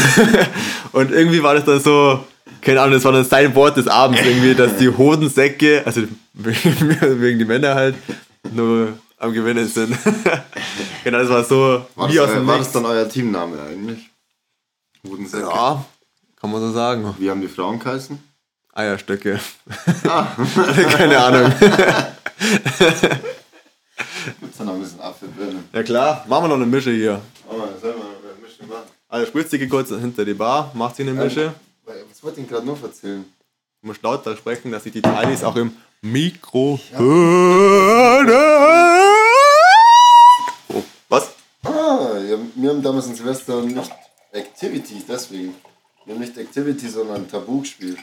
und 0.92 1.10
irgendwie 1.10 1.42
war 1.42 1.54
das 1.54 1.64
dann 1.64 1.80
so, 1.80 2.24
keine 2.60 2.80
Ahnung, 2.80 2.94
das 2.94 3.04
war 3.04 3.12
dann 3.12 3.24
sein 3.24 3.54
Wort 3.54 3.76
des 3.76 3.88
Abends 3.88 4.22
irgendwie, 4.24 4.54
dass 4.54 4.76
die 4.76 4.88
Hosensäcke, 4.88 5.82
also 5.84 6.02
wegen 6.34 7.38
die 7.38 7.44
Männer 7.44 7.74
halt, 7.74 7.96
nur 8.52 8.98
am 9.22 9.32
Gewinnen 9.32 9.66
sind. 9.68 9.96
genau, 11.04 11.18
das 11.18 11.28
war 11.28 11.44
so, 11.44 11.86
War, 11.94 12.10
wie 12.10 12.18
aus 12.20 12.26
das, 12.26 12.34
dem 12.36 12.44
eu- 12.44 12.46
war 12.52 12.58
das 12.58 12.72
dann 12.72 12.84
euer 12.84 13.08
Teamname 13.08 13.62
eigentlich? 13.62 14.10
Hodensäcke. 15.06 15.44
Ja, 15.48 15.84
kann 16.40 16.50
man 16.50 16.60
so 16.60 16.72
sagen. 16.72 17.14
Wie 17.18 17.30
haben 17.30 17.40
die 17.40 17.48
Frauen 17.48 17.78
geheißen? 17.78 18.18
Eierstöcke. 18.74 19.38
Keine 20.96 21.18
Ahnung. 21.18 21.52
Gibt's 24.40 24.58
da 24.58 24.64
noch 24.64 24.74
ein 24.74 24.80
bisschen 24.80 25.00
Apfelbirne? 25.00 25.62
Ja 25.72 25.82
klar, 25.82 26.24
machen 26.28 26.44
wir 26.44 26.48
noch 26.48 26.56
eine 26.56 26.66
Mische 26.66 26.90
hier. 26.92 27.20
Oh, 27.48 27.52
eine 27.54 27.94
machen? 28.66 28.82
Also 29.08 29.26
spritzt 29.26 29.52
die 29.52 29.68
kurz 29.68 29.90
hinter 29.90 30.24
die 30.24 30.34
Bar, 30.34 30.70
macht 30.74 30.96
sie 30.96 31.02
eine 31.02 31.12
Mische. 31.12 31.52
Was 31.84 32.22
wollte 32.22 32.40
ich 32.40 32.48
gerade 32.48 32.66
noch 32.66 32.82
erzählen? 32.82 33.24
Du 33.82 33.88
musst 33.88 34.02
lauter 34.02 34.36
sprechen, 34.36 34.72
dass 34.72 34.84
sich 34.84 34.92
die 34.92 35.02
Teilis 35.02 35.44
auch 35.44 35.56
im 35.56 35.76
Mikro 36.00 36.78
hören. 36.92 38.28
Oh, 40.68 40.82
was? 41.08 41.30
Ah, 41.64 42.18
ja, 42.28 42.36
wir 42.72 42.76
haben 42.76 42.82
damals 42.84 43.06
in 43.06 43.14
Silvester 43.14 43.60
nicht 43.60 43.92
Activity, 44.32 45.02
deswegen. 45.06 45.54
Wir 46.06 46.14
haben 46.14 46.20
nicht 46.22 46.36
Activity, 46.38 46.88
sondern 46.88 47.28
Tabu 47.30 47.60
gespielt. 47.60 47.98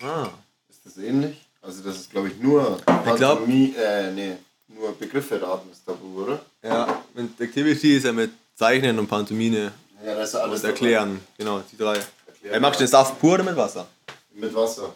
Ah. 0.00 0.28
Ist 0.68 0.86
das 0.86 0.96
ähnlich? 0.98 1.44
Also 1.60 1.82
das 1.82 1.96
ist 1.96 2.10
glaube 2.10 2.28
ich 2.28 2.38
nur 2.38 2.80
glaub- 2.84 3.04
Pantomime, 3.04 3.74
äh, 3.76 4.12
nee, 4.12 4.36
nur 4.68 4.92
Begriffe 4.96 5.42
raten 5.42 5.70
ist 5.72 5.84
Tabu, 5.84 6.22
oder? 6.22 6.40
Ja, 6.62 7.02
mit 7.14 7.40
Activity 7.40 7.96
ist 7.96 8.04
ja 8.04 8.12
mit 8.12 8.30
Zeichnen 8.54 8.96
und 8.98 9.08
Pantomime 9.08 9.72
Ja, 10.04 10.14
das 10.14 10.28
ist 10.30 10.34
alles 10.36 10.62
und 10.62 10.70
erklären. 10.70 11.20
Genau, 11.36 11.60
die 11.72 11.76
drei. 11.76 11.94
Erklären. 11.94 12.54
Ey, 12.54 12.60
magst 12.60 12.78
du 12.80 12.84
den 12.84 12.90
Saft 12.90 13.18
pur 13.20 13.34
oder 13.34 13.42
mit 13.44 13.56
Wasser? 13.56 13.86
dabei. 14.06 14.46
Mit 14.46 14.54
Wasser. 14.54 14.92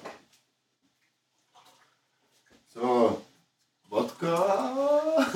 So, 2.75 3.23
Wodka. 3.89 5.27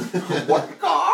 Wodka. 0.47 1.11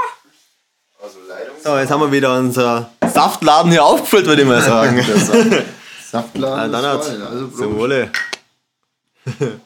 Also 1.06 1.18
Leitung. 1.28 1.54
So, 1.62 1.78
jetzt 1.78 1.90
haben 1.92 2.00
wir 2.00 2.10
wieder 2.10 2.36
unser 2.36 2.90
Saftladen 3.06 3.70
hier 3.70 3.84
aufgefüllt, 3.84 4.26
würde 4.26 4.42
ich 4.42 4.48
mal 4.48 4.60
sagen. 4.60 5.00
Saft, 5.02 5.64
Saftladen. 6.10 6.72
Ja, 6.72 6.82
dann 6.82 6.98
ist 6.98 7.06
voll. 7.06 7.22
Also 7.22 7.46
Zum. 7.48 7.76
Wohle. 7.76 8.10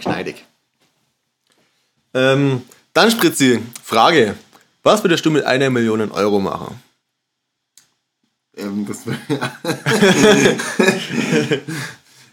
Schneidig. 0.00 0.44
Ähm, 2.12 2.64
dann 2.92 3.12
Spritzi, 3.12 3.62
Frage. 3.84 4.34
Was 4.82 5.04
würdest 5.04 5.24
du 5.24 5.30
mit 5.30 5.44
einer 5.44 5.70
Million 5.70 6.10
Euro 6.10 6.40
machen? 6.40 6.82
Ähm, 8.56 8.84
das 8.84 9.02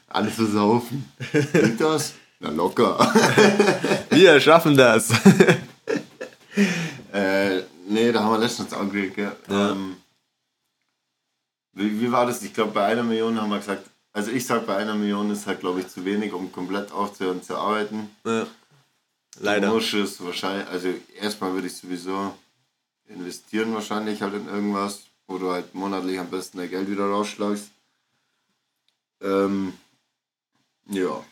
Alles 0.07 0.33
versaufen. 0.33 1.11
Geht 1.31 1.79
das? 1.79 2.13
Na 2.39 2.49
locker. 2.49 3.13
Wir 4.09 4.39
schaffen 4.39 4.75
das. 4.75 5.09
äh, 7.13 7.61
nee, 7.87 8.11
da 8.11 8.23
haben 8.23 8.33
wir 8.33 8.39
letztens 8.39 8.73
angeregt, 8.73 9.17
ja. 9.17 9.35
Ja. 9.49 9.71
Ähm, 9.71 9.97
wie, 11.73 12.01
wie 12.01 12.11
war 12.11 12.25
das? 12.25 12.41
Ich 12.41 12.53
glaube, 12.53 12.71
bei 12.71 12.85
einer 12.85 13.03
Million 13.03 13.39
haben 13.39 13.49
wir 13.49 13.57
gesagt, 13.57 13.89
also 14.13 14.31
ich 14.31 14.45
sag, 14.45 14.65
bei 14.65 14.77
einer 14.77 14.95
Million 14.95 15.29
ist 15.31 15.45
halt, 15.45 15.59
glaube 15.59 15.81
ich, 15.81 15.89
zu 15.89 16.05
wenig, 16.05 16.31
um 16.31 16.51
komplett 16.51 16.91
aufzuhören 16.91 17.43
zu 17.43 17.55
arbeiten. 17.57 18.09
Ja. 18.25 18.47
Leider. 19.39 19.67
Du 19.67 19.75
musst 19.75 20.23
wahrscheinlich, 20.23 20.67
also 20.69 20.87
erstmal 21.19 21.53
würde 21.53 21.67
ich 21.67 21.75
sowieso 21.75 22.33
investieren 23.07 23.73
wahrscheinlich 23.73 24.21
halt 24.21 24.33
in 24.33 24.47
irgendwas, 24.47 25.03
wo 25.27 25.37
du 25.37 25.51
halt 25.51 25.75
monatlich 25.75 26.17
am 26.19 26.29
besten 26.29 26.57
dein 26.59 26.69
Geld 26.69 26.89
wieder 26.89 27.05
rausschlagst. 27.05 27.69
Ähm, 29.21 29.73
ja, 30.87 31.23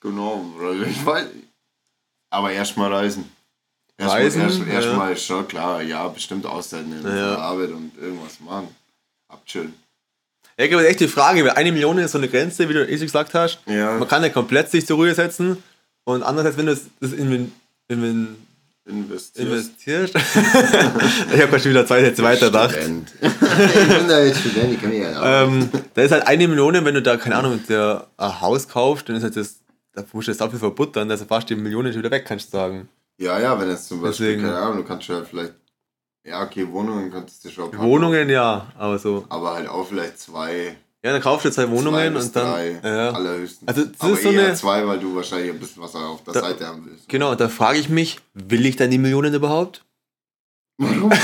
genau, 0.00 0.44
also 0.60 0.82
ich 0.84 1.04
weiß, 1.04 1.28
aber 2.30 2.52
erstmal 2.52 2.92
reisen. 2.92 3.30
Erstmal 3.96 4.22
Reisen, 4.22 4.42
erst, 4.42 4.58
ja. 4.58 4.66
erstmal 4.66 5.12
ist 5.12 5.24
schon 5.24 5.46
klar, 5.46 5.80
ja, 5.82 6.08
bestimmt 6.08 6.46
auszeiten 6.46 6.92
in 6.92 7.04
Ja. 7.06 7.12
der 7.30 7.38
Arbeit 7.38 7.70
und 7.70 7.92
irgendwas 8.00 8.40
machen, 8.40 8.68
abchillen. 9.28 9.74
Ja, 10.58 10.64
ich 10.64 10.70
glaube, 10.70 10.82
das 10.84 10.90
ist 10.92 11.00
echt 11.00 11.00
die 11.10 11.14
Frage, 11.14 11.44
weil 11.44 11.52
eine 11.52 11.72
Million 11.72 11.98
ist 11.98 12.12
so 12.12 12.18
eine 12.18 12.28
Grenze, 12.28 12.68
wie 12.68 12.72
du 12.74 12.84
eh 12.86 12.96
schon 12.96 13.06
gesagt 13.06 13.34
hast. 13.34 13.60
Ja. 13.66 13.92
Man 13.98 14.08
kann 14.08 14.22
ja 14.22 14.28
komplett 14.30 14.70
sich 14.70 14.86
zur 14.86 14.96
Ruhe 14.96 15.14
setzen. 15.14 15.62
Und 16.04 16.22
andererseits, 16.22 16.56
wenn 16.58 16.66
du 16.66 16.76
das, 17.00 17.12
inven, 17.12 17.52
inven, 17.88 18.36
Investiert. 18.86 19.46
investierst. 19.48 20.14
ich 21.34 21.40
habe 21.42 21.58
schon 21.58 21.70
wieder 21.70 21.86
zwei 21.86 22.02
Sätze 22.02 22.22
weiter 22.22 22.46
gedacht. 22.46 22.76
Ich 23.20 23.88
bin 23.88 24.08
da 24.08 24.20
jetzt 24.20 24.40
Student, 24.40 24.74
ich 24.74 24.80
kann 24.80 24.90
mich 24.90 24.98
ja 25.00 25.44
Ähm, 25.44 25.70
da 25.94 26.02
ist 26.02 26.10
halt 26.10 26.26
eine 26.26 26.48
Million, 26.48 26.74
wenn 26.84 26.94
du 26.94 27.00
da, 27.00 27.16
keine 27.16 27.36
Ahnung, 27.36 27.60
der 27.68 28.06
ein 28.16 28.40
Haus 28.40 28.68
kaufst, 28.68 29.08
dann 29.08 29.14
ist 29.16 29.22
halt 29.22 29.36
das, 29.36 29.56
da 29.94 30.04
musst 30.12 30.26
du 30.28 30.32
das 30.32 30.38
dafür 30.38 30.58
verbuttern, 30.58 31.08
dass 31.08 31.20
du 31.20 31.26
fast 31.26 31.48
die 31.48 31.54
Millionen 31.54 31.92
schon 31.92 32.02
wieder 32.02 32.10
weg 32.10 32.24
kannst 32.26 32.48
du 32.52 32.58
sagen. 32.58 32.88
Ja, 33.18 33.38
ja, 33.38 33.58
wenn 33.60 33.68
jetzt 33.70 33.86
zum 33.88 34.00
Beispiel, 34.02 34.26
Deswegen- 34.28 34.42
keine 34.46 34.58
Ahnung, 34.58 34.78
du 34.78 34.84
kannst 34.84 35.06
ja 35.08 35.22
vielleicht, 35.22 35.54
ja, 36.26 36.42
okay, 36.42 36.66
Wohnungen 36.70 37.10
könntest 37.10 37.44
du 37.44 37.50
schon 37.50 37.70
packen, 37.70 37.82
Wohnungen 37.82 38.28
ja, 38.28 38.66
aber 38.76 38.98
so. 38.98 39.24
Aber 39.28 39.54
halt 39.54 39.68
auch 39.68 39.86
vielleicht 39.86 40.18
zwei, 40.18 40.76
Ja, 41.04 41.12
dann 41.12 41.20
kaufst 41.22 41.44
du 41.44 41.50
zwei 41.50 41.64
zwei 41.66 41.70
Wohnungen 41.70 42.14
bis 42.14 42.24
und 42.26 42.36
dann. 42.36 42.46
drei, 42.52 42.80
Ja. 42.82 43.10
allerhöchstens. 43.12 43.68
Also, 43.68 43.84
das 43.84 44.00
aber 44.00 44.12
ist 44.14 44.22
so 44.22 44.30
eher 44.30 44.46
eine- 44.46 44.54
zwei, 44.54 44.86
weil 44.86 44.98
du 44.98 45.14
wahrscheinlich 45.14 45.50
ein 45.50 45.60
bisschen 45.60 45.82
was 45.82 45.94
auf 45.94 46.24
der 46.24 46.34
Da- 46.34 46.40
Seite 46.40 46.66
haben 46.66 46.84
willst. 46.86 47.08
Genau, 47.08 47.34
da 47.34 47.48
frage 47.48 47.78
ich 47.78 47.88
mich, 47.88 48.18
will 48.34 48.66
ich 48.66 48.76
dann 48.76 48.90
die 48.90 48.98
Millionen 48.98 49.32
überhaupt? 49.34 49.84
Warum? 50.78 51.10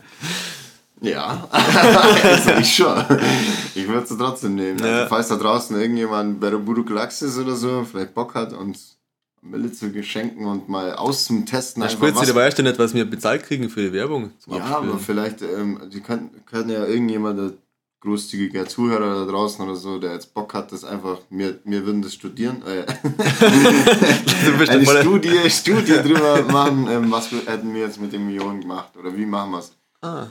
ja, 1.00 1.48
also 1.50 2.50
ich 2.58 2.74
schon. 2.74 3.04
Ich 3.74 3.86
würde 3.88 4.02
es 4.04 4.16
trotzdem 4.16 4.54
nehmen. 4.54 4.78
Ja. 4.78 4.84
Also, 4.98 5.08
falls 5.08 5.28
da 5.28 5.36
draußen 5.36 5.78
irgendjemand 5.80 6.40
bei 6.40 6.50
der 6.50 6.58
Budo 6.58 6.84
Galaxis 6.84 7.38
oder 7.38 7.54
so 7.56 7.84
vielleicht 7.90 8.14
Bock 8.14 8.34
hat, 8.34 8.52
uns 8.52 8.96
Mille 9.42 9.72
zu 9.72 9.90
geschenken 9.90 10.44
und 10.46 10.68
mal 10.68 10.94
auszutesten. 10.94 11.88
Spritze, 11.88 12.16
was- 12.20 12.28
du 12.28 12.34
weißt 12.34 12.58
ja 12.58 12.64
nicht, 12.64 12.78
was 12.78 12.92
wir 12.94 13.04
bezahlt 13.08 13.42
kriegen 13.44 13.70
für 13.70 13.80
die 13.82 13.92
Werbung. 13.92 14.30
Ja, 14.46 14.56
Abspielen. 14.56 14.90
aber 14.90 14.98
vielleicht, 14.98 15.42
ähm, 15.42 15.80
die 15.92 16.00
können, 16.00 16.30
können 16.44 16.68
ja 16.70 16.84
irgendjemand, 16.84 17.38
der 17.38 17.52
großzügiger 18.02 18.66
Zuhörer 18.66 19.26
da 19.26 19.30
draußen 19.30 19.62
oder 19.64 19.76
so, 19.76 19.98
der 19.98 20.12
jetzt 20.14 20.32
Bock 20.32 20.54
hat, 20.54 20.72
das 20.72 20.84
einfach, 20.84 21.18
wir, 21.28 21.58
wir 21.64 21.84
würden 21.84 22.00
das 22.02 22.14
studieren, 22.14 22.62
äh, 22.66 22.86
eine 24.68 24.86
Studie, 24.86 25.50
Studie 25.50 25.92
drüber 26.02 26.42
machen, 26.50 26.88
ähm, 26.90 27.10
was 27.10 27.30
wir, 27.30 27.40
hätten 27.46 27.74
wir 27.74 27.82
jetzt 27.82 28.00
mit 28.00 28.12
den 28.12 28.26
Millionen 28.26 28.60
gemacht 28.62 28.96
oder 28.98 29.14
wie 29.16 29.26
machen 29.26 29.50
wir 29.52 29.58
es. 29.58 29.72
Ah, 30.00 30.26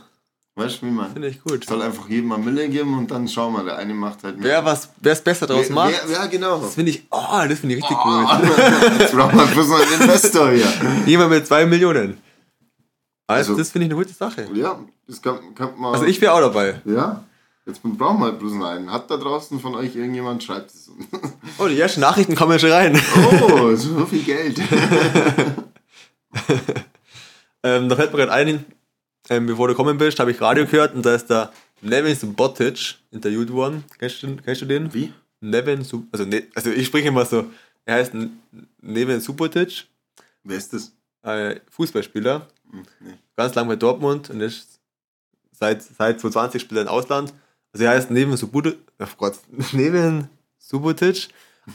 Weißt 0.59 0.81
du, 0.81 0.85
wie 0.87 0.91
man? 0.91 1.11
finde 1.13 1.27
ich 1.29 1.41
gut. 1.41 1.65
soll 1.65 1.81
einfach 1.81 2.07
jedem 2.09 2.27
mal 2.29 2.37
Mille 2.37 2.67
geben 2.69 2.97
und 2.97 3.09
dann 3.11 3.27
schauen 3.27 3.53
wir, 3.53 3.63
der 3.63 3.77
eine 3.77 3.93
macht 3.93 4.23
halt 4.23 4.35
Wer 4.39 4.63
was, 4.65 4.89
wer 5.01 5.13
es 5.13 5.21
besser 5.23 5.47
draus 5.47 5.67
Wer- 5.67 5.75
macht, 5.75 5.93
wer- 6.05 6.15
Ja, 6.17 6.25
genau. 6.27 6.59
das 6.59 6.75
finde 6.75 6.91
ich, 6.91 7.03
oh, 7.09 7.45
das 7.47 7.59
finde 7.59 7.75
ich 7.75 7.81
richtig 7.83 7.97
Ah, 7.97 8.37
gut. 8.39 8.49
Jetzt 8.99 9.13
braucht 9.15 9.33
man 9.33 9.47
bloß 9.49 9.67
noch 9.69 9.79
einen 9.79 10.01
Investor 10.01 10.51
hier. 10.51 10.67
Jemand 11.05 11.29
mit 11.31 11.47
zwei 11.47 11.65
Millionen. 11.65 12.17
Also, 13.27 13.51
Also- 13.53 13.57
das 13.57 13.71
finde 13.71 13.85
ich 13.87 13.91
eine 13.93 14.01
gute 14.03 14.13
Sache. 14.13 14.47
Ja, 14.53 14.79
das 15.07 15.21
kann, 15.21 15.39
kann 15.55 15.71
man. 15.79 15.93
Also 15.93 16.05
ich 16.05 16.19
wäre 16.21 16.33
auch 16.33 16.41
dabei. 16.41 16.81
Ja, 16.85 17.23
jetzt 17.65 17.81
brauchen 17.83 18.19
wir 18.19 18.25
halt 18.25 18.39
bloß 18.39 18.53
noch 18.53 18.67
einen. 18.67 18.91
Hat 18.91 19.09
da 19.11 19.17
draußen 19.17 19.59
von 19.59 19.75
euch 19.75 19.95
irgendjemand, 19.95 20.43
schreibt 20.43 20.71
es 20.71 20.87
uns. 20.89 21.05
Oh, 21.59 21.67
die 21.67 21.79
ersten 21.79 22.01
Nachrichten 22.01 22.35
kommen 22.35 22.51
ja 22.53 22.59
schon 22.59 22.71
rein. 22.71 22.99
Oh, 23.53 23.75
so 23.75 24.05
viel 24.07 24.23
Geld. 24.23 24.59
ähm, 27.63 27.89
da 27.89 27.95
fällt 27.95 28.11
mir 28.11 28.17
gerade 28.19 28.31
ein, 28.31 28.65
ähm, 29.29 29.45
bevor 29.45 29.67
du 29.67 29.73
gekommen 29.73 29.97
bist, 29.97 30.19
habe 30.19 30.31
ich 30.31 30.41
Radio 30.41 30.65
gehört 30.65 30.93
und 30.95 31.05
da 31.05 31.15
ist 31.15 31.29
der 31.29 31.51
Nevin 31.81 32.15
Subotic 32.15 32.95
interviewt 33.11 33.51
worden. 33.51 33.83
Kennst 33.97 34.21
du, 34.23 34.35
kennst 34.37 34.61
du 34.61 34.65
den? 34.65 34.93
Wie? 34.93 35.13
Nevin 35.41 35.83
Sub 35.83 36.03
also, 36.11 36.25
ne, 36.25 36.43
also 36.55 36.69
ich 36.69 36.87
spreche 36.87 37.07
immer 37.07 37.23
so, 37.25 37.45
er 37.85 37.95
heißt 37.95 38.13
Nevin 38.81 39.21
Subotic, 39.21 39.85
Wer 40.43 40.57
ist 40.57 40.73
das? 40.73 40.91
äh, 41.23 41.59
Fußballspieler, 41.69 42.47
Hm, 42.71 42.83
nee. 42.99 43.13
ganz 43.37 43.55
lang 43.55 43.67
bei 43.67 43.75
Dortmund 43.77 44.29
und 44.29 44.41
ist 44.41 44.79
seit, 45.51 45.81
seit 45.81 46.19
2020 46.19 46.61
spielt 46.61 46.77
er 46.79 46.81
im 46.83 46.87
Ausland. 46.89 47.33
Also 47.73 47.85
er 47.85 47.91
heißt 47.91 48.11
Nevin 48.11 48.35
Subotic, 48.37 48.77
oh 48.99 49.05
Gott, 49.17 49.39
Nevin 49.73 50.27
Subotic. 50.57 51.29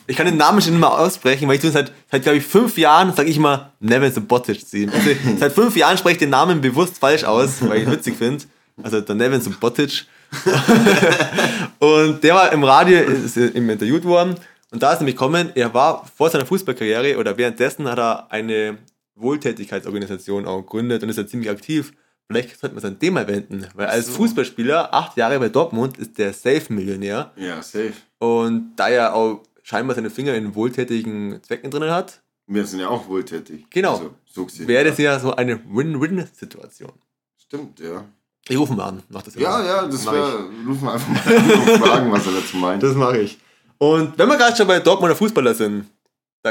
Ich 0.06 0.16
kann 0.16 0.26
den 0.26 0.36
Namen 0.36 0.60
schon 0.60 0.78
mehr 0.78 0.92
aussprechen, 0.92 1.48
weil 1.48 1.56
ich 1.56 1.60
tue 1.60 1.70
seit, 1.70 1.92
seit 2.10 2.22
glaube 2.22 2.38
ich, 2.38 2.44
fünf 2.44 2.76
Jahren, 2.78 3.14
sage 3.14 3.28
ich 3.28 3.36
immer 3.36 3.72
Nevin 3.80 4.12
Subotic 4.12 4.66
zu 4.68 4.78
ihm. 4.78 4.90
Also, 4.90 5.10
seit 5.38 5.52
fünf 5.52 5.76
Jahren 5.76 5.96
spreche 5.98 6.14
ich 6.14 6.18
den 6.18 6.30
Namen 6.30 6.60
bewusst 6.60 6.98
falsch 6.98 7.24
aus, 7.24 7.60
weil 7.60 7.78
ich 7.78 7.84
ihn 7.84 7.92
witzig 7.92 8.16
finde. 8.16 8.44
Also 8.82 9.00
der 9.00 9.14
Nevin 9.14 9.40
Subotic. 9.40 10.06
und 11.78 12.22
der 12.24 12.34
war 12.34 12.52
im 12.52 12.64
Radio 12.64 12.98
ist 12.98 13.36
im 13.36 13.70
interviewt 13.70 14.04
worden 14.04 14.34
und 14.72 14.82
da 14.82 14.92
ist 14.92 14.98
nämlich 15.00 15.16
kommen, 15.16 15.50
er 15.54 15.72
war 15.72 16.04
vor 16.16 16.30
seiner 16.30 16.46
Fußballkarriere 16.46 17.18
oder 17.18 17.36
währenddessen 17.38 17.88
hat 17.88 17.98
er 17.98 18.32
eine 18.32 18.78
Wohltätigkeitsorganisation 19.14 20.46
auch 20.46 20.62
gegründet 20.62 21.02
und 21.02 21.08
ist 21.08 21.16
ja 21.16 21.26
ziemlich 21.26 21.50
aktiv. 21.50 21.92
Vielleicht 22.26 22.58
sollte 22.58 22.74
man 22.74 22.82
sein 22.82 22.98
Thema 22.98 23.28
wenden, 23.28 23.66
weil 23.74 23.86
als 23.86 24.08
Fußballspieler, 24.08 24.94
acht 24.94 25.16
Jahre 25.16 25.38
bei 25.38 25.50
Dortmund, 25.50 25.98
ist 25.98 26.16
der 26.18 26.32
Safe-Millionär 26.32 27.30
Ja, 27.36 27.62
safe. 27.62 27.92
und 28.18 28.72
da 28.76 28.88
er 28.88 29.14
auch 29.14 29.42
scheinbar 29.64 29.96
seine 29.96 30.10
Finger 30.10 30.34
in 30.34 30.54
wohltätigen 30.54 31.42
Zwecken 31.42 31.70
drin 31.72 31.90
hat, 31.90 32.22
Wir 32.46 32.64
sind 32.66 32.80
ja 32.80 32.88
auch 32.88 33.08
wohltätig. 33.08 33.64
Genau. 33.70 33.94
Also, 34.36 34.68
wäre 34.68 34.84
das 34.84 34.98
ja 34.98 35.18
so 35.18 35.34
eine 35.34 35.58
Win-Win-Situation. 35.66 36.92
Stimmt, 37.38 37.80
ja. 37.80 38.04
Ich 38.46 38.58
rufe 38.58 38.74
mal 38.74 38.88
an, 38.88 39.02
mach 39.08 39.22
das 39.22 39.34
Ja, 39.36 39.50
mal. 39.50 39.66
ja, 39.66 39.86
das 39.86 40.04
wäre. 40.04 40.50
Rufen 40.68 40.82
wir 40.82 40.92
einfach 40.92 41.08
mal 41.08 41.36
an 41.36 41.50
und 41.50 41.80
fragen, 41.82 42.12
was 42.12 42.26
er 42.26 42.32
dazu 42.34 42.56
meint. 42.58 42.82
Das 42.82 42.94
mache 42.94 43.18
ich. 43.22 43.38
Und 43.78 44.16
wenn 44.18 44.28
wir 44.28 44.36
gerade 44.36 44.54
schon 44.54 44.66
bei 44.66 44.78
Dortmunder 44.80 45.16
Fußballer 45.16 45.54
sind, 45.54 45.86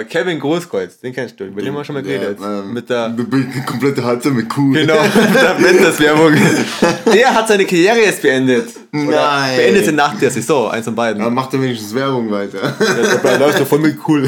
Kevin 0.02 0.40
Großkreuz, 0.40 1.00
den 1.02 1.14
kennst 1.14 1.40
du, 1.40 1.44
über 1.44 1.62
den 1.62 1.70
haben 1.70 1.76
wir 1.76 1.84
schon 1.86 1.94
mal 1.94 2.02
geredet. 2.02 2.40
ähm, 2.44 2.74
mit 2.74 2.90
der, 2.90 3.16
komplette 3.68 4.04
Halbzeit 4.04 4.34
mit 4.34 4.50
Kuh. 4.50 4.72
genau, 4.72 4.96
mit 5.04 5.36
der 5.36 5.60
Mendes-Werbung. 5.60 6.34
Der 7.14 7.32
hat 7.32 7.48
seine 7.48 7.64
Karriere 7.64 8.00
jetzt 8.00 8.24
beendet. 8.24 8.70
Oder 8.92 9.12
Nein. 9.12 9.58
Beendet 9.58 9.86
sie 9.86 9.92
nach 9.92 10.18
der 10.18 10.32
Saison, 10.32 10.72
eins 10.72 10.86
von 10.86 10.96
beiden. 10.96 11.22
Ja, 11.22 11.30
macht 11.30 11.54
er 11.54 11.62
wenigstens 11.62 11.94
Werbung 11.94 12.32
weiter. 12.32 12.74
Der 13.24 13.38
läuft 13.38 13.60
doch 13.60 13.68
voll 13.68 13.80
mit 13.80 13.98
cool. 14.08 14.28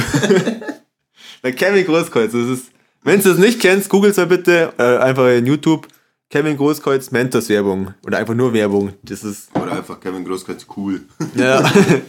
der 1.43 1.53
Kevin 1.53 1.83
Großkreuz, 1.83 2.31
das 2.31 2.47
ist, 2.47 2.65
wenn 3.03 3.19
du 3.19 3.31
es 3.31 3.39
nicht 3.39 3.59
kennst, 3.59 3.89
googelt 3.89 4.15
mal 4.17 4.27
bitte, 4.27 4.71
äh, 4.77 4.97
einfach 4.97 5.29
in 5.29 5.47
YouTube, 5.47 5.87
Kevin 6.29 6.57
Großkreuz 6.57 7.11
Mentos 7.11 7.49
Werbung. 7.49 7.93
Oder 8.05 8.17
einfach 8.17 8.33
nur 8.33 8.51
Werbung. 8.53 8.93
Das 9.03 9.23
ist, 9.23 9.55
Oder 9.55 9.73
einfach 9.73 9.99
Kevin 9.99 10.25
Großkreuz 10.25 10.65
cool. 10.75 11.01
ja, 11.35 11.61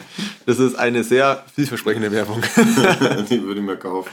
das 0.46 0.58
ist 0.58 0.74
eine 0.76 1.04
sehr 1.04 1.44
vielversprechende 1.54 2.10
Werbung. 2.10 2.40
Die 3.30 3.42
würde 3.42 3.60
ich 3.60 3.66
mir 3.66 3.76
kaufen. 3.76 4.10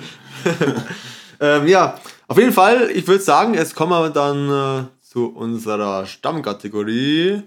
ähm, 1.40 1.68
ja, 1.68 1.96
auf 2.28 2.38
jeden 2.38 2.52
Fall, 2.52 2.92
ich 2.94 3.08
würde 3.08 3.24
sagen, 3.24 3.54
jetzt 3.54 3.76
kommen 3.76 3.92
wir 3.92 4.10
dann 4.10 4.50
äh, 4.50 4.88
zu 5.02 5.28
unserer 5.28 6.06
Stammkategorie. 6.06 7.44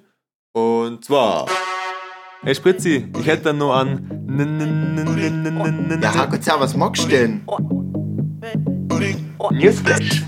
Und 0.52 1.04
zwar. 1.04 1.46
Hey 2.42 2.54
Spritzi, 2.54 3.08
ich 3.18 3.26
hätte 3.26 3.44
dann 3.44 3.58
nur 3.58 3.74
an. 3.74 4.08
Ja, 6.00 6.14
Hakuza, 6.14 6.58
was 6.58 6.76
magst 6.76 7.04
du 7.04 7.08
denn? 7.08 7.42
Newsflash. 9.50 10.22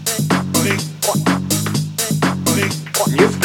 Jetzt. 3.07 3.39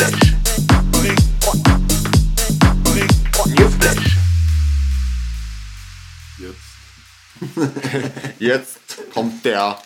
Jetzt 8.40 8.80
kommt 9.14 9.46
der. 9.46 9.78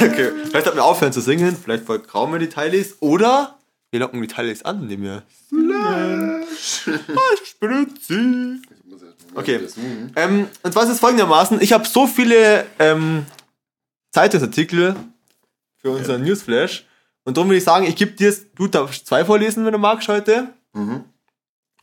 Okay, 0.00 0.32
vielleicht 0.46 0.52
sollten 0.52 0.76
wir 0.76 0.84
aufhören 0.84 1.12
zu 1.12 1.20
singen, 1.20 1.56
vielleicht 1.62 1.84
vergrauen 1.84 2.32
wir 2.32 2.38
die 2.38 2.48
Teilis 2.48 2.96
oder 3.00 3.58
wir 3.90 4.00
locken 4.00 4.22
die 4.22 4.28
Teilis 4.28 4.62
an, 4.62 4.82
indem 4.82 5.02
wir. 5.02 5.22
Spritzi. 7.44 8.62
Okay. 9.34 9.60
Ähm, 10.16 10.48
und 10.62 10.72
zwar 10.72 10.84
ist 10.84 10.90
es 10.90 11.00
folgendermaßen: 11.00 11.60
Ich 11.60 11.74
habe 11.74 11.86
so 11.86 12.06
viele 12.06 12.64
ähm, 12.78 13.26
Zeitungsartikel 14.18 14.96
für 15.76 15.90
unseren 15.90 16.22
Newsflash 16.24 16.84
und 17.22 17.36
darum 17.36 17.50
würde 17.50 17.58
ich 17.58 17.64
sagen, 17.64 17.86
ich 17.86 17.94
gebe 17.94 18.10
dir, 18.12 18.34
du 18.56 18.66
darfst 18.66 19.06
zwei 19.06 19.24
vorlesen, 19.24 19.64
wenn 19.64 19.70
du 19.72 19.78
magst 19.78 20.08
heute. 20.08 20.48
Mhm. 20.72 21.04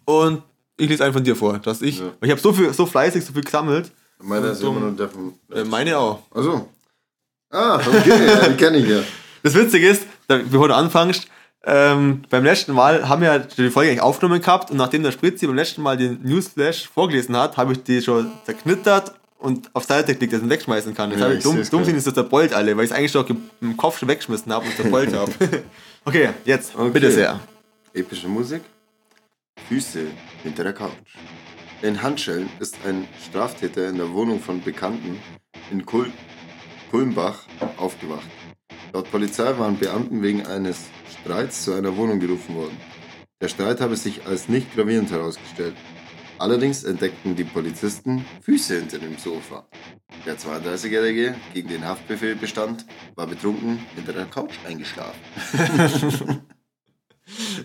Und 0.04 0.43
ich 0.76 0.89
lese 0.89 1.06
einen 1.06 1.13
von 1.13 1.24
dir 1.24 1.38
vor, 1.38 1.60
dass 1.60 1.82
ich, 1.82 2.00
Ja. 2.00 2.12
ich 2.19 2.32
habe 2.32 2.41
so 2.41 2.52
viel, 2.52 2.74
so 2.74 2.86
fleißig, 2.86 3.24
so 3.24 3.32
viel 3.32 3.43
gesammelt. 3.43 3.89
Meiner 4.21 4.52
ist 4.52 4.62
immer 4.62 4.82
nur 4.82 4.91
der 4.91 5.08
von. 5.08 5.34
Äh, 5.50 5.63
meine 5.63 5.98
auch. 5.98 6.24
Also. 6.30 6.67
Ah, 7.52 7.78
okay, 7.78 8.26
ja, 8.28 8.50
die 8.50 8.58
kenne 8.58 8.78
ich 8.80 8.89
ja. 8.89 9.02
Das 9.41 9.56
Witzige 9.56 9.88
ist, 9.88 10.06
bevor 10.28 10.67
du 10.67 10.76
anfängst, 10.76 11.28
ähm, 11.63 12.24
beim 12.30 12.43
letzten 12.43 12.74
Mal 12.74 13.08
haben 13.08 13.21
wir 13.21 13.34
ja 13.34 13.39
die 13.39 13.69
Folge 13.69 13.91
eigentlich 13.91 14.02
aufgenommen 14.02 14.41
gehabt 14.41 14.71
und 14.71 14.78
nachdem 14.78 15.04
der 15.04 15.13
Spritzi 15.13 15.48
beim 15.48 15.56
letzten 15.56 15.82
Mal 15.82 15.95
den 15.95 16.21
Newsflash 16.21 16.89
vorgelesen 16.89 17.38
hat, 17.38 17.56
habe 17.56 17.71
ich 17.71 17.84
die 17.84 18.02
schon 18.02 18.30
zerknittert 18.43 19.13
und 19.46 19.70
auf 19.74 19.86
Seite 19.86 20.14
geklickt, 20.14 20.34
dass 20.34 20.40
ich 20.40 20.46
ihn 20.46 20.50
wegschmeißen 20.50 20.94
kann. 20.94 21.12
Jetzt 21.12 21.20
Ja, 21.20 21.26
habe 21.28 21.36
ich 21.38 21.44
dumm, 21.44 21.62
dumm 21.70 21.84
sind, 21.86 21.96
ist 21.96 22.08
das 22.08 22.14
zerbeult 22.16 22.54
alle, 22.54 22.76
weil 22.76 22.86
ich 22.86 22.92
es 22.92 22.98
eigentlich 22.98 23.12
schon 23.12 23.26
im 23.62 23.78
Kopf 23.78 24.00
schon 24.00 24.10
weggeschmissen 24.10 24.52
habe 24.52 24.66
und 24.66 24.76
zerbeult 24.76 25.14
habe. 25.14 25.32
okay, 26.06 26.30
jetzt, 26.44 26.76
Okay. 26.76 26.90
bitte 26.92 27.12
sehr. 27.12 27.40
Epische 27.94 28.28
Musik. 28.28 28.62
Füße 29.70 30.02
hinter 30.44 30.64
der 30.64 30.74
Couch. 30.74 30.92
In 31.82 32.02
Handschellen 32.02 32.50
ist 32.60 32.78
ein 32.86 33.08
Straftäter 33.30 33.88
in 33.88 33.98
der 33.98 34.12
Wohnung 34.12 34.40
von 34.40 34.62
Bekannten 34.62 35.20
in 35.72 35.86
Kul 35.86 36.12
Kulmbach 36.92 37.40
aufgewacht. 37.78 38.28
Laut 38.94 39.10
Polizei 39.12 39.58
waren 39.58 39.78
Beamten 39.78 40.22
wegen 40.22 40.46
eines 40.46 40.78
Streits 41.22 41.64
zu 41.64 41.74
einer 41.74 41.96
Wohnung 41.98 42.20
gerufen 42.20 42.56
worden. 42.56 42.78
Der 43.42 43.50
Streit 43.50 43.82
habe 43.82 43.96
sich 43.98 44.26
als 44.26 44.48
nicht 44.48 44.74
gravierend 44.74 45.12
herausgestellt. 45.12 45.76
Allerdings 46.38 46.84
entdeckten 46.84 47.36
die 47.36 47.45
Polizisten 47.45 48.26
Füße 48.41 48.76
hinter 48.76 49.00
dem 49.00 49.17
Sofa. 49.17 49.65
Der 50.26 50.38
32-Jährige, 50.38 51.36
gegen 51.54 51.69
den 51.69 51.86
Haftbefehl 51.86 52.36
bestand, 52.36 52.86
war 53.15 53.26
betrunken 53.26 53.80
hinter 53.95 54.13
der 54.13 54.26
Couch 54.26 54.54
eingeschlafen. 54.67 55.19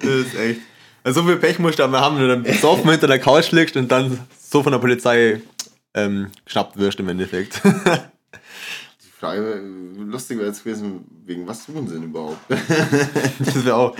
Das 0.00 0.10
ist 0.10 0.34
echt. 0.36 0.60
Also 1.04 1.20
so 1.20 1.26
viel 1.26 1.36
Pech 1.36 1.58
musst 1.58 1.78
du 1.78 1.82
aber 1.82 2.00
haben, 2.00 2.16
wenn 2.16 2.22
du 2.22 2.28
dann 2.28 2.42
besoffen 2.42 2.90
hinter 2.90 3.06
der 3.06 3.18
Couch 3.18 3.50
liegst 3.52 3.76
und 3.76 3.92
dann 3.92 4.18
so 4.38 4.62
von 4.62 4.72
der 4.72 4.78
Polizei 4.78 5.42
ähm, 5.92 6.30
geschnappt 6.46 6.78
wirst 6.78 6.98
im 6.98 7.10
Endeffekt. 7.10 7.60
Die 7.62 9.10
Frage, 9.18 9.54
äh, 9.54 10.02
lustig 10.02 10.38
wäre 10.38 10.48
jetzt 10.48 10.64
gewesen, 10.64 11.04
wegen 11.26 11.46
was 11.46 11.66
tun 11.66 11.86
sie 11.86 11.94
denn 11.94 12.04
überhaupt? 12.04 12.38
das 13.38 13.64
wäre 13.64 13.76
auch. 13.76 13.96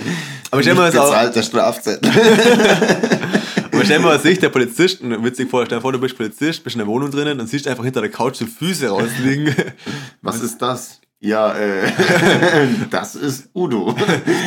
Aber 0.51 0.63
stell 0.63 0.75
mal 0.75 0.91
das 0.91 0.99
auch. 0.99 1.11
Bezahlter 1.11 1.43
Strafzettel. 1.43 2.11
Aber 3.81 3.87
stell 3.87 3.99
dir 3.99 4.05
mal 4.05 4.21
sich, 4.21 4.39
der 4.39 4.51
Polizist, 4.51 5.01
witzig 5.03 5.49
vor, 5.49 5.65
stell 5.65 5.79
dir 5.79 5.83
vor, 5.83 5.93
du 5.93 5.99
bist 5.99 6.15
Polizist, 6.15 6.63
bist 6.63 6.77
in 6.77 6.81
der 6.81 6.87
Wohnung 6.87 7.11
drinnen 7.11 7.41
und 7.41 7.47
siehst 7.47 7.67
einfach 7.67 7.83
hinter 7.83 8.03
der 8.03 8.11
Couch 8.11 8.37
so 8.37 8.45
Füße 8.45 8.91
rausliegen. 8.91 9.55
Was 10.21 10.43
ist 10.43 10.59
das? 10.61 11.01
Ja, 11.19 11.55
äh, 11.55 11.91
das 12.91 13.15
ist 13.17 13.49
Udo. 13.55 13.97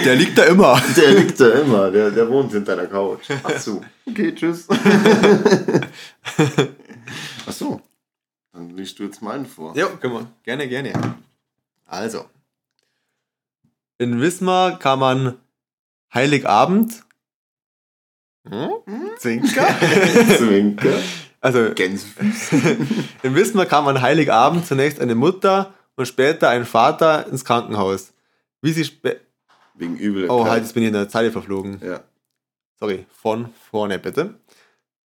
Der 0.05 0.15
liegt 0.15 0.37
da 0.37 0.43
immer. 0.43 0.79
Der 0.95 1.13
liegt 1.15 1.39
da 1.39 1.49
immer, 1.49 1.89
der, 1.89 2.11
der 2.11 2.29
wohnt 2.29 2.51
hinter 2.51 2.75
der 2.75 2.85
Couch. 2.85 3.27
Ach 3.41 3.57
so. 3.57 3.83
Okay, 4.07 4.35
tschüss. 4.35 4.67
Ach 7.47 7.51
so. 7.51 7.81
Dann 8.51 8.77
liest 8.77 8.99
du 8.99 9.03
jetzt 9.03 9.23
meinen 9.23 9.47
vor. 9.47 9.75
Ja, 9.75 9.87
können 9.87 10.13
wir. 10.13 10.27
Gerne, 10.43 10.67
gerne. 10.67 10.93
Also. 11.87 12.25
In 13.97 14.21
Wismar 14.21 14.77
kann 14.77 14.99
man 14.99 15.37
Heiligabend. 16.13 17.03
Hm? 18.49 18.69
Zwinker. 19.17 19.67
Zwinker. 20.37 20.99
Also, 21.41 21.73
Gänsefüße. 21.73 22.55
in 23.23 23.35
Wismar 23.35 23.65
kam 23.65 23.87
an 23.87 24.01
Heiligabend 24.01 24.65
zunächst 24.65 24.99
eine 24.99 25.15
Mutter 25.15 25.73
und 25.95 26.07
später 26.07 26.49
ein 26.49 26.65
Vater 26.65 27.27
ins 27.27 27.45
Krankenhaus. 27.45 28.13
Wie 28.61 28.71
sie 28.71 28.85
spä 28.85 29.17
Wegen 29.75 29.97
Übel. 29.97 30.29
Oh, 30.29 30.45
halt, 30.45 30.63
jetzt 30.63 30.73
bin 30.73 30.83
ich 30.83 30.87
in 30.87 30.93
der 30.93 31.09
Zeile 31.09 31.31
verflogen. 31.31 31.81
Ja. 31.83 32.01
Sorry, 32.79 33.05
von 33.21 33.49
vorne 33.71 33.97
bitte. 33.97 34.35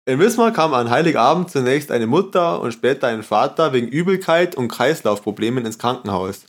In 0.06 0.20
Wismar 0.20 0.52
kam 0.52 0.74
an 0.74 0.90
Heiligabend 0.90 1.50
zunächst 1.52 1.92
eine 1.92 2.08
Mutter 2.08 2.62
und 2.62 2.72
später 2.72 3.08
ein 3.08 3.24
Vater 3.24 3.74
wegen 3.74 3.88
Übelkeit 3.88 4.56
und 4.56 4.68
Kreislaufproblemen 4.68 5.66
ins 5.66 5.80
Krankenhaus. 5.80 6.46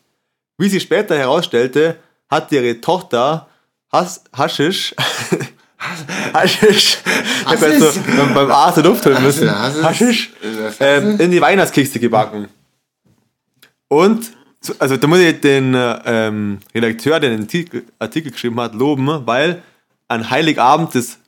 Wie 0.59 0.69
sich 0.69 0.83
später 0.83 1.17
herausstellte, 1.17 1.97
hat 2.29 2.53
ihre 2.53 2.81
Tochter 2.81 3.49
Has 3.91 4.25
Haschisch 4.37 4.95
Haschisch 5.79 6.99
ich 7.05 7.47
hab 7.47 7.61
jetzt 7.61 7.95
so 7.95 8.01
beim, 8.35 8.51
Arzt 8.51 8.85
Luft 8.85 9.07
holen 9.07 9.23
müssen. 9.23 9.49
Haschisch? 9.51 9.83
Haschisch 9.83 10.33
Haschisch? 10.43 10.77
ähm, 10.81 11.21
in 11.21 11.31
die 11.31 11.41
Weihnachtskiste 11.41 12.01
gebacken. 12.01 12.49
Und, 13.89 14.33
also 14.79 14.97
da 14.97 15.07
muss 15.07 15.21
ich 15.21 15.41
den 15.41 15.75
äh, 15.75 16.01
ähm, 16.05 16.59
Redakteur, 16.75 17.21
der 17.21 17.31
den 17.31 17.43
Artikel, 17.43 17.85
Artikel 17.99 18.33
geschrieben 18.33 18.61
hat, 18.61 18.75
loben, 18.75 19.27
weil 19.27 19.63
an 20.09 20.29
Heiligabend 20.29 20.95
das 20.95 21.19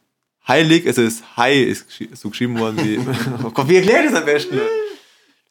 Heilig, 0.49 0.87
also 0.87 1.05
das 1.05 1.23
Hai 1.37 1.61
ist 1.63 1.87
so 2.15 2.31
geschrieben 2.31 2.59
worden 2.59 2.79
wie. 2.83 2.99
oh 3.45 3.51
Gott, 3.51 3.69
wie 3.69 3.77
erklärt 3.77 4.07
das 4.07 4.15
am 4.15 4.25
besten? 4.25 4.59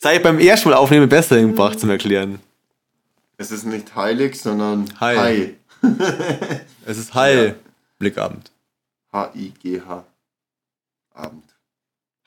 Das 0.02 0.10
habe 0.10 0.18
ich 0.18 0.24
beim 0.24 0.40
ersten 0.40 0.70
Mal 0.70 0.76
aufnehmen 0.76 1.08
besser 1.08 1.38
hingebracht 1.38 1.80
zum 1.80 1.90
Erklären. 1.90 2.40
Es 3.38 3.52
ist 3.52 3.66
nicht 3.66 3.96
heilig, 3.96 4.40
sondern 4.42 4.86
Hai. 5.00 5.16
Hai. 5.16 5.54
Es 6.86 6.98
ist 6.98 7.14
Heilblickabend. 7.14 8.52
H-I-G-H. 9.12 10.06
Abend. 11.14 11.56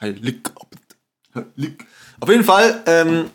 Heiligabend. 0.00 0.80
Lick. 1.56 1.86
Auf 2.20 2.28
jeden 2.28 2.44
Fall, 2.44 2.82
ähm, 2.86 3.30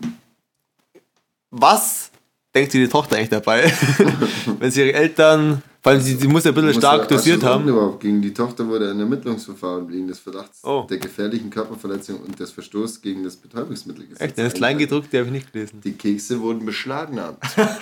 was 1.49 2.11
denkt 2.53 2.71
sich 2.71 2.83
die 2.83 2.89
Tochter 2.89 3.15
eigentlich 3.15 3.29
dabei, 3.29 3.71
wenn 4.59 4.71
sie 4.71 4.81
ihre 4.81 4.93
Eltern, 4.93 5.63
vor 5.87 5.93
allem 5.93 6.01
sie, 6.01 6.15
sie 6.15 6.27
muss 6.27 6.43
ja 6.43 6.51
ein 6.51 6.55
bisschen 6.55 6.67
Muss 6.67 6.75
stark 6.77 7.01
er- 7.03 7.07
dosiert 7.15 7.37
was 7.37 7.43
ist 7.43 7.49
haben. 7.49 7.67
Überhaupt? 7.67 8.01
Gegen 8.01 8.21
die 8.21 8.33
Tochter 8.33 8.67
wurde 8.67 8.91
ein 8.91 8.99
Ermittlungsverfahren 8.99 9.87
wegen 9.89 10.05
des 10.09 10.19
Verdachts 10.19 10.59
Oh. 10.65 10.85
der 10.89 10.97
gefährlichen 10.97 11.49
Körperverletzung 11.49 12.19
und 12.19 12.37
des 12.37 12.51
Verstoßes 12.51 13.01
gegen 13.01 13.23
das 13.23 13.37
Betäubungsmittelgesetz. 13.37 14.19
Echt, 14.21 14.37
das 14.37 14.47
ist 14.47 14.55
Kleingedruckt, 14.57 15.13
die 15.13 15.17
habe 15.17 15.27
ich 15.27 15.31
nicht 15.31 15.53
gelesen. 15.53 15.79
Die 15.81 15.93
Kekse 15.93 16.41
wurden 16.41 16.65
beschlagnahmt. 16.65 17.37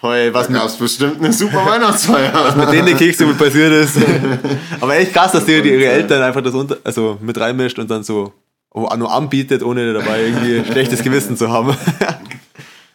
Hey, 0.00 0.32
was 0.34 0.48
Da 0.48 0.54
gab 0.54 0.66
es 0.66 0.76
bestimmt 0.76 1.18
eine 1.18 1.32
super 1.32 1.64
Weihnachtsfeier. 1.66 2.56
mit 2.56 2.72
denen 2.72 2.86
die 2.86 2.94
Kekse 2.94 3.24
mit 3.26 3.38
passiert 3.38 3.72
ist. 3.72 3.96
Aber 4.80 4.96
echt 4.96 5.12
krass, 5.12 5.32
dass 5.32 5.44
die, 5.44 5.62
die 5.62 5.70
ihre 5.70 5.86
Eltern 5.86 6.22
einfach 6.22 6.42
das 6.42 6.54
unter, 6.54 6.78
also 6.84 7.18
mit 7.20 7.38
reinmischt 7.38 7.78
und 7.78 7.90
dann 7.90 8.02
so 8.02 8.32
oh, 8.70 8.88
nur 8.96 9.12
anbietet, 9.12 9.62
ohne 9.62 9.92
dabei 9.92 10.24
irgendwie 10.26 10.64
schlechtes 10.70 11.02
Gewissen 11.02 11.36
zu 11.36 11.50
haben. 11.50 11.76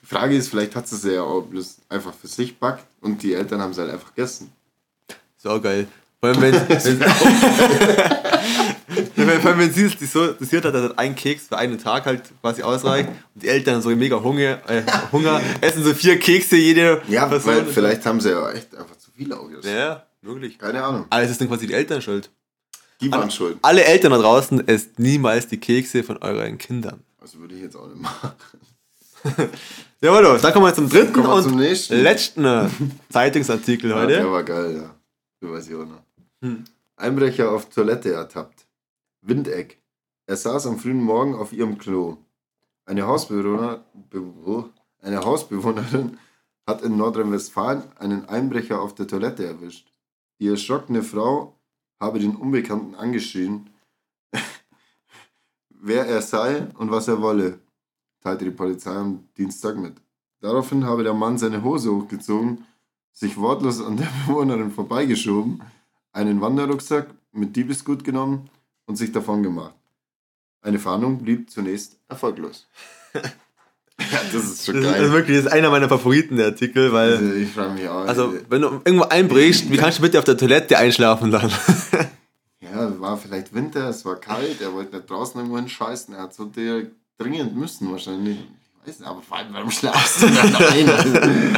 Die 0.10 0.16
Frage 0.16 0.38
ist, 0.38 0.48
vielleicht 0.48 0.74
hat 0.74 0.88
sie 0.88 0.96
es 0.96 1.04
ja 1.04 1.22
auch 1.22 1.42
bloß 1.42 1.80
einfach 1.90 2.14
für 2.14 2.28
sich 2.28 2.58
backt 2.58 2.86
und 3.02 3.22
die 3.22 3.34
Eltern 3.34 3.62
haben 3.62 3.72
es 3.72 3.78
halt 3.78 3.92
einfach 3.92 4.16
gegessen. 4.16 4.54
Auch 5.44 5.62
geil. 5.62 5.86
Vor 6.20 6.30
allem, 6.30 6.42
wenn, 6.42 6.54
wenn, 6.70 7.00
wenn, 9.44 9.60
wenn 9.60 9.74
sie 9.74 9.86
es 9.86 10.12
so 10.12 10.34
dosiert 10.34 10.66
hat, 10.66 10.74
dass 10.74 10.82
halt 10.84 11.00
ein 11.00 11.16
Keks 11.16 11.48
für 11.48 11.58
einen 11.58 11.78
Tag 11.78 12.06
halt 12.06 12.24
quasi 12.42 12.64
ausreicht 12.64 13.10
und 13.36 13.44
die 13.44 13.48
Eltern 13.48 13.82
so 13.82 13.90
mega 13.90 14.22
Hunger, 14.22 14.60
äh, 14.70 14.84
Hunger 15.12 15.42
essen 15.62 15.84
so 15.84 15.94
vier 15.94 16.20
Kekse 16.20 16.56
jede 16.56 17.02
Ja, 17.08 17.28
Person. 17.28 17.56
weil 17.56 17.66
vielleicht 17.66 18.06
haben 18.06 18.20
sie 18.20 18.32
ja 18.32 18.52
echt 18.52 18.76
einfach 18.76 18.96
zu 18.98 19.12
viel 19.12 19.32
Auge. 19.34 19.60
Ja, 19.64 20.06
wirklich. 20.22 20.58
Keine 20.58 20.84
Ahnung. 20.84 21.06
Aber 21.10 21.24
es 21.24 21.32
ist 21.32 21.42
dann 21.42 21.48
quasi 21.48 21.68
die 21.68 21.74
Eltern 21.74 22.02
schuld. 22.02 22.30
Die 23.00 23.12
waren 23.12 23.30
schuld. 23.30 23.58
Alle 23.62 23.84
Eltern 23.84 24.12
da 24.12 24.18
draußen 24.18 24.68
esst 24.68 24.98
niemals 25.00 25.48
die 25.48 25.60
Kekse 25.60 26.04
von 26.04 26.18
euren 26.18 26.58
Kindern. 26.58 27.02
Also 27.22 27.40
würde 27.40 27.56
ich 27.56 27.62
jetzt 27.62 27.76
auch 27.76 27.88
nicht 27.88 28.02
machen. 28.02 28.32
Ja, 30.02 30.20
los, 30.20 30.42
dann 30.42 30.54
kommen 30.54 30.66
wir 30.66 30.74
zum 30.76 30.90
dritten 30.90 31.16
wir 31.16 31.34
und 31.34 31.44
zum 31.44 31.58
letzten 31.58 32.46
äh, 32.46 32.70
Zeitungsartikel 33.10 33.90
Ja, 33.90 34.06
der 34.06 34.20
heute. 34.20 34.32
war 34.32 34.44
geil, 34.44 34.76
ja. 34.78 34.96
Auch 35.50 35.86
noch. 35.86 36.02
Hm. 36.42 36.64
Einbrecher 36.96 37.52
auf 37.52 37.70
Toilette 37.70 38.12
ertappt. 38.14 38.66
Windeck. 39.22 39.80
Er 40.28 40.36
saß 40.38 40.68
am 40.68 40.78
frühen 40.80 41.02
Morgen 41.04 41.36
auf 41.36 41.54
ihrem 41.54 41.78
Klo. 41.78 42.18
Eine, 42.86 43.06
Hausbewohner, 43.08 43.84
Bewo- 44.12 44.70
eine 45.02 45.24
Hausbewohnerin 45.24 46.18
hat 46.68 46.82
in 46.84 46.98
Nordrhein-Westfalen 46.98 47.84
einen 47.98 48.26
Einbrecher 48.26 48.82
auf 48.82 48.94
der 48.96 49.08
Toilette 49.08 49.46
erwischt. 49.46 49.92
Die 50.40 50.48
erschrockene 50.48 51.02
Frau 51.04 51.56
habe 52.00 52.20
den 52.20 52.36
Unbekannten 52.36 52.94
angeschrien, 52.96 53.70
wer 55.70 56.06
er 56.08 56.22
sei 56.22 56.68
und 56.78 56.92
was 56.92 57.08
er 57.08 57.22
wolle, 57.22 57.60
teilte 58.22 58.46
die 58.46 58.52
Polizei 58.52 58.92
am 58.96 59.24
Dienstag 59.38 59.78
mit. 59.78 59.94
Daraufhin 60.42 60.86
habe 60.86 61.04
der 61.04 61.14
Mann 61.14 61.38
seine 61.38 61.64
Hose 61.64 61.92
hochgezogen, 61.92 62.66
sich 63.12 63.38
wortlos 63.38 63.82
an 63.82 63.98
der 63.98 64.08
Bewohnerin 64.28 64.72
vorbeigeschoben, 64.72 65.62
einen 66.12 66.42
Wanderrucksack 66.42 67.08
mit 67.32 67.56
Diebesgut 67.56 68.04
genommen 68.04 68.50
und 68.86 68.96
sich 68.96 69.12
davon 69.12 69.44
gemacht. 69.44 69.76
Eine 70.62 70.80
Fahndung 70.80 71.20
blieb 71.24 71.50
zunächst 71.50 72.00
erfolglos. 72.08 72.68
ja, 73.14 73.22
das 74.32 74.44
ist 74.44 74.66
schon 74.66 74.76
Das 74.76 74.86
ist, 74.86 74.92
geil. 74.92 75.12
wirklich, 75.12 75.38
das 75.38 75.46
ist 75.46 75.52
einer 75.52 75.70
meiner 75.70 75.88
Favoriten, 75.90 76.38
der 76.38 76.48
Artikel, 76.48 76.92
weil, 76.94 77.14
Also 77.18 77.34
ich 77.34 77.52
frage 77.52 77.74
mich 77.74 77.88
auch. 77.88 78.06
also, 78.08 78.34
wenn 78.50 78.62
du 78.62 78.68
irgendwo 78.84 79.06
einbrichst, 79.06 79.72
wie 79.72 79.78
kannst 79.78 80.00
du 80.00 80.02
bitte 80.04 80.20
auf 80.20 80.26
der 80.26 80.38
Toilette 80.38 80.78
einschlafen 80.78 81.32
dann? 81.32 81.52
ja, 82.60 83.00
war 83.00 83.18
vielleicht 83.18 83.54
Winter, 83.54 83.90
es 83.90 84.04
war 84.06 84.16
kalt, 84.16 84.62
er 84.62 84.74
wollte 84.74 84.96
nicht 84.98 85.10
draußen 85.10 85.40
irgendwo 85.40 85.58
hinscheißen, 85.58 86.14
er 86.16 86.24
hat 86.24 86.34
so 86.34 86.46
der 86.46 86.88
dringend 87.18 87.56
müssen 87.56 87.92
wahrscheinlich. 87.92 88.38
Ich 88.86 88.90
weiß 88.94 89.00
nicht, 89.00 89.10
aber 89.10 89.22
vor 89.22 89.38
allem, 89.38 89.48
warum 89.52 89.70
schlafst 89.72 90.22
du 90.22 90.28
dann? 90.28 90.56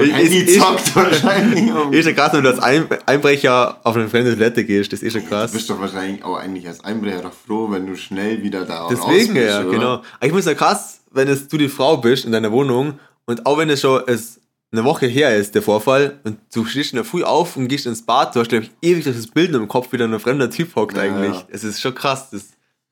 Ich- 0.00 0.12
Handy 0.14 0.38
ich- 0.42 0.58
zockt 0.58 0.94
wahrscheinlich. 0.96 1.68
ist 1.90 2.06
ja 2.06 2.12
krass, 2.12 2.32
wenn 2.32 2.42
du 2.44 2.48
als 2.50 2.60
Ein 2.60 2.86
Einbrecher 3.06 3.80
auf 3.84 3.96
eine 3.96 4.08
fremde 4.08 4.32
Toilette 4.34 4.64
gehst, 4.64 4.92
das 4.92 5.02
ist 5.02 5.14
Du 5.16 5.20
krass. 5.22 5.52
bist 5.52 5.68
doch 5.68 5.80
wahrscheinlich 5.80 6.22
auch 6.24 6.36
eigentlich 6.36 6.66
als 6.68 6.82
Einbrecher 6.84 7.22
doch 7.22 7.32
froh, 7.32 7.70
wenn 7.70 7.86
du 7.86 7.96
schnell 7.96 8.42
wieder 8.42 8.64
da 8.64 8.88
Deswegen, 8.88 9.34
bist, 9.34 9.46
ja, 9.48 9.60
oder? 9.62 9.70
genau. 9.70 9.92
Aber 9.94 10.26
ich 10.26 10.32
muss 10.32 10.44
sagen, 10.44 10.56
krass, 10.58 11.00
wenn 11.10 11.28
es 11.28 11.48
du 11.48 11.58
die 11.58 11.68
Frau 11.68 11.96
bist 11.98 12.24
in 12.24 12.32
deiner 12.32 12.52
Wohnung 12.52 12.98
und 13.26 13.44
auch 13.46 13.58
wenn 13.58 13.68
es 13.68 13.80
schon 13.80 14.00
es 14.06 14.40
eine 14.72 14.84
Woche 14.84 15.06
her 15.06 15.36
ist, 15.36 15.54
der 15.56 15.62
Vorfall, 15.62 16.20
und 16.22 16.38
du 16.54 16.64
stehst 16.64 16.92
in 16.92 16.96
der 16.96 17.04
Früh 17.04 17.24
auf 17.24 17.56
und 17.56 17.66
gehst 17.66 17.86
ins 17.86 18.06
Bad, 18.06 18.34
du 18.36 18.40
hast, 18.40 18.48
glaube 18.48 18.66
ich, 18.66 18.70
ewig 18.88 19.04
das 19.04 19.26
Bild 19.26 19.52
im 19.52 19.66
Kopf, 19.66 19.88
wie 19.90 19.96
da 19.98 20.04
ein 20.04 20.20
fremder 20.20 20.48
Typ 20.48 20.74
hockt 20.76 20.96
Ja, 20.96 21.02
eigentlich. 21.02 21.34
ja. 21.34 21.44
Es 21.50 21.64
ist 21.64 21.80
schon 21.80 21.94
krass, 21.96 22.30
das 22.30 22.44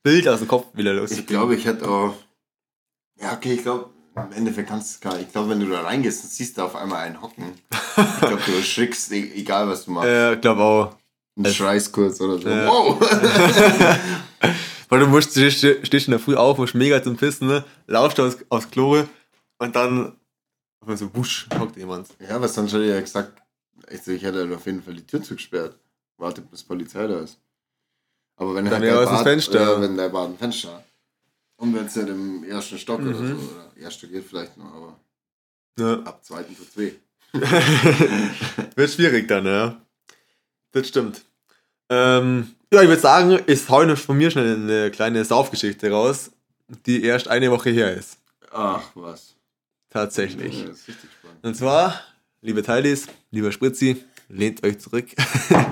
Bild 0.03 0.27
aus 0.27 0.39
dem 0.39 0.47
Kopf 0.47 0.67
wieder 0.73 0.93
los. 0.93 1.11
Ich 1.11 1.25
glaube, 1.27 1.55
ich 1.55 1.65
hätte 1.65 1.89
auch. 1.89 2.15
Ja, 3.19 3.33
okay, 3.33 3.53
ich 3.53 3.63
glaube, 3.63 3.89
im 4.15 4.31
Endeffekt 4.31 4.69
kannst 4.69 4.89
du 4.91 4.95
es 4.95 5.01
gar 5.01 5.17
nicht. 5.17 5.27
Ich 5.27 5.31
glaube, 5.33 5.49
wenn 5.49 5.59
du 5.59 5.67
da 5.69 5.81
reingehst, 5.81 6.23
dann 6.23 6.29
siehst 6.29 6.57
du 6.57 6.61
auf 6.63 6.75
einmal 6.75 6.99
einen 7.01 7.21
hocken. 7.21 7.53
Ich 7.97 8.19
glaube, 8.19 8.41
du 8.45 8.51
erschrickst, 8.53 9.11
e- 9.11 9.31
egal 9.35 9.67
was 9.67 9.85
du 9.85 9.91
machst. 9.91 10.07
Ja, 10.09 10.33
ich 10.33 10.41
glaube 10.41 10.61
auch. 10.61 10.95
Und 11.35 11.47
schreist 11.47 11.91
kurz 11.91 12.19
oder 12.21 12.37
so. 12.37 12.49
Ja. 12.49 12.67
Wow! 12.67 12.99
Weil 14.89 14.99
du 15.01 15.07
musst, 15.07 15.35
du 15.35 15.51
stehst, 15.51 15.63
in 16.07 16.11
der 16.11 16.19
Früh 16.19 16.35
auf, 16.35 16.57
musst 16.57 16.75
mega 16.75 17.01
zum 17.03 17.15
Pissen, 17.15 17.47
ne? 17.47 17.63
laufst 17.87 18.19
aufs, 18.19 18.37
aufs 18.49 18.71
Klo 18.71 19.03
und 19.59 19.75
dann 19.75 20.17
Auf 20.81 20.97
so 20.97 21.13
wusch, 21.15 21.47
hockt 21.59 21.77
jemand. 21.77 22.07
Ja, 22.19 22.41
was 22.41 22.57
hätte 22.57 22.83
ich 22.83 22.89
ja 22.89 22.99
gesagt, 22.99 23.41
also 23.87 24.11
ich 24.11 24.23
hätte 24.23 24.49
auf 24.55 24.65
jeden 24.65 24.81
Fall 24.81 24.95
die 24.95 25.05
Tür 25.05 25.21
zugesperrt. 25.21 25.77
Wartet, 26.17 26.49
bis 26.49 26.63
Polizei 26.63 27.05
da 27.07 27.19
ist. 27.19 27.39
Aber 28.39 28.55
wenn 28.55 28.65
Dann 28.65 28.73
halt 28.75 28.83
wäre 28.83 28.99
der 29.01 29.05
Bad- 29.11 29.23
Fenster. 29.23 29.61
Ja, 29.61 29.81
wenn 29.81 29.95
der 29.97 30.09
Bad 30.09 30.29
ein 30.29 30.37
Fenster 30.37 30.73
hat. 30.75 30.85
Und 31.57 31.75
wenn 31.75 31.85
es 31.85 31.95
nicht 31.95 32.07
im 32.09 32.43
ersten 32.45 32.77
Stock 32.77 32.99
oder 33.01 33.11
Mhm. 33.11 33.39
so, 33.39 33.45
oder 33.53 33.71
erster 33.77 34.07
geht 34.07 34.25
vielleicht 34.25 34.57
noch, 34.57 34.73
aber 34.73 34.99
Ja. 35.77 35.99
ab 36.03 36.23
zweiten 36.25 36.55
tut's 36.57 36.75
weh. 36.77 36.93
Wird 38.75 38.89
schwierig 38.91 39.27
dann, 39.27 39.45
ja. 39.45 39.81
Das 40.71 40.87
stimmt. 40.87 41.21
Ähm, 41.89 42.55
ja, 42.71 42.81
ich 42.81 42.87
würde 42.87 43.01
sagen, 43.01 43.39
ich 43.47 43.67
hau 43.69 43.83
noch 43.83 43.97
von 43.97 44.17
mir 44.17 44.29
schnell 44.31 44.55
eine 44.55 44.91
kleine 44.91 45.25
Saufgeschichte 45.25 45.89
raus, 45.91 46.31
die 46.85 47.03
erst 47.03 47.27
eine 47.27 47.49
Woche 47.51 47.71
her 47.71 47.93
ist. 47.93 48.17
Ach, 48.51 48.83
was. 48.95 49.35
Tatsächlich. 49.89 50.59
Ja, 50.61 50.67
das 50.67 50.77
ist 50.79 50.87
richtig 50.87 51.09
spannend. 51.19 51.43
Und 51.43 51.55
zwar, 51.55 51.99
liebe 52.41 52.61
Teilis, 52.63 53.07
lieber 53.31 53.51
Spritzi, 53.51 54.03
lehnt 54.29 54.63
euch 54.63 54.79
zurück. 54.79 55.07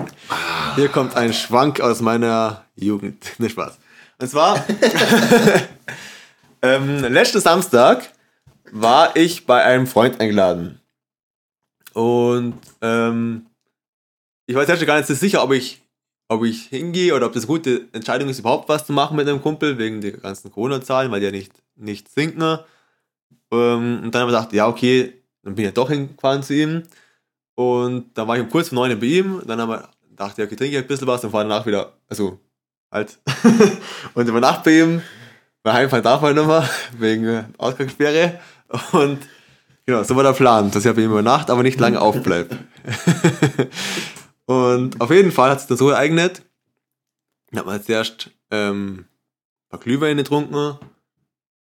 Hier 0.74 0.88
kommt 0.88 1.16
ein 1.16 1.32
Schwank 1.32 1.80
aus 1.80 2.00
meiner 2.00 2.64
Jugend. 2.76 3.24
Ne 3.38 3.48
Spaß. 3.48 3.78
Und 4.20 4.28
zwar, 4.28 4.64
ähm, 6.62 7.00
letzten 7.04 7.40
Samstag 7.40 8.12
war 8.72 9.16
ich 9.16 9.46
bei 9.46 9.62
einem 9.62 9.86
Freund 9.86 10.20
eingeladen. 10.20 10.80
Und 11.94 12.58
ähm, 12.82 13.46
ich 14.46 14.56
weiß 14.56 14.68
jetzt 14.68 14.84
gar 14.86 14.96
nicht 14.96 15.06
so 15.06 15.14
sicher, 15.14 15.42
ob 15.42 15.52
ich, 15.52 15.82
ob 16.28 16.44
ich 16.44 16.64
hingehe 16.64 17.14
oder 17.14 17.26
ob 17.26 17.32
das 17.32 17.44
eine 17.44 17.48
gute 17.48 17.88
Entscheidung 17.92 18.28
ist, 18.28 18.40
überhaupt 18.40 18.68
was 18.68 18.86
zu 18.86 18.92
machen 18.92 19.16
mit 19.16 19.28
einem 19.28 19.40
Kumpel, 19.40 19.78
wegen 19.78 20.00
der 20.00 20.12
ganzen 20.12 20.50
Corona-Zahlen, 20.50 21.12
weil 21.12 21.20
die 21.20 21.26
ja 21.26 21.32
nicht, 21.32 21.52
nicht 21.76 22.12
sinken. 22.12 22.58
Ähm, 23.52 24.00
und 24.02 24.14
dann 24.14 24.22
haben 24.22 24.28
wir 24.28 24.38
gedacht, 24.38 24.52
ja, 24.52 24.66
okay, 24.66 25.14
dann 25.42 25.54
bin 25.54 25.64
ich 25.64 25.68
ja 25.68 25.72
doch 25.72 25.90
hingefahren 25.90 26.42
zu 26.42 26.54
ihm. 26.54 26.82
Und 27.58 28.16
dann 28.16 28.28
war 28.28 28.36
ich 28.36 28.42
um 28.44 28.48
kurz 28.48 28.68
vor 28.68 28.76
neun 28.76 29.00
bei 29.00 29.06
ihm. 29.06 29.42
Dann 29.44 29.60
haben 29.60 29.70
wir 29.70 29.88
gedacht, 30.08 30.38
ja, 30.38 30.44
okay, 30.44 30.54
trinke 30.54 30.76
ich 30.76 30.80
ein 30.80 30.86
bisschen 30.86 31.08
was 31.08 31.24
und 31.24 31.32
fahre 31.32 31.42
danach 31.42 31.66
wieder, 31.66 31.92
also 32.08 32.38
halt. 32.88 33.18
und 34.14 34.28
über 34.28 34.38
Nacht 34.38 34.62
bei 34.62 34.78
ihm. 34.78 35.02
Bei 35.64 35.72
Heimfahren 35.72 36.04
darf 36.04 36.22
man 36.22 36.36
nicht 36.36 36.46
mehr, 36.46 36.70
wegen 36.98 37.24
äh, 37.24 37.44
Ausgangssperre. 37.58 38.38
Und 38.92 39.18
genau, 39.84 40.04
so 40.04 40.14
war 40.14 40.22
der 40.22 40.34
Plan, 40.34 40.70
dass 40.70 40.84
ich 40.84 40.94
bei 40.94 41.02
ihm 41.02 41.10
über 41.10 41.22
Nacht, 41.22 41.50
aber 41.50 41.64
nicht 41.64 41.80
lange 41.80 42.00
aufbleibe. 42.00 42.58
und 44.46 45.00
auf 45.00 45.10
jeden 45.10 45.32
Fall 45.32 45.50
hat 45.50 45.58
sich 45.58 45.68
das 45.68 45.80
so 45.80 45.90
ereignet. 45.90 46.42
Dann 47.50 47.58
hat 47.58 47.66
man 47.66 47.82
zuerst 47.82 48.30
ähm, 48.52 48.98
ein 48.98 49.68
paar 49.68 49.80
Glühweine 49.80 50.22
getrunken. 50.22 50.78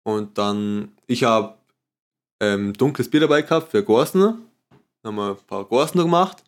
Und 0.02 0.40
dann, 0.40 0.96
ich 1.06 1.26
habe 1.26 1.54
ähm, 2.40 2.74
dunkles 2.74 3.12
Bier 3.12 3.20
dabei 3.20 3.44
gehabt 3.44 3.70
für 3.70 3.84
Gorsten. 3.84 4.45
Dann 5.06 5.16
haben 5.16 5.28
wir 5.28 5.32
ein 5.34 5.46
paar 5.48 5.64
Gorsten 5.66 6.02
gemacht. 6.02 6.44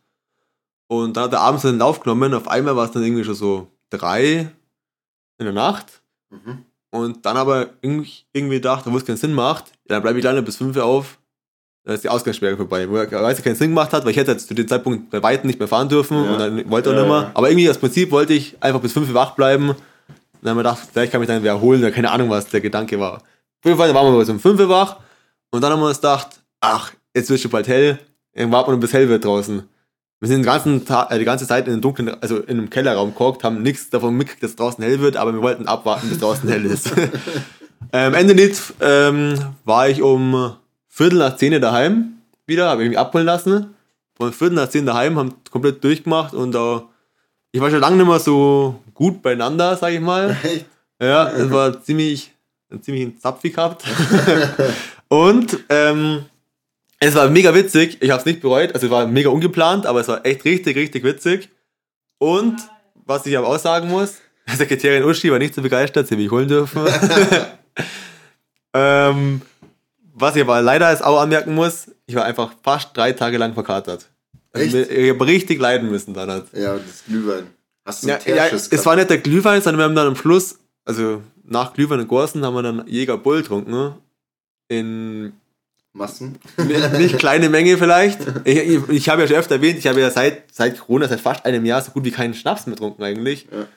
Und 0.88 1.16
dann 1.16 1.26
hat 1.26 1.34
er 1.34 1.42
abends 1.42 1.62
den 1.62 1.78
Lauf 1.78 2.00
genommen. 2.00 2.34
Auf 2.34 2.48
einmal 2.48 2.76
war 2.76 2.86
es 2.86 2.92
dann 2.92 3.04
irgendwie 3.04 3.24
schon 3.24 3.36
so 3.36 3.68
drei 3.92 4.50
in 5.38 5.46
der 5.46 5.54
Nacht. 5.54 6.02
Mhm. 6.32 6.66
Und 6.90 7.24
dann 7.26 7.38
aber 7.38 7.68
irgendwie, 7.82 8.12
irgendwie 8.34 8.56
gedacht, 8.56 8.86
wo 8.88 8.98
es 8.98 9.06
keinen 9.06 9.18
Sinn 9.18 9.34
macht, 9.34 9.66
ja, 9.88 9.96
dann 9.96 10.02
bleibe 10.02 10.18
ich 10.18 10.26
lange 10.26 10.42
bis 10.42 10.56
5 10.58 10.76
Uhr 10.76 10.84
auf. 10.86 11.20
Dann 11.84 11.94
ist 11.94 12.04
die 12.04 12.10
Ausgangssperre 12.10 12.58
vorbei. 12.58 12.90
Wo 12.90 12.96
er 12.96 13.12
weiß, 13.12 13.44
keinen 13.44 13.56
Sinn 13.56 13.70
gemacht 13.70 13.94
hat, 13.94 14.04
weil 14.04 14.12
ich 14.12 14.18
hätte 14.18 14.32
jetzt 14.32 14.48
zu 14.48 14.56
dem 14.56 14.68
Zeitpunkt 14.68 15.12
bei 15.12 15.22
Weitem 15.22 15.46
nicht 15.48 15.60
mehr 15.60 15.68
fahren 15.68 15.88
dürfen 15.90 16.18
Ja. 16.24 16.32
und 16.32 16.40
dann 16.40 16.70
wollte 16.72 16.90
er 16.90 16.96
Ja, 16.96 17.02
nicht 17.04 17.12
mehr. 17.12 17.32
Aber 17.36 17.50
irgendwie 17.50 17.68
das 17.68 17.78
Prinzip 17.78 18.10
wollte 18.10 18.34
ich 18.34 18.56
einfach 18.62 18.82
bis 18.82 18.94
5 18.94 19.10
Uhr 19.10 19.14
wach 19.14 19.32
bleiben. 19.36 19.76
dann 20.42 20.52
haben 20.52 20.58
wir 20.58 20.64
gedacht, 20.64 20.88
vielleicht 20.92 21.12
kann 21.12 21.22
ich 21.22 21.28
mich 21.28 21.36
dann 21.36 21.44
wieder 21.44 21.52
erholen, 21.54 21.82
oder 21.82 21.92
keine 21.92 22.10
Ahnung, 22.10 22.30
was 22.32 22.48
der 22.48 22.62
Gedanke 22.62 23.00
war. 23.00 23.16
Auf 23.18 23.66
jeden 23.66 23.78
Fall 23.78 23.94
waren 23.94 24.12
wir 24.14 24.20
bis 24.20 24.30
um 24.30 24.40
5 24.40 24.60
Uhr 24.62 24.70
wach 24.70 24.98
und 25.52 25.62
dann 25.62 25.72
haben 25.74 25.80
wir 25.82 25.88
uns 25.88 25.98
gedacht, 25.98 26.42
ach, 26.62 26.92
jetzt 27.16 27.30
wird 27.30 27.40
schon 27.40 27.52
bald 27.52 27.68
hell, 27.68 28.00
wir 28.38 28.48
noch 28.48 28.80
bis 28.80 28.94
hell 28.94 29.10
wird 29.10 29.26
draußen. 29.26 29.64
Wir 30.20 30.28
sind 30.28 30.38
den 30.38 30.46
ganzen 30.46 30.86
Tag, 30.86 31.12
äh, 31.12 31.20
die 31.20 31.26
ganze 31.26 31.46
Zeit 31.46 31.68
in 31.68 31.74
einem 31.74 31.82
dunklen, 31.82 32.10
also 32.22 32.38
in 32.38 32.58
einem 32.58 32.70
Kellerraum 32.70 33.14
gehockt, 33.14 33.44
haben 33.44 33.62
nichts 33.62 33.90
davon 33.90 34.16
mitgekriegt, 34.16 34.44
dass 34.44 34.56
draußen 34.56 34.84
hell 34.84 35.00
wird, 35.00 35.16
aber 35.16 35.34
wir 35.34 35.42
wollten 35.42 35.68
abwarten, 35.68 36.10
bis 36.10 36.20
draußen 36.20 36.50
hell 36.50 36.66
ist. 36.66 36.92
ähm, 37.94 38.14
Ende 38.14 38.34
nicht 38.34 38.60
ähm, 38.82 39.36
war 39.64 39.90
ich 39.90 40.02
um 40.02 40.56
Viertel 40.88 41.20
nach 41.20 41.36
zehn 41.36 41.60
daheim 41.62 42.14
wieder, 42.48 42.70
habe 42.70 42.84
ich 42.84 42.90
mich 42.90 42.98
abholen 42.98 43.26
lassen. 43.26 43.76
Von 44.16 44.34
Viertel 44.34 44.56
nach 44.56 44.70
zehn 44.70 44.88
daheim, 44.88 45.20
haben 45.20 45.36
komplett 45.52 45.84
durchgemacht 45.84 46.34
und 46.34 46.56
äh, 46.56 46.80
ich 47.52 47.62
war 47.62 47.70
schon 47.70 47.80
lange 47.80 47.98
nicht 47.98 48.08
mehr 48.08 48.20
so 48.20 48.82
gut 48.96 49.22
beieinander, 49.22 49.76
sag 49.78 49.94
ich 49.94 50.02
mal. 50.02 50.36
Echt? 50.44 50.66
Ja, 51.00 51.30
es 51.30 51.52
war 51.52 51.82
ziemlich, 51.84 52.34
ziemlich 52.82 53.20
zapfig 53.20 53.54
gehabt. 53.54 53.84
und 55.10 55.60
ähm, 55.70 56.26
es 57.00 57.16
war 57.16 57.30
mega 57.30 57.54
witzig. 57.54 57.98
Ich 58.02 58.10
habe 58.10 58.20
es 58.20 58.26
nicht 58.26 58.42
bereut. 58.42 58.74
Also 58.74 58.88
es 58.88 58.92
war 58.92 59.08
mega 59.08 59.30
ungeplant, 59.30 59.86
aber 59.86 60.02
es 60.02 60.08
war 60.08 60.26
echt 60.26 60.46
richtig, 60.46 60.76
richtig 60.76 61.04
witzig. 61.04 61.50
Und 62.18 62.58
was 63.06 63.26
ich 63.26 63.38
aber 63.38 63.48
auch 63.48 63.60
sagen 63.60 63.90
muss, 63.90 64.16
Sekretärin 64.56 65.04
Uschi 65.04 65.32
war 65.32 65.40
nicht 65.40 65.54
so 65.54 65.62
begeistert, 65.62 66.08
sie 66.08 66.16
habe 66.16 66.24
ich 66.24 66.32
holen 66.32 66.48
dürfen. 66.48 66.82
ähm, 68.74 69.42
was 70.14 70.36
ich 70.36 70.42
aber 70.42 70.62
leider 70.62 70.90
jetzt 70.90 71.04
auch 71.04 71.20
anmerken 71.20 71.54
muss, 71.54 71.92
ich 72.06 72.16
war 72.16 72.26
einfach 72.26 72.54
fast 72.64 72.96
drei 72.96 73.12
Tage 73.12 73.38
lang 73.38 73.54
verkatert. 73.54 74.10
Also 74.54 74.78
Echt? 74.78 74.92
ich 74.92 75.10
habe 75.10 75.26
richtig 75.26 75.60
leiden 75.60 75.92
müssen 75.92 76.14
dann. 76.14 76.30
Halt. 76.30 76.46
Ja, 76.54 76.76
das 76.78 77.04
Glühwein. 77.06 77.48
Hast 77.86 78.04
du 78.04 78.08
Ja, 78.08 78.20
ja, 78.26 78.48
es 78.48 78.86
war 78.86 78.96
nicht 78.96 79.10
der 79.10 79.20
Glühwein, 79.20 79.62
sondern 79.62 79.80
wir 79.80 79.84
haben 79.86 79.96
dann 79.96 80.08
am 80.08 80.16
Schluss, 80.16 80.58
also 80.86 81.22
nach 81.44 81.74
Glühwein 81.74 82.00
und 82.00 82.08
Gorsen, 82.08 82.44
haben 82.44 82.56
wir 82.56 82.64
dann 82.64 82.88
Jäger 82.88 83.18
Bull 83.18 83.42
getrunken. 83.42 83.72
ne? 83.72 83.98
In 84.70 85.34
Massen? 85.98 86.38
nicht, 86.98 87.18
kleine 87.18 87.50
Menge 87.50 87.78
vielleicht. 87.78 88.20
Ich, 88.46 88.58
ich, 88.58 88.90
ich 88.90 89.10
habe 89.10 89.22
ja 89.24 89.28
schon 89.28 89.38
öfter 89.38 89.56
erwähnt, 89.56 89.80
ich 89.80 89.88
habe 89.88 90.00
ja 90.00 90.10
seit, 90.10 90.44
seit 90.54 90.80
Corona, 90.80 91.08
seit 91.08 91.20
fast 91.20 91.46
einem 91.46 91.66
Jahr 91.66 91.82
so 91.82 91.92
gut 91.92 92.06
wie 92.06 92.12
keinen 92.12 92.34
Schnaps 92.34 92.66
mehr 92.68 92.76
getrunken 92.76 93.04
eigentlich. 93.04 93.48
Ja. 93.52 93.68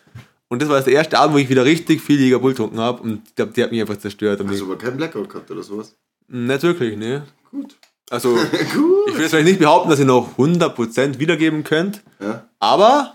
Und 0.49 0.61
das 0.61 0.69
war 0.69 0.81
der 0.81 0.93
erste 0.93 1.19
Abend, 1.19 1.35
wo 1.35 1.39
ich 1.39 1.49
wieder 1.49 1.65
richtig 1.65 2.01
viel 2.01 2.21
Jäger 2.21 2.41
Bull 2.41 2.53
getrunken 2.53 2.81
habe. 2.81 3.03
Und 3.03 3.23
ich 3.29 3.35
glaube, 3.37 3.53
die 3.53 3.63
hat 3.63 3.71
mich 3.71 3.81
einfach 3.81 3.99
zerstört. 3.99 4.41
Hast 4.41 4.53
ich, 4.53 4.59
du 4.59 4.67
aber 4.67 4.79
keinen 4.79 4.97
Blackout 4.97 5.29
gehabt 5.29 5.51
oder 5.51 5.63
sowas? 5.63 5.95
nicht 6.29 6.63
wirklich, 6.63 6.97
ne? 6.97 7.25
Gut. 7.51 7.77
Also, 8.11 8.37
ich 8.53 8.73
Gut. 8.73 9.15
will 9.15 9.21
jetzt 9.21 9.31
vielleicht 9.31 9.47
nicht 9.47 9.61
behaupten, 9.61 9.91
dass 9.91 9.99
ihr 9.99 10.05
noch 10.05 10.37
100% 10.37 11.19
wiedergeben 11.19 11.65
könnt. 11.65 12.03
Ja. 12.21 12.49
Aber 12.59 13.15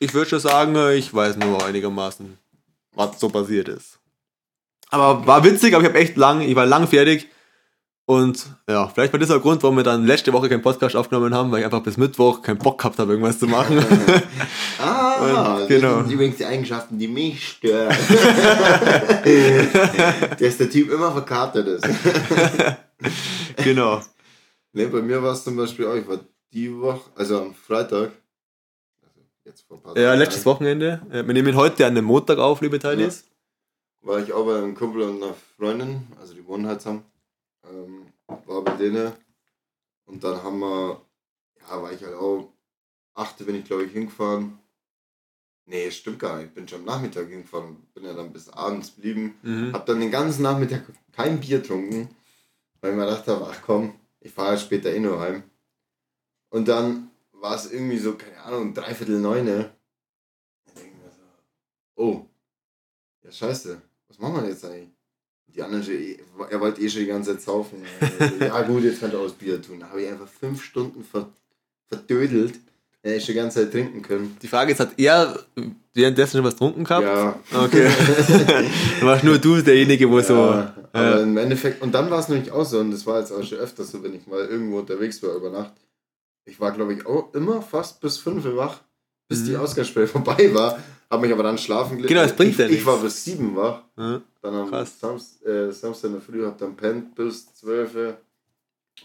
ich 0.00 0.12
würde 0.14 0.30
schon 0.30 0.40
sagen, 0.40 0.76
ich 0.90 1.14
weiß 1.14 1.36
nur 1.36 1.64
einigermaßen, 1.64 2.36
was 2.92 3.20
so 3.20 3.28
passiert 3.28 3.68
ist. 3.68 4.00
Aber 4.90 5.26
war 5.26 5.44
witzig, 5.44 5.74
aber 5.74 5.82
ich 5.82 5.88
habe 5.88 5.98
echt 5.98 6.16
lang, 6.16 6.40
ich 6.40 6.56
war 6.56 6.66
lang 6.66 6.88
fertig. 6.88 7.28
Und 8.06 8.44
ja, 8.68 8.86
vielleicht 8.88 9.12
war 9.14 9.18
das 9.20 9.30
der 9.30 9.38
Grund, 9.38 9.62
warum 9.62 9.76
wir 9.78 9.82
dann 9.82 10.04
letzte 10.06 10.30
Woche 10.34 10.50
keinen 10.50 10.60
Podcast 10.60 10.94
aufgenommen 10.94 11.32
haben, 11.34 11.50
weil 11.50 11.60
ich 11.60 11.64
einfach 11.64 11.82
bis 11.82 11.96
Mittwoch 11.96 12.42
keinen 12.42 12.58
Bock 12.58 12.76
gehabt 12.78 12.98
habe, 12.98 13.12
irgendwas 13.12 13.38
zu 13.38 13.46
machen. 13.46 13.82
Ah, 14.76 15.58
Und- 15.60 15.68
genau. 15.68 15.96
das 15.98 16.04
sind 16.06 16.14
übrigens 16.14 16.36
die 16.36 16.44
Eigenschaften, 16.44 16.98
die 16.98 17.06
mich 17.08 17.48
stören. 17.48 17.88
Dass 20.40 20.56
der 20.58 20.68
Typ 20.70 20.90
immer 20.90 21.12
verkatert 21.12 21.66
ist. 21.68 21.86
genau. 23.64 24.02
Ne, 24.72 24.88
bei 24.88 25.00
mir 25.00 25.22
war 25.22 25.32
es 25.32 25.44
zum 25.44 25.56
Beispiel 25.56 25.86
auch, 25.86 25.94
ich 25.94 26.06
war 26.08 26.18
die 26.52 26.76
Woche, 26.78 27.08
also 27.14 27.40
am 27.42 27.54
Freitag, 27.54 28.10
also 29.02 29.20
jetzt 29.44 29.64
vor 29.66 29.76
ein 29.78 29.82
paar 29.82 29.96
Ja, 29.96 30.08
Tagen, 30.10 30.18
letztes 30.20 30.44
Wochenende. 30.44 31.00
Äh, 31.10 31.24
Wir 31.26 31.34
nehmen 31.34 31.54
heute 31.56 31.86
an 31.86 31.94
dem 31.94 32.04
Montag 32.04 32.38
auf, 32.38 32.60
liebe 32.60 32.78
Teilis. 32.78 33.24
war 34.02 34.18
ich 34.18 34.32
auch 34.32 34.44
bei 34.44 34.56
einem 34.58 34.74
Kumpel 34.74 35.02
und 35.02 35.22
einer 35.22 35.34
Freundin, 35.56 36.08
also 36.20 36.34
die 36.34 36.44
wohnen 36.46 36.66
halt 36.66 36.80
zusammen, 36.82 37.04
ähm, 37.70 38.06
war 38.46 38.62
bei 38.62 38.76
denen 38.76 39.12
und 40.06 40.22
dann 40.22 40.42
haben 40.42 40.58
wir, 40.58 41.00
ja, 41.60 41.82
war 41.82 41.92
ich 41.92 42.02
halt 42.02 42.14
auch, 42.14 42.52
achte 43.14 43.44
bin 43.44 43.56
ich 43.56 43.64
glaube 43.64 43.84
ich 43.84 43.92
hingefahren. 43.92 44.58
Nee, 45.66 45.90
stimmt 45.90 46.18
gar 46.18 46.36
nicht, 46.36 46.48
ich 46.48 46.54
bin 46.54 46.68
schon 46.68 46.80
am 46.80 46.84
Nachmittag 46.84 47.28
hingefahren 47.28 47.68
und 47.68 47.94
bin 47.94 48.04
ja 48.04 48.12
dann 48.12 48.32
bis 48.32 48.50
abends 48.50 48.94
geblieben. 48.94 49.38
Mhm. 49.42 49.72
Hab 49.72 49.86
dann 49.86 50.00
den 50.00 50.10
ganzen 50.10 50.42
Nachmittag 50.42 50.84
kein 51.12 51.40
Bier 51.40 51.60
getrunken, 51.60 52.14
weil 52.80 52.90
ich 52.90 52.96
mir 52.96 53.06
gedacht 53.06 53.26
habe, 53.28 53.48
ach 53.50 53.62
komm, 53.62 53.98
ich 54.20 54.32
fahre 54.32 54.52
ja 54.52 54.58
später 54.58 54.92
eh 54.92 55.00
nur 55.00 55.20
heim. 55.20 55.42
Und 56.50 56.68
dann 56.68 57.10
war 57.32 57.56
es 57.56 57.70
irgendwie 57.72 57.98
so, 57.98 58.14
keine 58.16 58.40
Ahnung, 58.42 58.74
dreiviertel 58.74 59.20
neune. 59.20 59.74
Ich 60.66 60.74
denke 60.74 60.96
mir 60.98 61.10
so, 61.10 61.22
oh, 61.96 62.26
ja 63.22 63.32
scheiße, 63.32 63.80
was 64.08 64.18
machen 64.18 64.42
wir 64.42 64.48
jetzt 64.48 64.64
eigentlich? 64.64 64.93
Die 65.54 65.62
anderen, 65.62 65.88
eh- 65.88 66.18
er 66.50 66.60
wollte 66.60 66.80
eh 66.80 66.88
schon 66.88 67.00
die 67.00 67.06
ganze 67.06 67.32
Zeit 67.32 67.42
saufen. 67.42 67.78
ja 68.40 68.62
gut, 68.62 68.82
jetzt 68.82 69.00
kann 69.00 69.12
er 69.12 69.18
auch 69.20 69.24
das 69.24 69.32
Bier 69.34 69.60
tun. 69.62 69.78
Da 69.80 69.88
habe 69.88 70.02
ich 70.02 70.08
einfach 70.08 70.28
fünf 70.28 70.62
Stunden 70.64 71.04
ver 71.04 71.28
verdödelt. 71.88 72.54
Hätte 73.02 73.16
ich 73.16 73.24
schon 73.24 73.34
die 73.34 73.40
ganze 73.40 73.60
Zeit 73.60 73.70
trinken 73.72 74.00
können. 74.02 74.36
Die 74.40 74.48
Frage 74.48 74.72
ist, 74.72 74.80
hat 74.80 74.92
er 74.96 75.38
währenddessen 75.92 76.38
schon 76.38 76.44
was 76.44 76.54
getrunken 76.54 76.84
gehabt? 76.84 77.04
Ja, 77.06 77.38
Okay. 77.64 77.88
du 79.00 79.06
warst 79.06 79.22
nur 79.24 79.38
du 79.38 79.60
derjenige, 79.60 80.10
wo 80.10 80.20
so. 80.22 80.34
Ja, 80.34 80.74
aber 80.92 81.10
Ja. 81.18 81.20
im 81.20 81.36
Endeffekt, 81.36 81.82
und 81.82 81.92
dann 81.92 82.10
war 82.10 82.18
es 82.20 82.28
nämlich 82.28 82.50
auch 82.50 82.64
so, 82.64 82.78
und 82.80 82.90
das 82.90 83.06
war 83.06 83.20
jetzt 83.20 83.30
auch 83.30 83.42
schon 83.44 83.58
öfters 83.58 83.90
so, 83.90 84.02
wenn 84.02 84.14
ich 84.14 84.26
mal 84.26 84.40
irgendwo 84.40 84.78
unterwegs 84.78 85.22
war 85.22 85.34
über 85.34 85.50
Nacht. 85.50 85.72
Ich 86.46 86.58
war, 86.60 86.72
glaube 86.72 86.94
ich, 86.94 87.04
auch 87.06 87.32
immer 87.34 87.60
fast 87.62 88.00
bis 88.00 88.16
5 88.16 88.44
Uhr 88.46 88.56
wach, 88.56 88.80
bis 89.28 89.44
die 89.44 89.52
Mhm. 89.52 89.60
Ausgangssperre 89.60 90.06
vorbei 90.08 90.52
war. 90.54 90.78
Habe 91.10 91.22
mich 91.26 91.32
aber 91.32 91.42
dann 91.42 91.58
schlafen 91.58 91.96
gelegt. 91.96 92.08
Genau, 92.08 92.22
das 92.22 92.34
bringt 92.34 92.52
ich, 92.52 92.58
ja 92.58 92.64
Ich 92.66 92.70
nichts. 92.72 92.86
war 92.86 92.96
bis 92.98 93.24
7 93.24 93.54
wach. 93.56 93.82
Ja. 93.96 94.20
Dann 94.42 94.54
am 94.54 94.68
Krass. 94.70 94.98
Samst, 94.98 95.44
äh, 95.46 95.70
Samstag 95.70 96.08
in 96.08 96.14
der 96.14 96.22
Früh 96.22 96.44
hab 96.44 96.58
dann 96.58 96.74
pennt 96.76 97.14
bis 97.14 97.54
12 97.54 97.94
Uhr. 97.94 98.16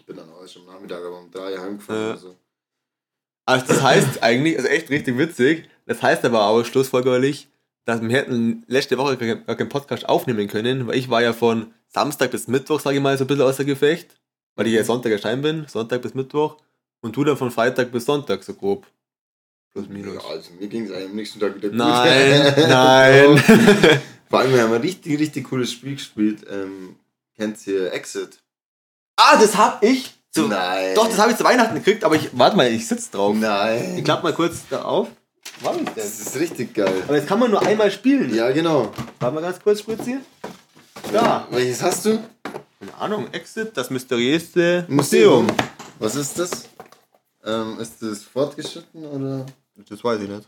Bin 0.05 0.15
dann 0.17 0.29
auch 0.31 0.41
erst 0.41 0.57
am 0.57 0.65
Nachmittag 0.65 0.99
aber 1.03 1.19
um 1.19 1.29
drei 1.31 1.57
heimgefahren 1.57 2.01
Ja. 2.01 2.09
oder 2.11 2.17
so. 2.17 2.35
Also 3.45 3.65
das 3.67 3.81
heißt 3.81 4.07
eigentlich, 4.23 4.57
also 4.57 4.69
echt 4.69 4.89
richtig 4.89 5.17
witzig, 5.17 5.67
das 5.85 6.01
heißt 6.01 6.23
aber 6.25 6.43
auch 6.45 6.63
schlussfolgerlich, 6.63 7.47
dass 7.85 8.01
wir 8.01 8.09
hätten 8.09 8.63
letzte 8.67 8.97
Woche 8.97 9.17
gar 9.17 9.27
keinen- 9.27 9.45
gar 9.45 9.55
keinen 9.55 9.69
Podcast 9.69 10.07
aufnehmen 10.07 10.47
können, 10.47 10.87
weil 10.87 10.97
ich 10.97 11.09
war 11.09 11.21
ja 11.21 11.33
von 11.33 11.73
Samstag 11.87 12.31
bis 12.31 12.47
Mittwoch, 12.47 12.79
sage 12.79 12.97
ich 12.97 13.01
mal, 13.03 13.17
so 13.17 13.23
ein 13.23 13.27
bisschen 13.27 13.41
außer 13.43 13.65
Gefecht, 13.65 14.15
weil 14.55 14.67
ich 14.67 14.73
ja 14.73 14.83
Sonntag 14.83 15.11
erscheinen 15.11 15.41
bin, 15.41 15.65
Sonntag 15.67 16.01
bis 16.03 16.13
Mittwoch, 16.13 16.57
und 17.01 17.15
du 17.15 17.23
dann 17.23 17.37
von 17.37 17.49
Freitag 17.49 17.91
bis 17.91 18.05
Sonntag, 18.05 18.43
so 18.43 18.53
grob. 18.53 18.85
Plus 19.73 19.87
minus. 19.87 20.15
Ja, 20.15 20.29
also 20.29 20.49
mir 20.59 20.67
ging 20.67 20.85
es 20.85 20.91
eigentlich 20.91 21.09
am 21.09 21.15
nächsten 21.15 21.39
Tag 21.39 21.55
wieder 21.55 21.69
gut. 21.69 21.77
Nein, 21.77 22.53
nein. 22.69 23.37
Vor 24.29 24.39
allem, 24.39 24.53
wir 24.53 24.61
haben 24.63 24.73
ein 24.73 24.81
richtig, 24.81 25.19
richtig 25.19 25.49
cooles 25.49 25.71
Spiel 25.71 25.93
gespielt. 25.95 26.45
Ähm, 26.49 26.95
kennt 27.37 27.65
ihr 27.67 27.91
Exit? 27.93 28.39
ah, 29.17 29.37
das 29.39 29.57
hab 29.57 29.83
ich. 29.83 30.13
Zu, 30.31 30.47
Nein. 30.47 30.93
Doch, 30.93 31.07
das 31.07 31.17
habe 31.17 31.31
ich 31.31 31.37
zu 31.37 31.43
Weihnachten 31.43 31.73
gekriegt, 31.73 32.03
aber 32.03 32.15
ich, 32.15 32.29
warte 32.33 32.55
mal, 32.55 32.71
ich 32.71 32.87
sitze 32.87 33.09
drauf. 33.11 33.35
Nein. 33.35 33.97
Ich 33.97 34.03
klappe 34.03 34.21
mal 34.23 34.33
kurz 34.33 34.59
da 34.69 34.83
auf. 34.83 35.07
Was 35.61 35.75
ist 35.77 35.87
Das 35.87 35.95
das? 35.95 36.19
ist 36.19 36.39
richtig 36.39 36.75
geil. 36.75 37.01
Aber 37.07 37.15
jetzt 37.17 37.27
kann 37.27 37.39
man 37.39 37.49
nur 37.49 37.61
einmal 37.65 37.89
spielen. 37.89 38.33
Ja, 38.35 38.51
genau. 38.51 38.91
Warte 39.19 39.33
mal 39.35 39.41
ganz 39.41 39.59
kurz, 39.59 39.79
Spritzi. 39.79 40.19
Da. 41.11 41.47
Welches 41.49 41.81
hast 41.81 42.05
du? 42.05 42.19
Keine 42.79 42.93
Ahnung, 42.99 43.27
Exit, 43.31 43.71
das 43.75 43.89
mysteriöse 43.89 44.85
Museum. 44.87 45.47
Was 45.97 46.15
ist 46.15 46.37
das? 46.37 46.65
Ähm, 47.45 47.79
ist 47.79 48.01
das 48.01 48.23
fortgeschritten 48.23 49.05
oder 49.05 49.45
Das 49.89 50.03
weiß 50.03 50.21
ich 50.21 50.29
nicht. 50.29 50.47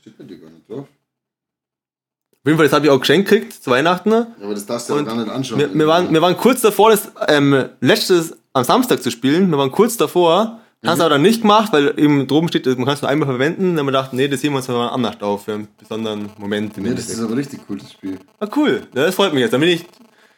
steht 0.00 0.18
bei 0.18 0.24
dir 0.24 0.38
gar 0.38 0.50
nicht 0.50 0.68
drauf? 0.68 0.86
Auf 0.86 2.48
jeden 2.48 2.58
Fall, 2.58 2.66
das 2.66 2.74
habe 2.74 2.86
ich 2.86 2.92
auch 2.92 3.00
geschenkt 3.00 3.28
gekriegt 3.28 3.52
zu 3.52 3.70
Weihnachten. 3.70 4.12
Aber 4.12 4.54
das 4.54 4.66
darfst 4.66 4.88
du 4.88 4.96
ja 4.96 5.02
gar 5.02 5.16
nicht 5.16 5.28
anschauen. 5.28 5.58
Wir, 5.58 5.74
wir, 5.74 5.86
waren, 5.86 6.12
wir 6.12 6.22
waren 6.22 6.36
kurz 6.36 6.60
davor, 6.60 6.90
das 6.90 7.10
ähm, 7.28 7.70
letztes 7.80 8.36
am 8.52 8.64
Samstag 8.64 9.02
zu 9.02 9.10
spielen. 9.10 9.50
Wir 9.50 9.58
waren 9.58 9.72
kurz 9.72 9.96
davor. 9.96 10.60
Haben 10.84 10.94
es 10.94 11.00
aber 11.00 11.10
dann 11.10 11.22
nicht 11.22 11.40
gemacht, 11.42 11.72
weil 11.72 11.98
eben 11.98 12.28
droben 12.28 12.48
steht, 12.48 12.66
man 12.66 12.84
kann 12.84 12.94
es 12.94 13.02
nur 13.02 13.10
einmal 13.10 13.26
verwenden. 13.26 13.70
Dann 13.70 13.78
haben 13.80 13.86
wir 13.86 13.92
gedacht, 13.92 14.12
nee, 14.12 14.28
das 14.28 14.40
sehen 14.40 14.52
wir 14.52 14.58
uns 14.58 14.68
mal 14.68 14.88
am 14.88 15.02
Nacht 15.02 15.22
auf 15.22 15.46
für 15.46 15.54
einen 15.54 15.68
besonderen 15.78 16.30
Moment. 16.38 16.76
Im 16.76 16.84
nee, 16.84 16.94
das 16.94 17.08
ist 17.08 17.18
aber 17.18 17.36
richtig 17.36 17.60
cool, 17.68 17.78
das 17.78 17.92
Spiel. 17.92 18.20
Ah, 18.38 18.48
cool. 18.54 18.86
Ja, 18.94 19.06
das 19.06 19.14
freut 19.14 19.32
mich 19.32 19.40
jetzt. 19.40 19.52
Dann 19.52 19.60
bin 19.60 19.70
ich. 19.70 19.84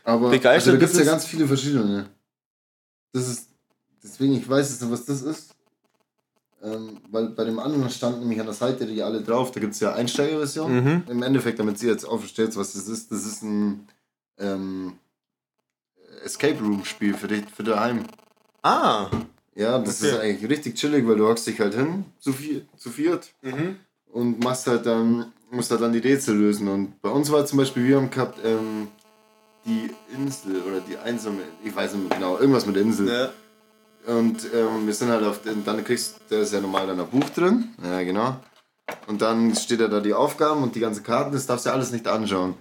Aber 0.05 0.31
Begeistert 0.31 0.53
also, 0.55 0.73
da 0.73 0.77
gibt 0.79 0.93
es 0.93 0.99
ja 0.99 1.05
ganz 1.05 1.27
viele 1.27 1.47
verschiedene. 1.47 2.07
Das 3.13 3.29
ist, 3.29 3.49
deswegen, 4.03 4.35
ich 4.35 4.49
weiß 4.49 4.71
jetzt 4.71 4.81
nicht, 4.81 4.91
was 4.91 5.05
das 5.05 5.21
ist. 5.23 5.55
Ähm, 6.63 6.97
weil 7.11 7.29
bei 7.29 7.45
dem 7.45 7.59
anderen 7.61 7.89
stand 7.89 8.19
nämlich 8.19 8.41
an 8.41 8.47
der 8.47 8.55
Seite 8.55 8.85
die 8.87 9.01
alle 9.03 9.21
drauf, 9.23 9.53
da 9.53 9.61
gibt 9.61 9.75
es 9.75 9.81
ja 9.81 9.95
Einsteigerversion. 9.95 10.75
Mhm. 10.85 11.03
Im 11.09 11.23
Endeffekt, 11.23 11.61
damit 11.61 11.79
sie 11.79 11.87
jetzt 11.87 12.05
versteht, 12.05 12.57
was 12.57 12.73
das 12.73 12.89
ist, 12.89 13.13
das 13.13 13.25
ist 13.25 13.43
ein 13.43 13.87
ähm, 14.39 14.95
Escape 16.25 16.59
Room 16.61 16.85
Spiel 16.85 17.15
für 17.15 17.29
dich, 17.29 17.45
für 17.55 17.63
daheim. 17.63 18.05
Ah. 18.63 19.07
Ja, 19.55 19.79
das 19.79 20.03
Okay. 20.03 20.13
ist 20.13 20.19
eigentlich 20.21 20.51
richtig 20.51 20.75
chillig, 20.77 21.07
weil 21.07 21.17
du 21.17 21.27
hockst 21.29 21.47
dich 21.47 21.59
halt 21.61 21.75
hin, 21.75 22.05
zu, 22.21 22.33
vier, 22.33 22.63
zu 22.77 22.91
viert, 22.91 23.33
Mhm. 23.43 23.77
und 24.13 24.43
machst 24.43 24.67
halt 24.67 24.87
dann, 24.87 25.33
musst 25.51 25.71
halt 25.71 25.81
dann 25.81 25.93
die 25.93 25.99
Rätsel 25.99 26.37
lösen. 26.37 26.69
Und 26.69 27.01
bei 27.03 27.09
uns 27.11 27.31
war 27.31 27.45
zum 27.47 27.59
Beispiel, 27.59 27.85
wir 27.85 27.97
haben 27.97 28.11
gehabt, 28.11 28.39
ähm, 28.45 28.89
die 29.65 29.91
Insel 30.15 30.63
oder 30.63 30.81
die 30.81 30.97
einsame, 30.97 31.41
ich 31.65 31.75
weiß 31.75 31.95
nicht 31.95 32.09
mehr 32.09 32.19
genau, 32.19 32.39
irgendwas 32.39 32.67
mit 32.67 32.77
der 32.77 32.83
Insel. 32.83 33.09
Ja. 33.09 33.31
Und 34.09 34.39
ähm, 34.55 34.87
wir 34.87 34.95
sind 34.95 35.11
halt 35.11 35.23
auf 35.25 35.43
den, 35.43 35.65
dann 35.65 35.85
kriegst 35.85 36.19
da 36.31 36.37
ist 36.37 36.53
ja 36.55 36.61
normal 36.61 36.87
dann 36.87 36.99
ein 36.99 37.09
Buch 37.09 37.29
drin. 37.31 37.69
Ja, 37.83 38.03
genau. 38.03 38.37
Und 39.07 39.21
dann 39.21 39.55
steht 39.55 39.81
ja 39.81 39.89
da 39.89 40.01
die 40.01 40.15
Aufgaben 40.15 40.63
und 40.63 40.75
die 40.75 40.81
ganzen 40.81 41.03
Karten, 41.05 41.33
das 41.33 41.47
darfst 41.47 41.67
du 41.67 41.71
ja 41.71 41.75
alles 41.75 41.91
nicht 41.93 42.09
anschauen. 42.09 42.55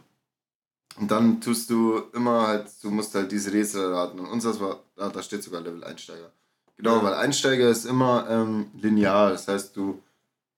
Und 0.99 1.09
dann 1.09 1.39
tust 1.39 1.69
du 1.69 2.01
immer 2.13 2.47
halt, 2.47 2.65
du 2.81 2.89
musst 2.91 3.15
halt 3.15 3.31
diese 3.31 3.53
Rätsel 3.53 3.81
erraten. 3.91 4.19
Und 4.19 4.25
unseres 4.25 4.59
war, 4.59 4.79
ah, 4.97 5.07
da 5.09 5.21
steht 5.23 5.41
sogar 5.43 5.61
Level 5.61 5.83
Einsteiger. 5.85 6.31
Genau, 6.75 6.97
Ja. 6.97 7.03
weil 7.03 7.13
Einsteiger 7.13 7.69
ist 7.69 7.85
immer 7.85 8.27
ähm, 8.29 8.65
linear. 8.81 9.29
Das 9.31 9.47
heißt, 9.47 9.75
du 9.77 10.01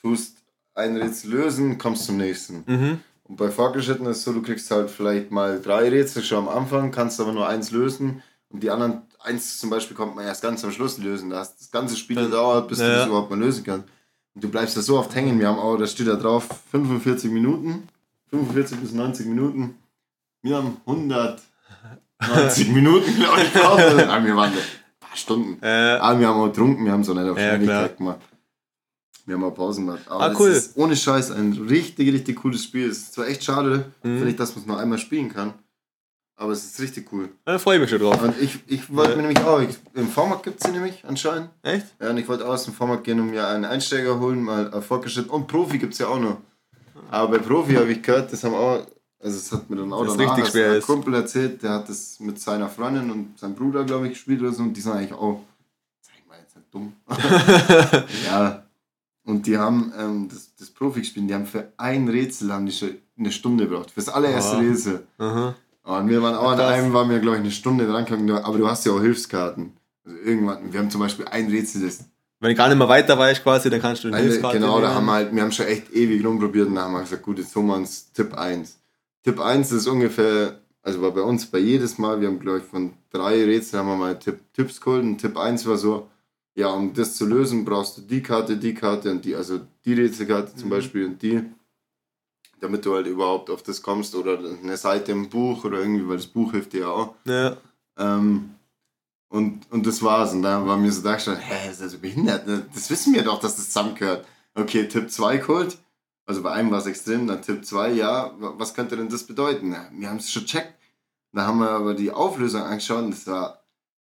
tust 0.01 0.37
ein 0.73 0.97
Rätsel 0.97 1.31
lösen, 1.31 1.77
kommst 1.77 2.05
zum 2.05 2.17
nächsten. 2.17 2.63
Mhm. 2.65 2.99
Und 3.25 3.35
bei 3.35 3.51
Fortgeschritten 3.51 4.07
ist 4.07 4.17
es 4.17 4.23
so, 4.23 4.33
du 4.33 4.41
kriegst 4.41 4.71
halt 4.71 4.89
vielleicht 4.89 5.29
mal 5.29 5.61
drei 5.61 5.89
Rätsel 5.89 6.23
schon 6.23 6.47
am 6.47 6.49
Anfang, 6.49 6.89
kannst 6.91 7.19
aber 7.19 7.31
nur 7.33 7.47
eins 7.47 7.69
lösen. 7.69 8.23
Und 8.49 8.63
die 8.63 8.71
anderen, 8.71 9.03
eins 9.19 9.57
zum 9.59 9.69
Beispiel, 9.69 9.95
kommt 9.95 10.15
man 10.15 10.25
erst 10.25 10.41
ganz 10.41 10.63
am 10.63 10.71
Schluss 10.71 10.97
lösen. 10.97 11.29
Da 11.29 11.39
hast 11.39 11.59
das 11.59 11.71
ganze 11.71 11.95
Spiel 11.95 12.15
Dann- 12.15 12.25
gedauert, 12.25 12.67
bis 12.67 12.77
du 12.79 12.83
ja. 12.85 12.97
das 12.99 13.07
überhaupt 13.07 13.29
mal 13.29 13.39
lösen 13.39 13.63
kannst. 13.63 13.87
Und 14.35 14.43
du 14.43 14.49
bleibst 14.49 14.77
da 14.77 14.81
so 14.81 14.97
oft 14.99 15.13
hängen. 15.15 15.39
Wir 15.39 15.47
haben 15.47 15.59
auch, 15.59 15.77
da 15.77 15.87
steht 15.87 16.07
da 16.07 16.15
drauf, 16.15 16.47
45 16.71 17.31
Minuten. 17.31 17.87
45 18.29 18.77
bis 18.79 18.91
90 18.93 19.25
Minuten. 19.25 19.75
Wir 20.41 20.55
haben 20.57 20.77
190 20.85 21.43
Minuten, 22.73 23.15
glaube 23.15 23.41
ich, 23.41 23.53
gebraucht. 23.53 23.79
Ah, 24.09 24.23
wir 24.23 24.35
waren 24.35 24.51
ein 24.53 24.57
paar 24.99 25.15
Stunden. 25.17 25.61
Äh, 25.63 25.97
Ah, 25.99 26.17
wir 26.19 26.27
haben 26.27 26.39
auch 26.39 26.45
getrunken, 26.47 26.85
wir 26.85 26.91
haben 26.91 27.03
so 27.03 27.13
nicht 27.13 27.27
auf 27.29 27.37
Ja, 27.37 27.49
Schnelligkeit 27.55 27.97
gemacht. 27.97 28.19
Wir 29.25 29.35
haben 29.35 29.43
auch 29.43 29.51
Pausen 29.53 29.85
gemacht. 29.85 30.03
Aber 30.07 30.21
Ah, 30.23 30.29
das 30.29 30.39
cool. 30.39 30.49
ist 30.49 30.77
ohne 30.77 30.95
Scheiß 30.95 31.31
ein 31.31 31.53
richtig, 31.53 32.11
richtig 32.13 32.37
cooles 32.37 32.63
Spiel. 32.63 32.89
Es 32.89 32.97
ist 32.99 33.13
zwar 33.13 33.27
echt 33.27 33.43
schade, 33.43 33.91
Mhm. 34.03 34.17
finde 34.17 34.29
ich, 34.29 34.35
dass 34.35 34.51
man 34.55 34.61
es 34.61 34.67
nur 34.67 34.79
einmal 34.79 34.97
spielen 34.97 35.31
kann. 35.31 35.53
Aber 36.41 36.53
es 36.53 36.63
ist 36.63 36.79
richtig 36.79 37.11
cool. 37.11 37.27
da 37.43 37.59
freue 37.59 37.75
ich 37.75 37.81
mich 37.81 37.89
schon 37.89 37.99
drauf. 37.99 38.21
Und 38.23 38.39
ich, 38.39 38.59
ich 38.67 38.95
wollte 38.95 39.11
Ja. 39.11 39.15
mir 39.17 39.23
nämlich 39.23 39.43
auch, 39.43 39.59
ich, 39.59 39.75
im 39.93 40.07
Vormarkt 40.07 40.43
gibt 40.43 40.61
es 40.61 40.65
sie 40.67 40.71
nämlich 40.71 41.03
anscheinend. 41.05 41.49
Echt? 41.63 41.85
Ja, 42.01 42.11
und 42.11 42.17
ich 42.17 42.29
wollte 42.29 42.45
auch 42.45 42.51
aus 42.53 42.63
dem 42.63 42.73
Vormarkt 42.73 43.03
gehen 43.03 43.19
und 43.19 43.31
mir 43.31 43.45
einen 43.45 43.65
Einsteiger 43.65 44.19
holen, 44.21 44.41
mal 44.43 44.81
fortgeschritten. 44.81 45.29
Und 45.31 45.47
Profi 45.47 45.77
gibt 45.77 45.93
es 45.93 45.99
ja 45.99 46.07
auch 46.07 46.19
noch. 46.19 46.37
Aber 47.11 47.37
bei 47.37 47.43
Profi 47.43 47.73
habe 47.75 47.91
ich 47.91 48.01
gehört, 48.01 48.31
das 48.31 48.41
haben 48.45 48.53
auch, 48.55 48.85
also 49.21 49.37
es 49.37 49.51
hat 49.51 49.69
mir 49.69 49.75
dann 49.75 49.91
auch 49.91 50.05
Das 50.05 50.15
danach 50.15 50.37
richtig 50.37 50.51
schwer 50.53 50.73
ein. 50.75 50.81
Kumpel 50.81 51.13
erzählt, 51.13 51.61
der 51.61 51.71
hat 51.71 51.89
das 51.89 52.21
mit 52.21 52.39
seiner 52.39 52.69
Freundin 52.69 53.11
und 53.11 53.37
seinem 53.37 53.55
Bruder, 53.55 53.83
glaube 53.83 54.07
ich, 54.07 54.13
gespielt 54.13 54.39
oder 54.39 54.53
so. 54.53 54.63
Und 54.63 54.73
die 54.75 54.79
sind 54.81 54.93
eigentlich 54.93 55.11
auch, 55.13 55.41
sag 56.01 56.13
mal 56.29 56.37
jetzt 56.39 56.55
nicht 56.55 56.73
dumm. 56.73 56.93
ja. 58.25 58.63
Und 59.25 59.45
die 59.45 59.57
haben 59.57 59.91
ähm, 59.99 60.29
das, 60.31 60.55
das 60.57 60.69
Profi 60.69 61.01
gespielt, 61.01 61.29
die 61.29 61.33
haben 61.33 61.45
für 61.45 61.71
ein 61.77 62.07
Rätsel 62.07 62.51
haben 62.53 62.65
die 62.65 62.71
schon 62.71 62.91
eine 63.17 63.31
Stunde 63.31 63.67
gebraucht. 63.67 63.91
Fürs 63.91 64.07
allererste 64.09 64.55
Ah. 64.55 64.59
Rätsel. 64.59 65.07
Aha. 65.17 65.55
Und 65.97 66.07
wir 66.07 66.21
waren 66.21 66.35
auch 66.35 66.51
an 66.51 66.59
einem, 66.59 66.93
waren 66.93 67.09
wir, 67.09 67.19
glaube 67.19 67.37
ich, 67.37 67.41
eine 67.41 67.51
Stunde 67.51 67.87
dran 67.87 68.05
gegangen, 68.05 68.29
aber 68.29 68.57
du 68.59 68.67
hast 68.67 68.85
ja 68.85 68.91
auch 68.91 69.01
Hilfskarten. 69.01 69.73
Also 70.05 70.17
irgendwann, 70.19 70.71
wir 70.71 70.79
haben 70.79 70.91
zum 70.91 71.01
Beispiel 71.01 71.25
ein 71.25 71.49
Rätsel, 71.49 71.81
das 71.81 72.05
Wenn 72.39 72.51
ich 72.51 72.57
gar 72.57 72.69
nicht 72.69 72.77
mehr 72.77 72.87
weiter 72.87 73.17
weiß, 73.17 73.41
quasi, 73.41 73.71
dann 73.71 73.81
kannst 73.81 74.03
du 74.03 74.09
eine 74.09 74.17
eine, 74.17 74.27
Hilfskarte 74.27 74.59
genau, 74.59 74.79
da 74.81 74.93
haben 74.93 75.07
wir 75.07 75.13
halt, 75.13 75.33
wir 75.33 75.41
haben 75.41 75.51
schon 75.51 75.65
echt 75.65 75.91
ewig 75.91 76.23
rumprobiert 76.23 76.67
und 76.67 76.75
dann 76.75 76.85
haben 76.85 76.93
wir 76.93 77.01
gesagt, 77.01 77.23
gut, 77.23 77.39
jetzt 77.39 77.55
holen 77.55 77.67
wir 77.67 77.75
uns 77.75 78.11
Tipp 78.13 78.35
1. 78.35 78.77
Tipp 79.23 79.39
1 79.39 79.71
ist 79.71 79.87
ungefähr, 79.87 80.59
also 80.83 81.01
war 81.01 81.11
bei 81.11 81.21
uns 81.21 81.47
bei 81.47 81.57
jedes 81.57 81.97
Mal, 81.97 82.21
wir 82.21 82.27
haben 82.27 82.39
glaube 82.39 82.59
ich 82.59 82.65
von 82.65 82.93
drei 83.09 83.43
Rätseln 83.43 83.81
haben 83.81 83.89
wir 83.89 83.97
mal 83.97 84.19
Tipp, 84.19 84.39
Tipps 84.53 84.79
geholt 84.79 85.03
und 85.03 85.17
Tipp 85.17 85.37
1 85.37 85.65
war 85.65 85.77
so, 85.77 86.07
ja, 86.53 86.67
um 86.69 86.93
das 86.93 87.15
zu 87.15 87.25
lösen, 87.25 87.65
brauchst 87.65 87.97
du 87.97 88.01
die 88.01 88.21
Karte, 88.21 88.57
die 88.57 88.75
Karte 88.75 89.09
und 89.09 89.25
die, 89.25 89.35
also 89.35 89.59
die 89.85 89.93
Rätselkarte 89.93 90.55
zum 90.55 90.67
Mhm. 90.67 90.71
Beispiel 90.73 91.05
und 91.05 91.21
die, 91.21 91.41
damit 92.61 92.85
du 92.85 92.95
halt 92.95 93.07
überhaupt 93.07 93.49
auf 93.49 93.63
das 93.63 93.81
kommst 93.81 94.15
oder 94.15 94.37
eine 94.39 94.77
Seite 94.77 95.11
im 95.11 95.29
Buch 95.29 95.63
oder 95.65 95.79
irgendwie, 95.79 96.07
weil 96.07 96.17
das 96.17 96.27
Buch 96.27 96.51
hilft 96.51 96.73
dir 96.73 96.89
auch. 96.89 97.15
Ja. 97.25 97.57
Ähm, 97.97 98.55
und, 99.29 99.71
und 99.71 99.85
das 99.85 100.01
war's. 100.01 100.33
Und 100.33 100.41
da 100.41 100.65
war 100.65 100.77
mir 100.77 100.91
so 100.91 101.01
dargestellt, 101.01 101.39
hä, 101.41 101.69
ist 101.69 101.81
das 101.81 101.91
so 101.91 101.99
behindert? 101.99 102.47
ne? 102.47 102.65
Das 102.73 102.89
wissen 102.89 103.13
wir 103.13 103.23
doch, 103.23 103.39
dass 103.39 103.55
das 103.57 103.65
zusammengehört. 103.67 104.25
Okay, 104.55 104.87
Tipp 104.87 105.11
2 105.11 105.37
geholt. 105.37 105.77
Also 106.25 106.41
bei 106.43 106.51
einem 106.51 106.69
war 106.71 106.79
es 106.79 106.85
extrem, 106.85 107.27
dann 107.27 107.41
Tipp 107.41 107.65
2, 107.65 107.91
ja, 107.91 108.31
wa- 108.39 108.53
was 108.57 108.73
könnte 108.73 108.95
denn 108.97 109.09
das 109.09 109.23
bedeuten? 109.23 109.71
Ja, 109.71 109.87
wir 109.91 110.09
haben 110.09 110.17
es 110.17 110.31
schon 110.31 110.45
checkt. 110.45 110.73
Da 111.31 111.45
haben 111.45 111.59
wir 111.59 111.69
aber 111.69 111.93
die 111.93 112.11
Auflösung 112.11 112.61
angeschaut 112.63 113.03
und 113.03 113.11
das 113.11 113.25
war, 113.27 113.63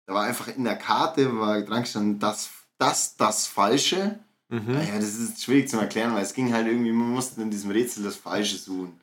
da 0.08 0.14
war 0.16 0.24
einfach 0.24 0.48
in 0.48 0.64
der 0.64 0.76
Karte, 0.76 1.38
war 1.40 1.62
dran 1.62 1.82
gestanden, 1.84 2.20
das, 2.20 2.50
das, 2.80 3.16
das 3.16 3.46
Falsche. 3.48 4.20
Mhm. 4.52 4.74
Naja, 4.74 4.96
das 4.98 5.16
ist 5.16 5.42
schwierig 5.42 5.70
zu 5.70 5.78
erklären, 5.78 6.14
weil 6.14 6.24
es 6.24 6.34
ging 6.34 6.54
halt 6.54 6.68
irgendwie, 6.68 6.92
man 6.92 7.10
musste 7.10 7.42
in 7.42 7.50
diesem 7.50 7.72
Rätsel 7.72 8.04
das 8.04 8.18
Falsche 8.18 8.58
suchen. 8.58 9.00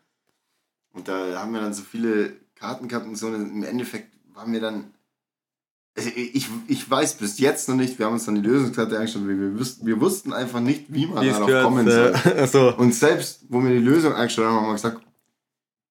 Und 0.93 1.09
da 1.09 1.41
haben 1.41 1.53
wir 1.53 1.61
dann 1.61 1.73
so 1.75 1.83
viele 1.83 2.35
Karten 2.55 2.87
gehabt 2.89 3.07
und 3.07 3.17
so, 3.17 3.27
und 3.29 3.35
im 3.35 3.63
Endeffekt 3.65 4.13
waren 4.35 4.53
wir 4.53 4.61
dann. 4.61 4.93
Also 5.97 6.11
ich, 6.15 6.49
ich 6.69 6.89
weiß 6.89 7.15
bis 7.15 7.39
jetzt 7.41 7.69
noch 7.69 7.75
nicht, 7.75 7.99
wir 7.99 8.07
haben 8.07 8.13
uns 8.13 8.25
dann 8.27 8.37
die 8.37 8.41
Lösungskarte 8.49 8.97
angeschaut, 8.97 9.27
wir, 9.27 9.37
wir, 9.41 9.59
wussten, 9.59 9.85
wir 9.87 10.01
wussten 10.01 10.33
einfach 10.33 10.61
nicht, 10.61 10.85
wie 10.93 11.07
man 11.07 11.25
Wie 11.25 11.31
darauf 11.31 11.47
gehört. 11.47 11.65
kommen 11.65 11.91
soll. 11.91 12.15
Äh, 12.25 12.41
achso. 12.43 12.77
Und 12.77 12.95
selbst, 12.95 13.47
wo 13.49 13.61
wir 13.65 13.71
die 13.71 13.79
Lösung 13.85 14.13
angeschaut 14.13 14.45
haben, 14.45 14.57
haben 14.57 14.67
wir 14.69 14.73
gesagt, 14.75 15.01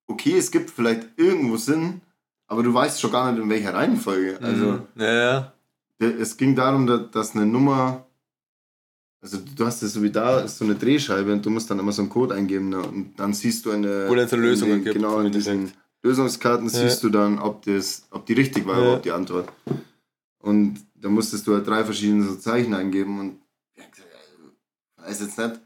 okay, 0.07 0.37
es 0.37 0.49
gibt 0.51 0.69
vielleicht 0.69 1.07
irgendwo 1.17 1.57
Sinn, 1.57 1.99
aber 2.47 2.63
du 2.63 2.73
weißt 2.73 3.01
schon 3.01 3.11
gar 3.11 3.29
nicht, 3.31 3.41
in 3.43 3.49
welcher 3.49 3.73
Reihenfolge. 3.73 4.39
Also 4.41 4.65
Mhm. 4.65 4.81
Ja, 4.95 5.13
ja. 5.13 5.53
es 5.99 6.37
ging 6.37 6.55
darum, 6.55 6.87
da- 6.87 6.97
dass 6.99 7.35
eine 7.35 7.45
Nummer, 7.45 8.06
also 9.33 9.43
du 9.55 9.65
hast 9.65 9.83
das 9.83 9.93
so 9.93 10.01
wie 10.01 10.09
da, 10.09 10.39
ist 10.39 10.57
so 10.57 10.65
eine 10.65 10.75
Drehscheibe 10.75 11.31
und 11.33 11.45
du 11.45 11.49
musst 11.49 11.69
dann 11.69 11.79
immer 11.79 11.91
so 11.91 12.01
einen 12.01 12.09
Code 12.09 12.33
eingeben 12.35 12.69
ne? 12.69 12.79
und 12.79 13.13
dann 13.19 13.33
siehst 13.33 13.65
du 13.65 13.71
eine. 13.71 14.07
So 14.07 14.35
in 14.35 14.41
Lösungen 14.41 14.71
den, 14.75 14.83
gibt, 14.85 14.95
Genau, 14.95 15.19
in 15.19 15.31
diesen 15.31 15.53
Endeffekt. 15.53 15.79
Lösungskarten 16.03 16.67
Ja. 16.69 16.71
siehst 16.71 17.03
du 17.03 17.09
dann, 17.09 17.37
ob, 17.39 17.63
das, 17.65 18.03
ob 18.11 18.25
die 18.25 18.33
richtig 18.33 18.65
war, 18.65 18.75
Ja. 18.77 18.81
überhaupt 18.83 19.05
die 19.05 19.11
Antwort. 19.11 19.49
Und 20.39 20.79
da 20.95 21.09
musstest 21.09 21.45
du 21.45 21.53
halt 21.55 21.67
drei 21.67 21.83
verschiedene 21.83 22.23
so 22.23 22.35
Zeichen 22.35 22.73
eingeben 22.73 23.19
und 23.19 23.39
ich 23.75 25.03
weiß 25.05 25.21
jetzt 25.21 25.37
nicht, 25.37 25.59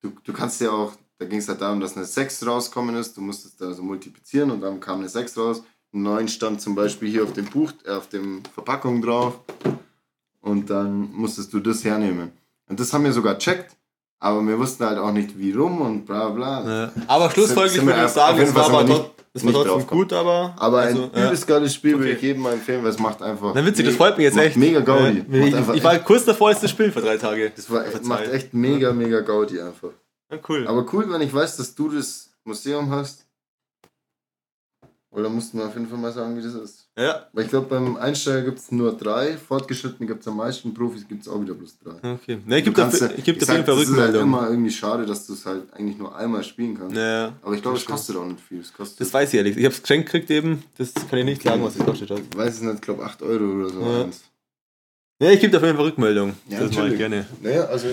du, 0.00 0.12
du 0.24 0.32
kannst 0.32 0.60
ja 0.60 0.70
auch, 0.70 0.92
da 1.18 1.26
ging 1.26 1.38
es 1.38 1.48
halt 1.48 1.60
darum, 1.60 1.80
dass 1.80 1.96
eine 1.96 2.06
6 2.06 2.46
rauskommen 2.46 2.96
ist, 2.96 3.16
du 3.16 3.20
musstest 3.20 3.60
da 3.60 3.72
so 3.72 3.82
multiplizieren 3.82 4.50
und 4.50 4.60
dann 4.60 4.80
kam 4.80 5.00
eine 5.00 5.08
6 5.08 5.36
raus. 5.38 5.62
Ein 5.92 6.02
9 6.02 6.28
stand 6.28 6.60
zum 6.60 6.74
Beispiel 6.74 7.08
hier 7.10 7.22
auf 7.24 7.32
dem 7.34 7.44
Buch, 7.46 7.72
äh, 7.84 7.90
auf 7.90 8.08
dem 8.08 8.42
Verpackung 8.52 9.00
drauf. 9.02 9.40
und 10.40 10.68
dann 10.70 11.10
musstest 11.12 11.52
du 11.52 11.60
das 11.60 11.84
hernehmen. 11.84 12.30
Und 12.68 12.80
das 12.80 12.92
haben 12.92 13.04
wir 13.04 13.12
sogar 13.12 13.38
checkt, 13.38 13.76
aber 14.20 14.40
wir 14.46 14.58
wussten 14.58 14.84
halt 14.84 14.98
auch 14.98 15.12
nicht, 15.12 15.38
wie 15.38 15.52
rum 15.52 15.80
und 15.82 16.04
bla 16.06 16.28
bla. 16.30 16.64
Ja. 16.84 16.92
Aber 17.06 17.30
schlussfolgerlich 17.30 17.72
Sind- 17.72 17.80
sind 17.80 17.88
wir 17.88 17.94
würde 17.96 18.06
ich 18.06 18.12
sagen, 18.12 18.40
es 18.40 18.54
war, 18.54 18.64
aber 18.70 18.86
tot- 18.86 19.10
es 19.34 19.44
war 19.44 19.52
nicht 19.52 19.64
trotzdem 19.66 19.86
gut, 19.88 20.12
aber. 20.12 20.54
Aber 20.58 20.78
also, 20.78 21.02
ein 21.04 21.10
ja. 21.14 21.26
übelst 21.26 21.46
geiles 21.46 21.74
Spiel 21.74 21.92
würde 21.98 22.04
Okay. 22.10 22.16
ich 22.16 22.22
jedem 22.22 22.42
mal 22.42 22.52
empfehlen, 22.54 22.82
weil 22.84 22.90
es 22.90 22.98
macht 22.98 23.20
einfach. 23.20 23.52
Na 23.54 23.66
witzig, 23.66 23.84
das 23.84 23.94
me- 23.94 23.98
freut 23.98 24.16
mich 24.16 24.24
jetzt 24.24 24.36
echt. 24.38 24.56
Mega 24.56 24.80
Gaudi. 24.80 25.24
Ja, 25.30 25.44
ich, 25.46 25.68
ich 25.76 25.84
war 25.84 25.98
kurz 25.98 26.24
davor, 26.24 26.50
es 26.50 26.60
zu 26.60 26.68
spielen 26.68 26.92
für 26.92 27.00
drei 27.02 27.16
Tage. 27.18 27.50
das 27.54 27.68
war, 27.70 27.84
macht 28.02 28.28
echt 28.28 28.54
mega, 28.54 28.92
mega 28.92 29.20
Gaudi 29.20 29.60
einfach. 29.60 29.90
Ja, 30.30 30.38
cool. 30.48 30.66
Aber 30.68 30.86
cool, 30.92 31.12
wenn 31.12 31.20
ich 31.20 31.34
weiß, 31.34 31.56
dass 31.58 31.74
du 31.74 31.90
das 31.90 32.30
Museum 32.44 32.90
hast. 32.90 33.26
Oder 35.10 35.28
mussten 35.28 35.58
wir 35.58 35.66
auf 35.66 35.74
jeden 35.74 35.88
Fall 35.88 35.98
mal 35.98 36.12
sagen, 36.12 36.36
wie 36.36 36.42
das 36.42 36.54
ist. 36.54 36.83
Ja, 36.96 37.26
Weil 37.32 37.44
ich 37.44 37.50
glaube, 37.50 37.66
beim 37.68 37.96
Einsteiger 37.96 38.42
gibt 38.42 38.58
es 38.60 38.70
nur 38.70 38.96
drei, 38.96 39.36
Fortgeschritten 39.36 40.06
gibt 40.06 40.20
es 40.20 40.28
am 40.28 40.36
meisten, 40.36 40.72
Profis 40.72 41.06
gibt 41.08 41.22
es 41.22 41.28
auch 41.28 41.40
wieder 41.40 41.54
bloß 41.54 41.78
drei. 41.82 42.12
okay. 42.14 42.38
Ne, 42.46 42.58
ich 42.58 42.64
gebe 42.64 42.74
Du 42.76 42.82
kannst 42.82 43.00
dafür, 43.00 43.12
ja- 43.14 43.18
ich 43.18 43.24
geb 43.24 43.36
ich 43.36 43.40
dafür 43.46 43.54
sag, 43.64 43.68
eine 43.68 43.76
Das 43.76 43.82
ist 43.82 43.88
halt 43.90 43.98
Rückmeldung. 44.08 44.22
immer 44.22 44.48
irgendwie 44.50 44.70
schade, 44.70 45.04
dass 45.06 45.26
du 45.26 45.32
es 45.32 45.44
halt 45.44 45.72
eigentlich 45.74 45.98
nur 45.98 46.14
einmal 46.16 46.44
spielen 46.44 46.78
kannst. 46.78 46.96
Ja, 46.96 47.32
Aber 47.42 47.54
ich 47.54 47.62
glaube, 47.62 47.76
es 47.78 47.84
kostet 47.84 48.16
auch 48.16 48.24
nicht 48.24 48.40
viel. 48.40 48.60
Es 48.60 48.72
kostet, 48.72 49.00
das 49.00 49.12
weiß 49.12 49.28
ich 49.32 49.34
ehrlich. 49.38 49.56
Ich 49.56 49.64
habe 49.64 49.74
es 49.74 49.82
geschenkt 49.82 50.06
gekriegt 50.06 50.30
eben. 50.30 50.62
Das 50.78 50.92
kann 50.94 51.18
ich 51.18 51.24
nicht 51.24 51.42
sagen, 51.42 51.64
was 51.64 51.74
es 51.76 51.84
kostet 51.84 52.10
hat. 52.10 52.20
ich 52.30 52.36
weiß 52.38 52.54
es 52.54 52.60
nicht, 52.62 52.74
ich 52.76 52.80
glaube 52.80 53.04
8 53.04 53.22
Euro 53.22 53.44
oder 53.44 53.68
so. 53.70 53.80
Ja. 53.80 54.08
Ja, 55.20 55.30
ich 55.30 55.40
gebe 55.40 55.52
dafür 55.52 55.68
eine 55.70 55.78
Rückmeldung. 55.78 56.34
Ja, 56.48 56.60
das 56.60 56.70
mache 56.70 56.70
ich 56.70 56.76
natürlich. 56.76 56.98
gerne. 56.98 57.26
Naja, 57.40 57.64
also 57.66 57.88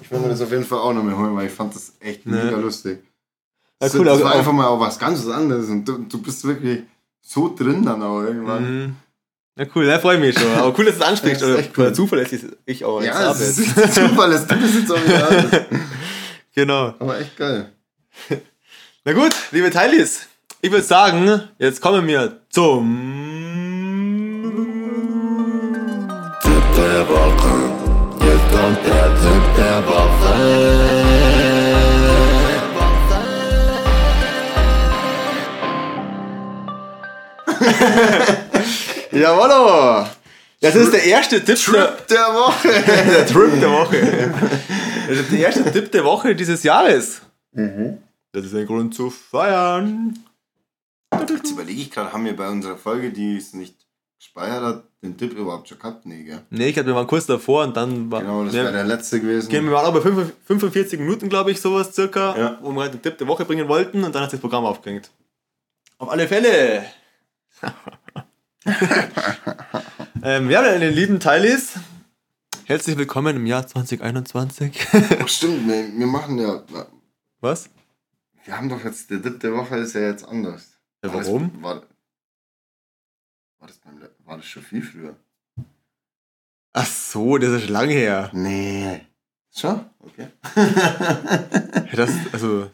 ich 0.00 0.10
will 0.10 0.18
mir 0.20 0.28
das 0.28 0.40
auf 0.40 0.50
jeden 0.50 0.64
Fall 0.64 0.78
auch 0.78 0.92
noch 0.92 1.02
mal 1.02 1.16
holen, 1.16 1.34
weil 1.36 1.46
ich 1.46 1.52
fand 1.52 1.74
das 1.74 1.92
echt 2.00 2.26
Ne. 2.26 2.44
mega 2.44 2.56
lustig. 2.56 2.98
Ja, 3.02 3.88
Das, 3.88 3.94
cool, 3.96 4.04
das 4.04 4.20
auch- 4.20 4.24
war 4.24 4.34
einfach 4.34 4.52
mal 4.52 4.66
auch 4.66 4.80
was 4.80 4.98
ganz 4.98 5.26
anderes 5.26 5.68
und 5.68 5.84
du, 5.84 5.98
du 5.98 6.22
bist 6.22 6.44
wirklich 6.44 6.84
so 7.24 7.52
drin 7.54 7.84
dann 7.84 8.02
auch 8.02 8.20
irgendwann. 8.22 8.62
Mhm. 8.82 8.96
Ja, 9.56 9.66
cool, 9.74 9.86
da 9.86 9.98
freue 9.98 10.16
ich 10.16 10.20
mich 10.20 10.38
schon. 10.38 10.52
Aber 10.52 10.76
cool, 10.78 10.84
dass 10.84 10.96
du 10.96 11.00
es 11.02 11.06
ansprichst. 11.06 11.42
Das 11.42 11.60
ist 11.60 11.70
cool. 11.76 11.84
oder 11.86 11.94
zuverlässig 11.94 12.44
ich 12.66 12.84
auch. 12.84 13.02
Ja, 13.02 13.30
es 13.32 13.58
ist 13.58 13.94
Zufall, 13.94 14.30
dass 14.30 14.46
du 14.46 14.54
das 14.56 14.74
jetzt 14.74 14.92
auch 14.92 15.04
wieder 15.04 15.30
hast. 15.30 15.66
Genau. 16.56 16.94
Aber 17.00 17.18
echt 17.18 17.36
geil. 17.36 17.72
Na 19.04 19.12
gut, 19.12 19.34
liebe 19.50 19.70
Teilis, 19.72 20.28
ich 20.60 20.70
würde 20.70 20.84
sagen, 20.84 21.42
jetzt 21.58 21.80
kommen 21.80 22.06
wir 22.06 22.42
zum. 22.48 23.24
Tipp 26.42 26.62
der 26.76 27.08
Woche. 27.08 27.54
Jetzt 28.20 28.52
kommt 28.52 28.86
der 28.86 29.14
Tipp 29.16 29.56
der 29.56 29.82
Jawollo! 39.12 40.06
Das 40.60 40.74
ist 40.74 40.92
der 40.92 41.04
erste 41.04 41.44
Tipp 41.44 41.46
der, 41.46 41.56
Trip 41.56 42.08
der 42.08 42.26
Woche. 42.34 42.68
der 42.86 43.26
Trip 43.26 43.60
der 43.60 43.70
Woche. 43.70 44.34
Das 45.08 45.18
ist 45.18 45.32
der 45.32 45.38
erste 45.40 45.70
Tipp 45.72 45.92
der 45.92 46.04
Woche 46.04 46.34
dieses 46.34 46.62
Jahres. 46.62 47.20
Mhm. 47.52 47.98
Das 48.32 48.46
ist 48.46 48.54
ein 48.54 48.66
Grund 48.66 48.94
zu 48.94 49.10
feiern. 49.10 50.18
Jetzt 51.28 51.50
überlege 51.50 51.80
ich 51.80 51.90
gerade, 51.90 52.12
haben 52.12 52.24
wir 52.24 52.34
bei 52.34 52.48
unserer 52.48 52.76
Folge, 52.76 53.10
die 53.10 53.36
es 53.36 53.52
nicht 53.52 53.76
gespeichert 54.18 54.62
hat, 54.62 54.84
den 55.02 55.16
Tipp 55.16 55.34
überhaupt 55.34 55.68
schon 55.68 55.78
gehabt? 55.78 56.06
Nee, 56.06 56.24
gell? 56.24 56.40
Nee, 56.50 56.68
ich 56.68 56.74
glaube, 56.74 56.88
wir 56.88 56.94
waren 56.96 57.06
kurz 57.06 57.26
davor 57.26 57.64
und 57.64 57.76
dann 57.76 58.10
war. 58.10 58.22
Genau, 58.22 58.44
das 58.44 58.54
ja, 58.54 58.62
wäre 58.64 58.72
der 58.72 58.84
letzte 58.84 59.20
gewesen. 59.20 59.46
Okay, 59.46 59.62
wir 59.62 59.70
waren 59.70 59.86
auch 59.86 59.92
bei 59.92 60.00
5 60.00 60.32
45 60.46 60.98
Minuten, 60.98 61.28
glaube 61.28 61.50
ich, 61.50 61.60
sowas 61.60 61.94
circa, 61.94 62.36
Ja. 62.36 62.58
wo 62.62 62.72
wir 62.72 62.80
halt 62.82 62.94
den 62.94 63.02
Tipp 63.02 63.18
der 63.18 63.28
Woche 63.28 63.44
bringen 63.44 63.68
wollten 63.68 64.02
und 64.02 64.14
dann 64.14 64.22
hat 64.22 64.30
sich 64.30 64.40
das 64.40 64.48
Programm 64.48 64.64
aufgehängt. 64.64 65.10
Auf 65.98 66.10
alle 66.10 66.26
Fälle. 66.26 66.84
ähm, 70.22 70.50
ja, 70.50 70.62
meine 70.62 70.90
lieben 70.90 71.20
Teilis, 71.20 71.74
herzlich 72.64 72.96
willkommen 72.96 73.36
im 73.36 73.46
Jahr 73.46 73.66
2021. 73.66 74.86
Oh, 75.22 75.26
stimmt, 75.26 75.66
wir, 75.68 75.92
wir 75.98 76.06
machen 76.06 76.38
ja. 76.38 76.62
Was? 77.40 77.68
Wir 78.44 78.56
haben 78.56 78.68
doch 78.68 78.82
jetzt, 78.84 79.10
der 79.10 79.22
Tipp 79.22 79.40
der 79.40 79.52
Woche 79.54 79.76
ist 79.76 79.94
ja 79.94 80.02
jetzt 80.02 80.24
anders. 80.26 80.78
Ja, 81.02 81.10
War 81.12 81.18
das- 81.18 81.26
warum? 81.28 81.62
War, 81.62 81.82
war, 83.58 83.68
das 83.68 83.78
beim, 83.78 84.00
war 84.24 84.36
das 84.36 84.46
schon 84.46 84.62
viel 84.62 84.82
früher? 84.82 85.16
Ach 86.72 86.86
so, 86.86 87.38
das 87.38 87.50
ist 87.52 87.62
schon 87.64 87.72
lange 87.72 87.92
her. 87.94 88.30
Nee. 88.32 89.00
Schon? 89.56 89.84
Okay. 90.00 90.28
Das, 91.94 92.10
also, 92.32 92.68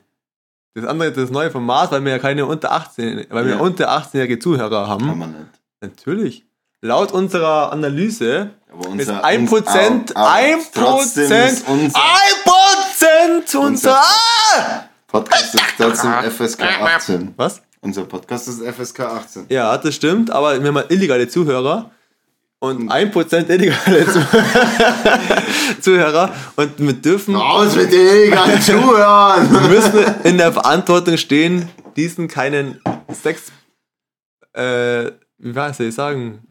das 0.75 0.85
andere, 0.85 1.13
das 1.13 1.31
neue 1.31 1.51
Format, 1.51 1.91
weil 1.93 2.05
wir 2.05 2.13
ja 2.13 2.19
keine 2.19 2.47
unter 2.47 2.73
18, 2.73 3.27
weil 3.31 3.45
wir 3.47 3.55
Ja. 3.55 3.59
unter 3.61 3.91
18-jährige 3.91 4.39
Zuhörer 4.39 4.87
haben. 4.89 5.07
Kann 5.07 5.19
man 5.19 5.31
nicht. 5.33 5.51
Natürlich. 5.81 6.45
Laut 6.83 7.13
unserer 7.13 7.73
Analyse 7.73 8.51
Aber 8.73 8.81
ist 8.85 8.91
unser, 8.93 9.25
1%, 9.25 10.17
aber- 10.17 10.27
aber 10.29 10.37
1%, 10.39 10.73
trotzdem 10.75 11.33
ist 11.49 11.69
unser 11.69 12.01
1% 12.01 13.55
unser. 13.57 13.97
Ah! 14.01 14.85
Podcast 15.07 15.55
ist 15.55 15.63
trotzdem 15.77 16.13
FSK 16.31 16.63
18. 16.63 17.35
Was? 17.37 17.63
Unser 17.81 18.05
Podcast 18.05 18.47
ist 18.49 18.63
FSK 18.63 19.01
18. 19.01 19.47
Ja, 19.49 19.77
das 19.77 19.95
stimmt, 19.95 20.31
aber 20.31 20.63
wir 20.63 20.69
haben 20.73 20.85
illegale 20.89 21.29
Zuhörer 21.29 21.91
und 22.61 22.91
1% 22.93 23.51
illegale 23.51 24.07
Zuhörer. 24.13 25.81
Zuhörer 25.81 26.35
und 26.57 26.79
wir 26.79 26.93
dürfen, 26.93 27.35
Raus 27.35 27.75
mit 27.75 27.91
den 27.93 28.07
illegalen 28.07 28.61
Zuhören! 28.63 29.51
wir 29.51 29.69
müssen 29.69 30.15
in 30.25 30.39
der 30.39 30.53
Verantwortung 30.53 31.17
stehen, 31.17 31.69
diesen 31.97 32.29
keinen 32.29 32.81
Sex, 33.11 33.51
äh, 34.53 35.11
wie 35.39 35.55
war 35.55 35.71
es, 35.71 35.79
soll 35.79 35.87
ich 35.87 35.95
sagen, 35.95 36.47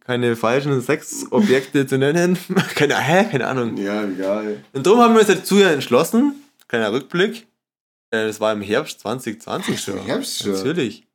keine 0.00 0.36
falschen 0.36 0.80
Sexobjekte 0.80 1.86
zu 1.86 1.98
nennen. 1.98 2.38
Keine, 2.76 2.96
hä? 2.96 3.26
Keine 3.28 3.48
Ahnung. 3.48 3.76
Ja, 3.76 4.04
egal. 4.04 4.62
Und 4.72 4.86
darum 4.86 5.00
haben 5.00 5.14
wir 5.14 5.18
uns 5.18 5.28
dazu 5.28 5.58
ja 5.58 5.70
entschlossen, 5.70 6.44
kleiner 6.68 6.92
Rückblick, 6.92 7.48
äh, 8.12 8.26
das 8.28 8.40
war 8.40 8.52
im 8.52 8.60
Herbst 8.60 9.00
2020 9.00 9.74
Ach, 9.74 9.82
schon. 9.82 9.98
im 9.98 10.04
Herbst 10.04 10.44
schon. 10.44 10.52
Natürlich. 10.52 11.08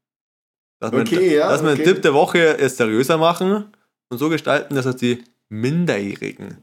Dass 0.81 0.91
Okay, 0.91 1.37
ja, 1.37 1.47
dass 1.47 1.63
wir 1.63 1.71
okay. 1.71 1.83
den 1.83 1.93
Tipp 1.93 2.01
der 2.01 2.13
Woche 2.13 2.39
erst 2.39 2.77
seriöser 2.77 3.17
machen 3.17 3.71
und 4.11 4.17
so 4.17 4.29
gestalten, 4.29 4.75
dass 4.75 4.95
die 4.97 5.23
Minderjährigen 5.49 6.57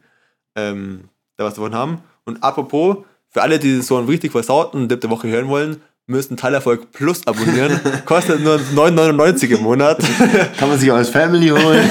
ähm, 0.54 1.08
da 1.36 1.44
was 1.44 1.54
davon 1.54 1.74
haben. 1.74 2.02
Und 2.24 2.42
apropos, 2.42 2.98
für 3.30 3.42
alle, 3.42 3.58
die 3.58 3.80
so 3.80 3.96
einen 3.96 4.06
richtig 4.06 4.32
versauten 4.32 4.88
Tipp 4.88 5.00
der 5.00 5.10
Woche 5.10 5.28
hören 5.28 5.48
wollen, 5.48 5.82
müssen 6.06 6.36
Teilerfolg 6.36 6.92
Plus 6.92 7.26
abonnieren. 7.26 7.80
Kostet 8.04 8.40
nur 8.40 8.56
9,99 8.56 9.56
im 9.56 9.62
Monat. 9.62 9.98
Kann 10.58 10.68
man 10.68 10.78
sich 10.78 10.90
auch 10.90 10.96
als 10.96 11.10
Family 11.10 11.48
holen. 11.48 11.90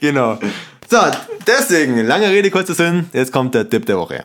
genau. 0.00 0.38
So, 0.88 0.98
deswegen, 1.46 2.04
lange 2.06 2.28
Rede, 2.28 2.50
kurzer 2.50 2.74
Sinn, 2.74 3.08
jetzt 3.12 3.32
kommt 3.32 3.54
der 3.54 3.68
Tipp 3.68 3.86
der 3.86 3.96
Woche. 3.98 4.24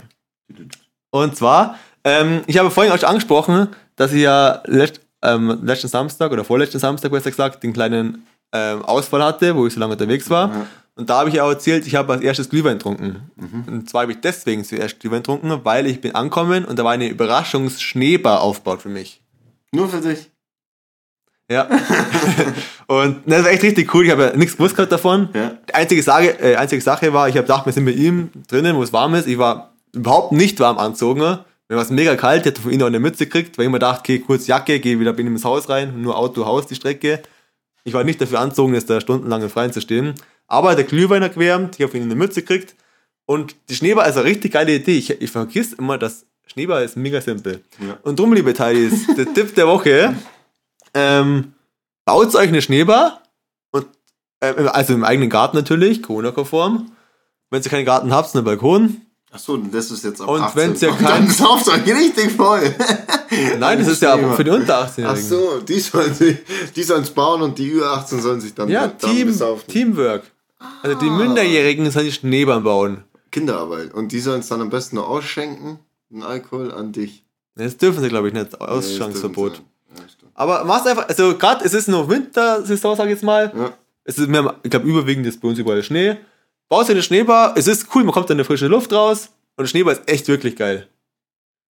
Und 1.11 1.37
zwar, 1.37 1.79
ähm, 2.03 2.41
ich 2.47 2.57
habe 2.57 2.69
vorhin 2.69 2.91
auch 2.91 2.99
schon 2.99 3.09
angesprochen, 3.09 3.69
dass 3.95 4.11
ich 4.11 4.21
ja 4.21 4.61
letzt, 4.65 4.99
ähm, 5.23 5.59
letzten 5.63 5.87
Samstag 5.87 6.31
oder 6.31 6.43
vorletzten 6.43 6.79
Samstag, 6.79 7.11
besser 7.11 7.31
gesagt, 7.31 7.63
den 7.63 7.71
kleinen 7.71 8.27
ähm, 8.53 8.83
Ausfall 8.83 9.23
hatte, 9.23 9.55
wo 9.55 9.67
ich 9.67 9.73
so 9.73 9.79
lange 9.79 9.93
unterwegs 9.93 10.29
war. 10.29 10.49
Ja. 10.49 10.67
Und 10.95 11.09
da 11.09 11.19
habe 11.19 11.29
ich 11.29 11.39
auch 11.39 11.49
erzählt, 11.49 11.85
ich 11.85 11.93
habe 11.93 12.13
als 12.13 12.23
erstes 12.23 12.49
Glühwein 12.49 12.79
getrunken. 12.79 13.31
Und 13.67 13.87
zwar 13.87 14.01
habe 14.01 14.13
ich 14.13 14.21
deswegen 14.21 14.63
zuerst 14.63 14.99
Glühwein 14.99 15.19
getrunken, 15.19 15.59
weil 15.63 15.85
ich 15.85 16.01
bin 16.01 16.15
angekommen 16.15 16.65
und 16.65 16.79
da 16.79 16.83
war 16.83 16.91
eine 16.91 17.07
Überraschungsschneebar 17.07 18.41
aufgebaut 18.41 18.81
für 18.81 18.89
mich. 18.89 19.21
Nur 19.71 19.87
für 19.89 20.01
dich. 20.01 20.31
Ja. 21.51 21.67
und 22.87 23.21
das 23.27 23.43
war 23.43 23.51
echt 23.51 23.61
richtig 23.61 23.93
cool. 23.93 24.05
Ich 24.05 24.11
habe 24.11 24.23
ja 24.23 24.35
nichts 24.35 24.57
gewusst 24.57 24.75
gehabt 24.75 24.91
davon. 24.91 25.29
Ja. 25.33 25.51
Die 25.69 25.75
einzige, 25.75 26.01
Sage, 26.01 26.29
äh, 26.41 26.55
einzige 26.55 26.81
Sache 26.81 27.13
war, 27.13 27.29
ich 27.29 27.35
habe 27.35 27.43
gedacht, 27.43 27.67
wir 27.67 27.73
sind 27.73 27.83
mit 27.83 27.95
ihm 27.95 28.31
drinnen, 28.47 28.75
wo 28.75 28.81
es 28.81 28.91
warm 28.91 29.13
ist. 29.13 29.27
Ich 29.27 29.37
war 29.37 29.73
überhaupt 29.93 30.31
nicht 30.31 30.59
warm 30.59 30.79
angezogen. 30.79 31.19
Mir 31.19 31.75
war 31.75 31.83
es 31.83 31.89
mega 31.89 32.15
kalt. 32.15 32.45
Ich 32.45 32.51
hatte 32.51 32.61
von 32.61 32.71
ihm 32.71 32.81
auch 32.81 32.87
eine 32.87 32.99
Mütze 32.99 33.25
gekriegt, 33.25 33.57
weil 33.57 33.65
ich 33.65 33.71
mir 33.71 33.79
dachte, 33.79 33.99
okay, 33.99 34.19
kurz 34.19 34.47
Jacke, 34.47 34.79
gehe 34.79 34.99
wieder 34.99 35.13
bin 35.13 35.27
ins 35.27 35.45
Haus 35.45 35.69
rein. 35.69 36.01
Nur 36.01 36.17
Auto, 36.17 36.45
Haus, 36.45 36.65
die 36.65 36.75
Strecke. 36.75 37.21
Ich 37.87 37.93
war 37.93 38.03
nicht 38.03 38.19
dafür 38.19 38.41
angezogen, 38.41 38.73
jetzt 38.73 38.89
da 38.89 38.99
stundenlang 38.99 39.41
im 39.41 39.49
Freien 39.49 39.71
zu 39.71 39.79
stehen. 39.79 40.13
Aber 40.45 40.75
der 40.75 40.83
Glühwein 40.83 41.21
gewärmt. 41.21 41.75
Ich 41.75 41.81
habe 41.81 41.91
von 41.91 42.01
ihm 42.01 42.07
eine 42.07 42.15
Mütze 42.15 42.41
gekriegt. 42.41 42.75
Und 43.25 43.55
die 43.69 43.75
Schneeball 43.75 44.09
ist 44.09 44.17
eine 44.17 44.25
richtig 44.25 44.51
geile 44.51 44.75
Idee. 44.75 44.97
Ich, 44.97 45.09
ich 45.09 45.31
vergiss 45.31 45.71
immer, 45.71 45.97
dass 45.97 46.25
Schneeball 46.47 46.83
ist 46.83 46.97
mega 46.97 47.21
simpel. 47.21 47.63
Ja. 47.79 47.97
Und 48.03 48.19
drum, 48.19 48.33
liebe 48.33 48.53
Teilis, 48.53 49.07
der 49.15 49.25
Tipp 49.33 49.55
der 49.55 49.67
Woche. 49.67 50.13
Ähm, 50.93 51.53
baut 52.03 52.35
euch 52.35 52.49
eine 52.49 52.61
Schneebar. 52.61 53.23
Und, 53.71 53.85
äh, 54.41 54.47
also 54.47 54.93
im 54.93 55.05
eigenen 55.05 55.29
Garten 55.29 55.55
natürlich, 55.55 56.03
Corona-konform. 56.03 56.91
Wenn 57.51 57.63
ihr 57.63 57.69
keinen 57.69 57.85
Garten 57.85 58.13
habt, 58.13 58.35
einen 58.35 58.43
Balkon. 58.43 58.99
Achso, 59.31 59.57
das 59.57 59.91
ist 59.91 60.03
jetzt 60.05 60.21
ab 60.21 60.29
Und 60.29 60.41
18. 60.41 60.61
wenn's 60.61 60.81
ja 60.81 60.91
kein- 60.95 61.03
Dann 61.05 61.29
sauft 61.29 61.67
euch 61.67 61.85
richtig 61.85 62.31
voll. 62.31 62.73
Nein, 63.59 63.79
das 63.79 63.87
ist 63.89 64.01
ja 64.01 64.13
Schneebar. 64.13 64.35
für 64.35 64.43
die 64.43 64.49
unter 64.51 64.83
18-Jährigen. 64.85 65.05
Ach 65.05 65.17
so, 65.17 65.59
die 65.59 65.79
sollen 65.79 66.13
sich, 66.13 66.37
die 66.75 66.83
sollen 66.83 67.03
es 67.03 67.09
bauen 67.11 67.41
und 67.41 67.57
die 67.57 67.67
über 67.67 67.91
18 67.91 68.21
sollen 68.21 68.39
sich 68.41 68.53
dann, 68.55 68.69
Ja, 68.69 68.87
dann 68.87 68.97
Team, 69.11 69.27
besaufen. 69.27 69.67
Teamwork. 69.67 70.23
Also 70.81 70.97
die 70.97 71.09
Minderjährigen 71.09 71.89
sollen 71.91 72.05
die 72.05 72.11
Schneebahn 72.13 72.63
bauen. 72.63 73.03
Kinderarbeit. 73.31 73.93
Und 73.93 74.11
die 74.13 74.19
sollen 74.21 74.39
es 74.39 74.47
dann 74.47 74.61
am 74.61 74.69
besten 74.69 74.95
noch 74.95 75.07
ausschenken, 75.09 75.79
den 76.09 76.23
Alkohol 76.23 76.71
an 76.71 76.93
dich. 76.93 77.23
Das 77.55 77.75
dürfen 77.77 78.01
sie, 78.01 78.09
glaube 78.09 78.29
ich, 78.29 78.33
nicht. 78.33 78.51
Sie. 78.81 78.97
Ja. 78.97 79.09
Aber 80.35 80.63
mach's 80.65 80.85
einfach, 80.87 81.09
also 81.09 81.37
gerade, 81.37 81.65
es 81.65 81.73
ist 81.73 81.87
noch 81.89 82.07
Wintersaison, 82.09 82.95
sag 82.95 83.05
ich 83.05 83.11
jetzt 83.11 83.23
mal. 83.23 83.51
Ja. 83.55 83.73
Es 84.03 84.17
ist, 84.17 84.29
wir 84.31 84.37
haben, 84.37 84.51
ich 84.63 84.69
glaube, 84.69 84.87
überwiegend 84.87 85.25
ist 85.27 85.41
bei 85.41 85.47
uns 85.49 85.59
überall 85.59 85.83
Schnee. 85.83 86.17
Baust 86.69 86.89
du 86.89 86.93
eine 86.93 87.03
Schneebar, 87.03 87.55
es 87.55 87.67
ist 87.67 87.87
cool, 87.95 88.03
man 88.03 88.13
kommt 88.13 88.29
dann 88.29 88.37
in 88.37 88.43
die 88.43 88.47
frische 88.47 88.67
Luft 88.67 88.91
raus 88.91 89.29
und 89.55 89.63
der 89.63 89.67
Schneebar 89.67 89.93
ist 89.93 90.09
echt 90.09 90.27
wirklich 90.27 90.55
geil. 90.55 90.87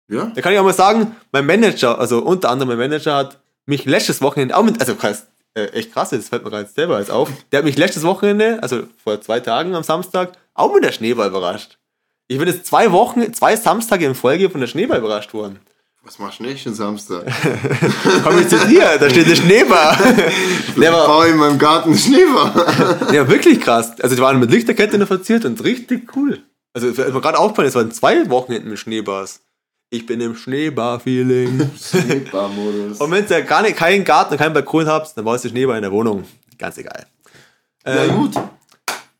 Ja? 0.09 0.31
Da 0.33 0.41
kann 0.41 0.53
ich 0.53 0.59
auch 0.59 0.63
mal 0.63 0.73
sagen, 0.73 1.15
mein 1.31 1.45
Manager, 1.45 1.99
also 1.99 2.19
unter 2.19 2.49
anderem 2.49 2.69
mein 2.69 2.89
Manager 2.89 3.15
hat 3.15 3.39
mich 3.65 3.85
letztes 3.85 4.21
Wochenende 4.21 4.55
auch 4.55 4.63
mit, 4.63 4.79
also 4.79 4.95
krass, 4.95 5.27
äh, 5.53 5.65
echt 5.67 5.93
krass, 5.93 6.09
das 6.09 6.29
fällt 6.29 6.43
mir 6.43 6.49
gerade 6.49 6.67
selber 6.67 6.99
jetzt 6.99 7.11
auf. 7.11 7.29
Der 7.51 7.59
hat 7.59 7.65
mich 7.65 7.77
letztes 7.77 8.03
Wochenende, 8.03 8.61
also 8.61 8.83
vor 9.03 9.21
zwei 9.21 9.39
Tagen 9.39 9.75
am 9.75 9.83
Samstag, 9.83 10.31
auch 10.53 10.73
mit 10.73 10.83
der 10.83 10.91
Schneeball 10.91 11.27
überrascht. 11.27 11.77
Ich 12.27 12.37
bin 12.39 12.47
jetzt 12.47 12.65
zwei 12.65 12.91
Wochen, 12.91 13.33
zwei 13.33 13.55
Samstage 13.55 14.05
in 14.05 14.15
Folge 14.15 14.49
von 14.49 14.61
der 14.61 14.67
Schneeball 14.67 14.99
überrascht 14.99 15.33
worden. 15.33 15.59
Was 16.07 16.19
machst 16.19 16.39
du 16.39 16.43
nicht 16.43 16.63
schon 16.63 16.73
Samstag? 16.73 17.25
Komm 18.23 18.39
ich 18.39 18.47
zu 18.47 18.57
dir, 18.65 18.97
da 18.97 19.09
steht 19.09 19.27
der 19.29 19.35
Schneeball. 19.35 19.93
Der 20.77 20.83
Ich 20.83 20.89
war, 20.95 21.05
baue 21.05 21.27
in 21.27 21.35
meinem 21.35 21.59
Garten 21.59 21.89
einen 21.89 21.97
Schneeball. 21.99 22.97
der 23.11 23.21
war 23.23 23.29
wirklich 23.29 23.59
krass. 23.59 23.91
Also 23.99 24.15
die 24.15 24.21
waren 24.21 24.39
mit 24.39 24.49
Lichterkette 24.49 24.97
noch 24.97 25.07
verziert 25.07 25.43
und 25.43 25.61
richtig 25.65 26.15
cool. 26.15 26.39
Also 26.73 26.87
es 26.87 26.97
mir 26.97 27.11
gerade 27.19 27.37
aufgefallen, 27.37 27.67
es 27.67 27.75
waren 27.75 27.91
zwei 27.91 28.29
Wochenenden 28.29 28.69
mit 28.69 28.79
Schneebars. 28.79 29.41
Ich 29.89 30.05
bin 30.05 30.21
im 30.21 30.37
Schneebar-Feeling. 30.37 31.71
Schneebarmodus. 31.77 33.01
Und 33.01 33.11
wenn 33.11 33.25
ihr 33.29 33.41
gar 33.41 33.61
nicht, 33.63 33.75
keinen 33.75 34.05
Garten, 34.05 34.37
keinen 34.37 34.53
Balkon 34.53 34.87
habt, 34.87 35.17
dann 35.17 35.25
baust 35.25 35.43
du 35.43 35.49
Schneeball 35.49 35.75
in 35.75 35.81
der 35.81 35.91
Wohnung. 35.91 36.23
Ganz 36.57 36.77
egal. 36.77 37.05
Ja, 37.85 38.03
Ähm, 38.05 38.15
gut. 38.15 38.33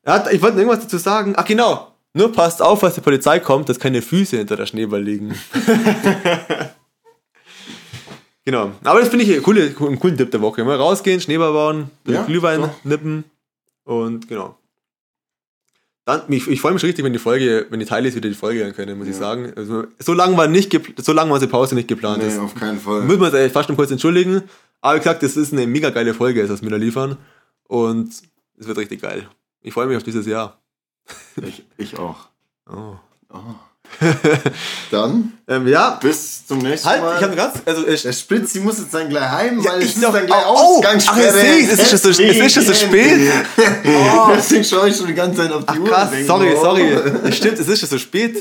ja, 0.06 0.26
ich 0.32 0.42
wollte 0.42 0.58
irgendwas 0.58 0.80
dazu 0.80 0.98
sagen. 0.98 1.34
Ach 1.36 1.44
genau. 1.46 1.92
Nur 2.14 2.32
passt 2.32 2.62
auf, 2.62 2.82
als 2.84 2.96
die 2.96 3.02
Polizei 3.02 3.40
kommt, 3.40 3.68
dass 3.70 3.78
keine 3.78 4.02
Füße 4.02 4.38
hinter 4.38 4.56
der 4.56 4.66
Schneeball 4.66 5.04
liegen. 5.04 5.36
Genau. 8.48 8.72
Aber 8.84 9.00
das 9.02 9.10
finde 9.10 9.26
ich 9.26 9.32
einen 9.34 9.44
coolen, 9.44 9.76
einen 9.78 10.00
coolen 10.00 10.18
Tipp 10.18 10.32
der 10.32 10.42
Woche. 10.42 10.64
Mal 10.64 10.78
rausgehen, 10.78 11.20
Schneeball 11.22 11.52
bauen, 11.52 11.90
Ja, 12.08 12.24
Glühwein 12.24 12.62
doch. 12.62 12.84
nippen 12.86 13.26
und 13.84 14.28
genau. 14.28 14.58
Dann, 16.06 16.22
ich, 16.32 16.48
ich 16.48 16.62
freue 16.62 16.72
mich 16.72 16.80
schon 16.80 16.88
richtig, 16.88 17.04
wenn 17.04 17.12
die 17.12 17.20
Folge, 17.20 17.68
wenn 17.70 17.82
die 17.82 17.86
Teile 17.86 18.14
wieder 18.16 18.30
die 18.30 18.34
Folge 18.36 18.62
hören 18.62 18.74
können, 18.74 18.98
muss 18.98 19.08
ich 19.08 19.14
Ja. 19.16 19.20
sagen. 19.20 19.52
Also, 19.58 19.84
so 20.00 20.14
lange 20.14 20.38
war 20.38 20.48
nicht 20.48 20.72
so 21.02 21.12
lange 21.12 21.32
war 21.32 21.40
die 21.40 21.48
Pause 21.48 21.76
nicht 21.76 21.90
geplant. 21.90 22.20
Nee, 22.24 22.30
Das 22.30 22.40
auf 22.40 22.56
keinen 22.56 22.80
Fall. 22.80 23.02
müssen 23.04 23.20
wir 23.20 23.26
uns 23.28 23.36
eigentlich 23.36 23.52
fast 23.52 23.68
schon 23.68 23.76
kurz 23.76 23.92
entschuldigen. 23.92 24.44
Aber 24.80 24.96
wie 24.96 25.00
gesagt, 25.00 25.22
das 25.24 25.36
ist 25.36 25.52
eine 25.52 25.68
mega 25.68 25.90
geile 25.90 26.14
Folge, 26.14 26.42
ist, 26.42 26.50
was 26.50 26.62
wir 26.62 26.70
da 26.70 26.78
liefern. 26.78 27.18
Und 27.68 28.10
es 28.58 28.68
wird 28.68 28.78
richtig 28.78 29.02
geil. 29.02 29.28
Ich 29.62 29.74
freue 29.74 29.88
mich 29.88 29.98
auf 29.98 30.04
dieses 30.04 30.26
Jahr. 30.26 30.58
Ich, 31.46 31.64
ich 31.78 32.00
auch. 32.00 32.30
Oh. 32.72 32.96
Dann 34.92 35.34
Ähm, 35.48 35.68
ja, 35.68 35.92
bis 36.02 36.46
zum 36.46 36.60
nächsten 36.60 36.88
halt, 36.90 37.02
Mal. 37.02 37.18
ich 37.18 37.24
habe 37.24 37.36
ganz, 37.36 37.56
also 37.66 37.88
ich, 37.88 38.02
der 38.04 38.14
Spritz, 38.14 38.54
die 38.54 38.60
muss 38.60 38.78
jetzt 38.80 38.94
dann 38.94 39.10
gleich 39.10 39.30
heim, 39.30 39.60
Ja, 39.62 39.72
weil 39.72 39.82
ich 39.82 39.90
es 39.90 39.96
ist 39.96 40.02
noch- 40.02 40.14
dann 40.14 40.26
gleich 40.26 40.44
oh, 40.46 40.78
Ausgangssperre. 40.78 41.34
ach, 41.40 41.44
ich 41.58 41.64
es 41.72 41.80
ist 41.80 41.90
schon 41.90 42.00
so- 42.00 42.10
es 42.24 42.38
ist 42.38 42.54
schon 42.54 42.64
so 42.64 42.74
spät. 42.74 43.32
Oh. 43.86 44.32
Deswegen 44.36 44.64
schaue 44.64 44.90
ich 44.90 44.96
schon 44.98 45.08
die 45.08 45.14
ganze 45.14 45.38
Zeit 45.42 45.52
auf 45.52 45.62
die 45.64 45.70
ach 45.70 45.80
Uhr. 45.80 45.88
krass, 45.88 46.10
sorry, 46.26 46.54
oh. 46.56 46.62
sorry. 46.62 46.84
Es 47.24 47.38
stimmt, 47.38 47.60
es 47.60 47.68
ist 47.68 47.80
schon 47.80 47.90
so 47.90 47.98
spät. 47.98 48.38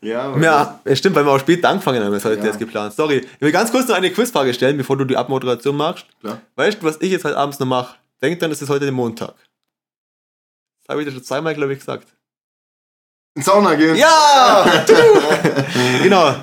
Ja, 0.00 0.36
Ja, 0.38 0.80
es 0.84 0.98
stimmt, 1.00 1.16
weil 1.16 1.24
wir 1.26 1.32
auch 1.32 1.40
spät 1.40 1.64
angefangen 1.64 2.02
haben, 2.04 2.12
das 2.12 2.24
heute 2.24 2.40
Ja. 2.40 2.46
jetzt 2.46 2.58
geplant. 2.60 2.94
Sorry. 2.94 3.16
Ich 3.34 3.40
will 3.40 3.50
ganz 3.52 3.70
kurz 3.72 3.88
noch 3.88 3.96
eine 3.96 4.10
Quizfrage 4.12 4.54
stellen, 4.54 4.76
bevor 4.76 4.96
du 4.96 5.04
die 5.04 5.16
Abmoderation 5.16 5.76
machst. 5.76 6.06
Klar. 6.20 6.40
Weißt 6.54 6.78
du, 6.80 6.86
was 6.86 6.98
ich 7.00 7.10
jetzt 7.10 7.24
heute 7.24 7.36
abends 7.36 7.58
noch 7.58 7.66
mache? 7.66 7.96
Denk 8.22 8.38
dann, 8.40 8.52
es 8.52 8.62
ist 8.62 8.68
heute 8.68 8.84
der 8.84 8.92
Montag. 8.92 9.34
Das 10.80 10.88
habe 10.94 11.02
ich 11.02 11.08
dir 11.08 11.12
schon 11.12 11.24
zweimal, 11.24 11.54
glaube 11.54 11.72
ich, 11.72 11.80
gesagt. 11.80 12.06
In 13.38 13.44
Sauna 13.44 13.76
gehen. 13.76 13.94
Ja! 13.94 14.64
genau. 16.02 16.34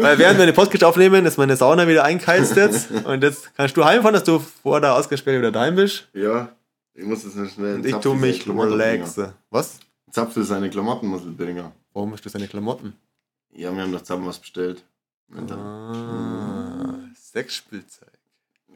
Weil 0.00 0.16
während 0.18 0.38
wir 0.38 0.46
den 0.46 0.54
Podcast 0.54 0.84
aufnehmen, 0.84 1.26
ist 1.26 1.36
meine 1.36 1.56
Sauna 1.56 1.88
wieder 1.88 2.04
eingeheizt 2.04 2.54
jetzt. 2.54 2.92
Und 2.92 3.24
jetzt 3.24 3.52
kannst 3.56 3.76
du 3.76 3.84
heimfahren, 3.84 4.14
dass 4.14 4.22
du 4.22 4.38
vor 4.38 4.80
der 4.80 4.94
Ausgangssperre 4.94 5.38
wieder 5.38 5.50
daheim 5.50 5.74
bist. 5.74 6.06
Ja. 6.12 6.54
Ich 6.94 7.04
muss 7.04 7.24
jetzt 7.24 7.34
nicht 7.34 7.54
schnell. 7.54 7.74
Und 7.74 7.86
ich 7.86 7.96
tue 7.96 8.14
mich 8.14 8.46
relaxen. 8.46 9.32
Was? 9.50 9.80
Zapfel 10.12 10.44
seine 10.44 10.70
Klamottenmuskelbringer. 10.70 11.72
Warum 11.92 12.12
hast 12.12 12.24
du 12.24 12.28
seine 12.28 12.46
Klamotten? 12.46 12.92
Ja, 13.52 13.74
wir 13.74 13.82
haben 13.82 13.90
doch 13.90 14.02
zusammen 14.02 14.28
was 14.28 14.38
bestellt. 14.38 14.84
Ah, 15.50 16.94
Sexspielzeug. 17.16 18.12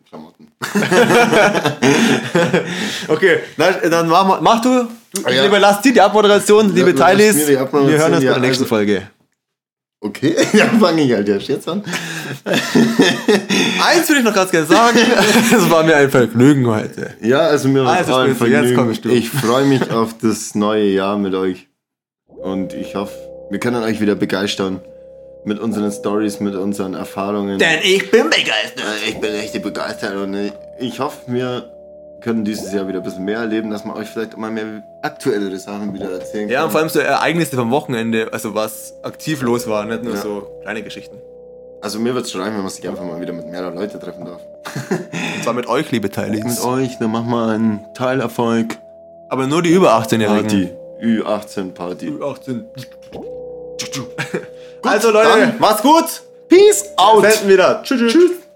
Klamotten. 0.08 0.48
Okay, 3.08 3.38
dann 3.90 4.08
mach, 4.08 4.26
mal- 4.26 4.40
mach 4.40 4.60
du. 4.62 4.88
du 5.14 5.22
Ah, 5.24 5.30
ich 5.30 5.36
ja. 5.36 5.46
überlasse 5.46 5.82
dir 5.82 5.92
die 5.94 6.00
Abmoderation, 6.00 6.74
liebe 6.74 6.90
überlass 6.90 7.16
Teilis. 7.16 7.48
Wir 7.48 7.58
hören 7.58 8.14
uns 8.14 8.22
ja, 8.24 8.32
bei 8.32 8.38
der 8.38 8.40
nächsten 8.40 8.64
also- 8.64 8.66
Folge. 8.66 9.02
Okay, 10.00 10.36
ja, 10.52 10.66
fange 10.78 11.02
ich 11.02 11.12
halt 11.12 11.28
erst 11.28 11.48
jetzt 11.48 11.68
an. 11.68 11.82
Eins 12.44 14.08
würde 14.08 14.20
ich 14.20 14.24
noch 14.24 14.34
ganz 14.34 14.50
gerne 14.52 14.66
sagen. 14.66 14.96
Es 15.52 15.68
war 15.70 15.82
mir 15.82 15.96
ein 15.96 16.08
Vergnügen 16.10 16.66
heute. 16.68 17.14
Ja, 17.20 17.40
also 17.40 17.68
mir 17.68 17.84
war 17.84 17.94
Also, 17.96 18.12
es 18.12 18.16
auch 18.16 18.20
ein 18.20 18.36
Vergnügen. 18.36 18.98
du. 19.02 19.08
Ich 19.08 19.28
freue 19.30 19.64
mich 19.64 19.90
auf 19.90 20.14
das 20.22 20.54
neue 20.54 20.84
Jahr 20.86 21.18
mit 21.18 21.34
euch. 21.34 21.66
Und 22.28 22.74
ich 22.74 22.94
hoffe, 22.94 23.12
wir 23.50 23.58
können 23.58 23.82
euch 23.82 24.00
wieder 24.00 24.14
begeistern. 24.14 24.80
Mit 25.44 25.58
unseren 25.60 25.90
Stories, 25.92 26.40
mit 26.40 26.54
unseren 26.54 26.94
Erfahrungen. 26.94 27.58
Denn 27.58 27.78
ich 27.82 28.10
bin 28.10 28.24
begeistert. 28.28 28.84
Äh, 29.04 29.08
Ich 29.10 29.20
bin 29.20 29.32
echt 29.34 29.60
begeistert 29.62 30.16
und 30.16 30.34
ich- 30.34 30.52
ich 30.78 31.00
hoffe, 31.00 31.16
wir 31.26 31.70
können 32.20 32.44
dieses 32.44 32.72
Jahr 32.72 32.86
wieder 32.88 32.98
ein 32.98 33.04
bisschen 33.04 33.24
mehr 33.24 33.38
erleben, 33.38 33.70
dass 33.70 33.84
man 33.84 33.96
euch 33.96 34.08
vielleicht 34.08 34.36
mal 34.36 34.50
mehr 34.50 34.82
aktuellere 35.02 35.56
Sachen 35.58 35.94
wieder 35.94 36.10
erzählen 36.10 36.48
Ja, 36.48 36.60
und 36.60 36.64
kann. 36.66 36.70
vor 36.72 36.80
allem 36.80 36.88
so 36.90 36.98
Ereignisse 36.98 37.56
vom 37.56 37.70
Wochenende, 37.70 38.32
also 38.32 38.54
was 38.54 38.94
aktiv 39.02 39.40
los 39.42 39.68
war, 39.68 39.84
nicht 39.84 40.02
nur 40.02 40.14
Ja. 40.14 40.20
so 40.20 40.48
kleine 40.62 40.82
Geschichten. 40.82 41.16
Also 41.80 42.00
mir 42.00 42.12
wird 42.14 42.26
es 42.26 42.32
schreiben, 42.32 42.56
wenn 42.56 42.62
man 42.62 42.70
sich 42.70 42.86
einfach 42.88 43.04
mal 43.04 43.20
wieder 43.20 43.32
mit 43.32 43.46
mehreren 43.46 43.76
Leuten 43.76 44.00
treffen 44.00 44.24
darf. 44.24 44.40
Und 44.90 45.44
zwar 45.44 45.54
mit 45.54 45.68
euch, 45.68 45.90
liebe 45.92 46.06
Mit 46.08 46.14
Teilis. 46.16 46.64
euch, 46.64 46.98
dann 46.98 47.12
machen 47.12 47.30
wir 47.30 47.46
einen 47.46 47.86
Teilerfolg. 47.94 48.76
Aber 49.28 49.46
nur 49.46 49.62
die 49.62 49.70
über 49.70 49.92
18-Jährigen. 49.94 50.48
Party. 50.48 50.70
Ü18 51.00 51.70
Party. 51.72 52.12
18. 54.82 54.90
also 54.90 55.10
Leute, 55.10 55.54
macht's 55.58 55.82
gut. 55.82 56.04
Peace 56.48 56.84
out. 56.96 57.22
Selten 57.22 57.48
wieder. 57.48 57.82
Tschüss. 57.82 58.00
tschüss. 58.00 58.12
Tschüss. 58.12 58.47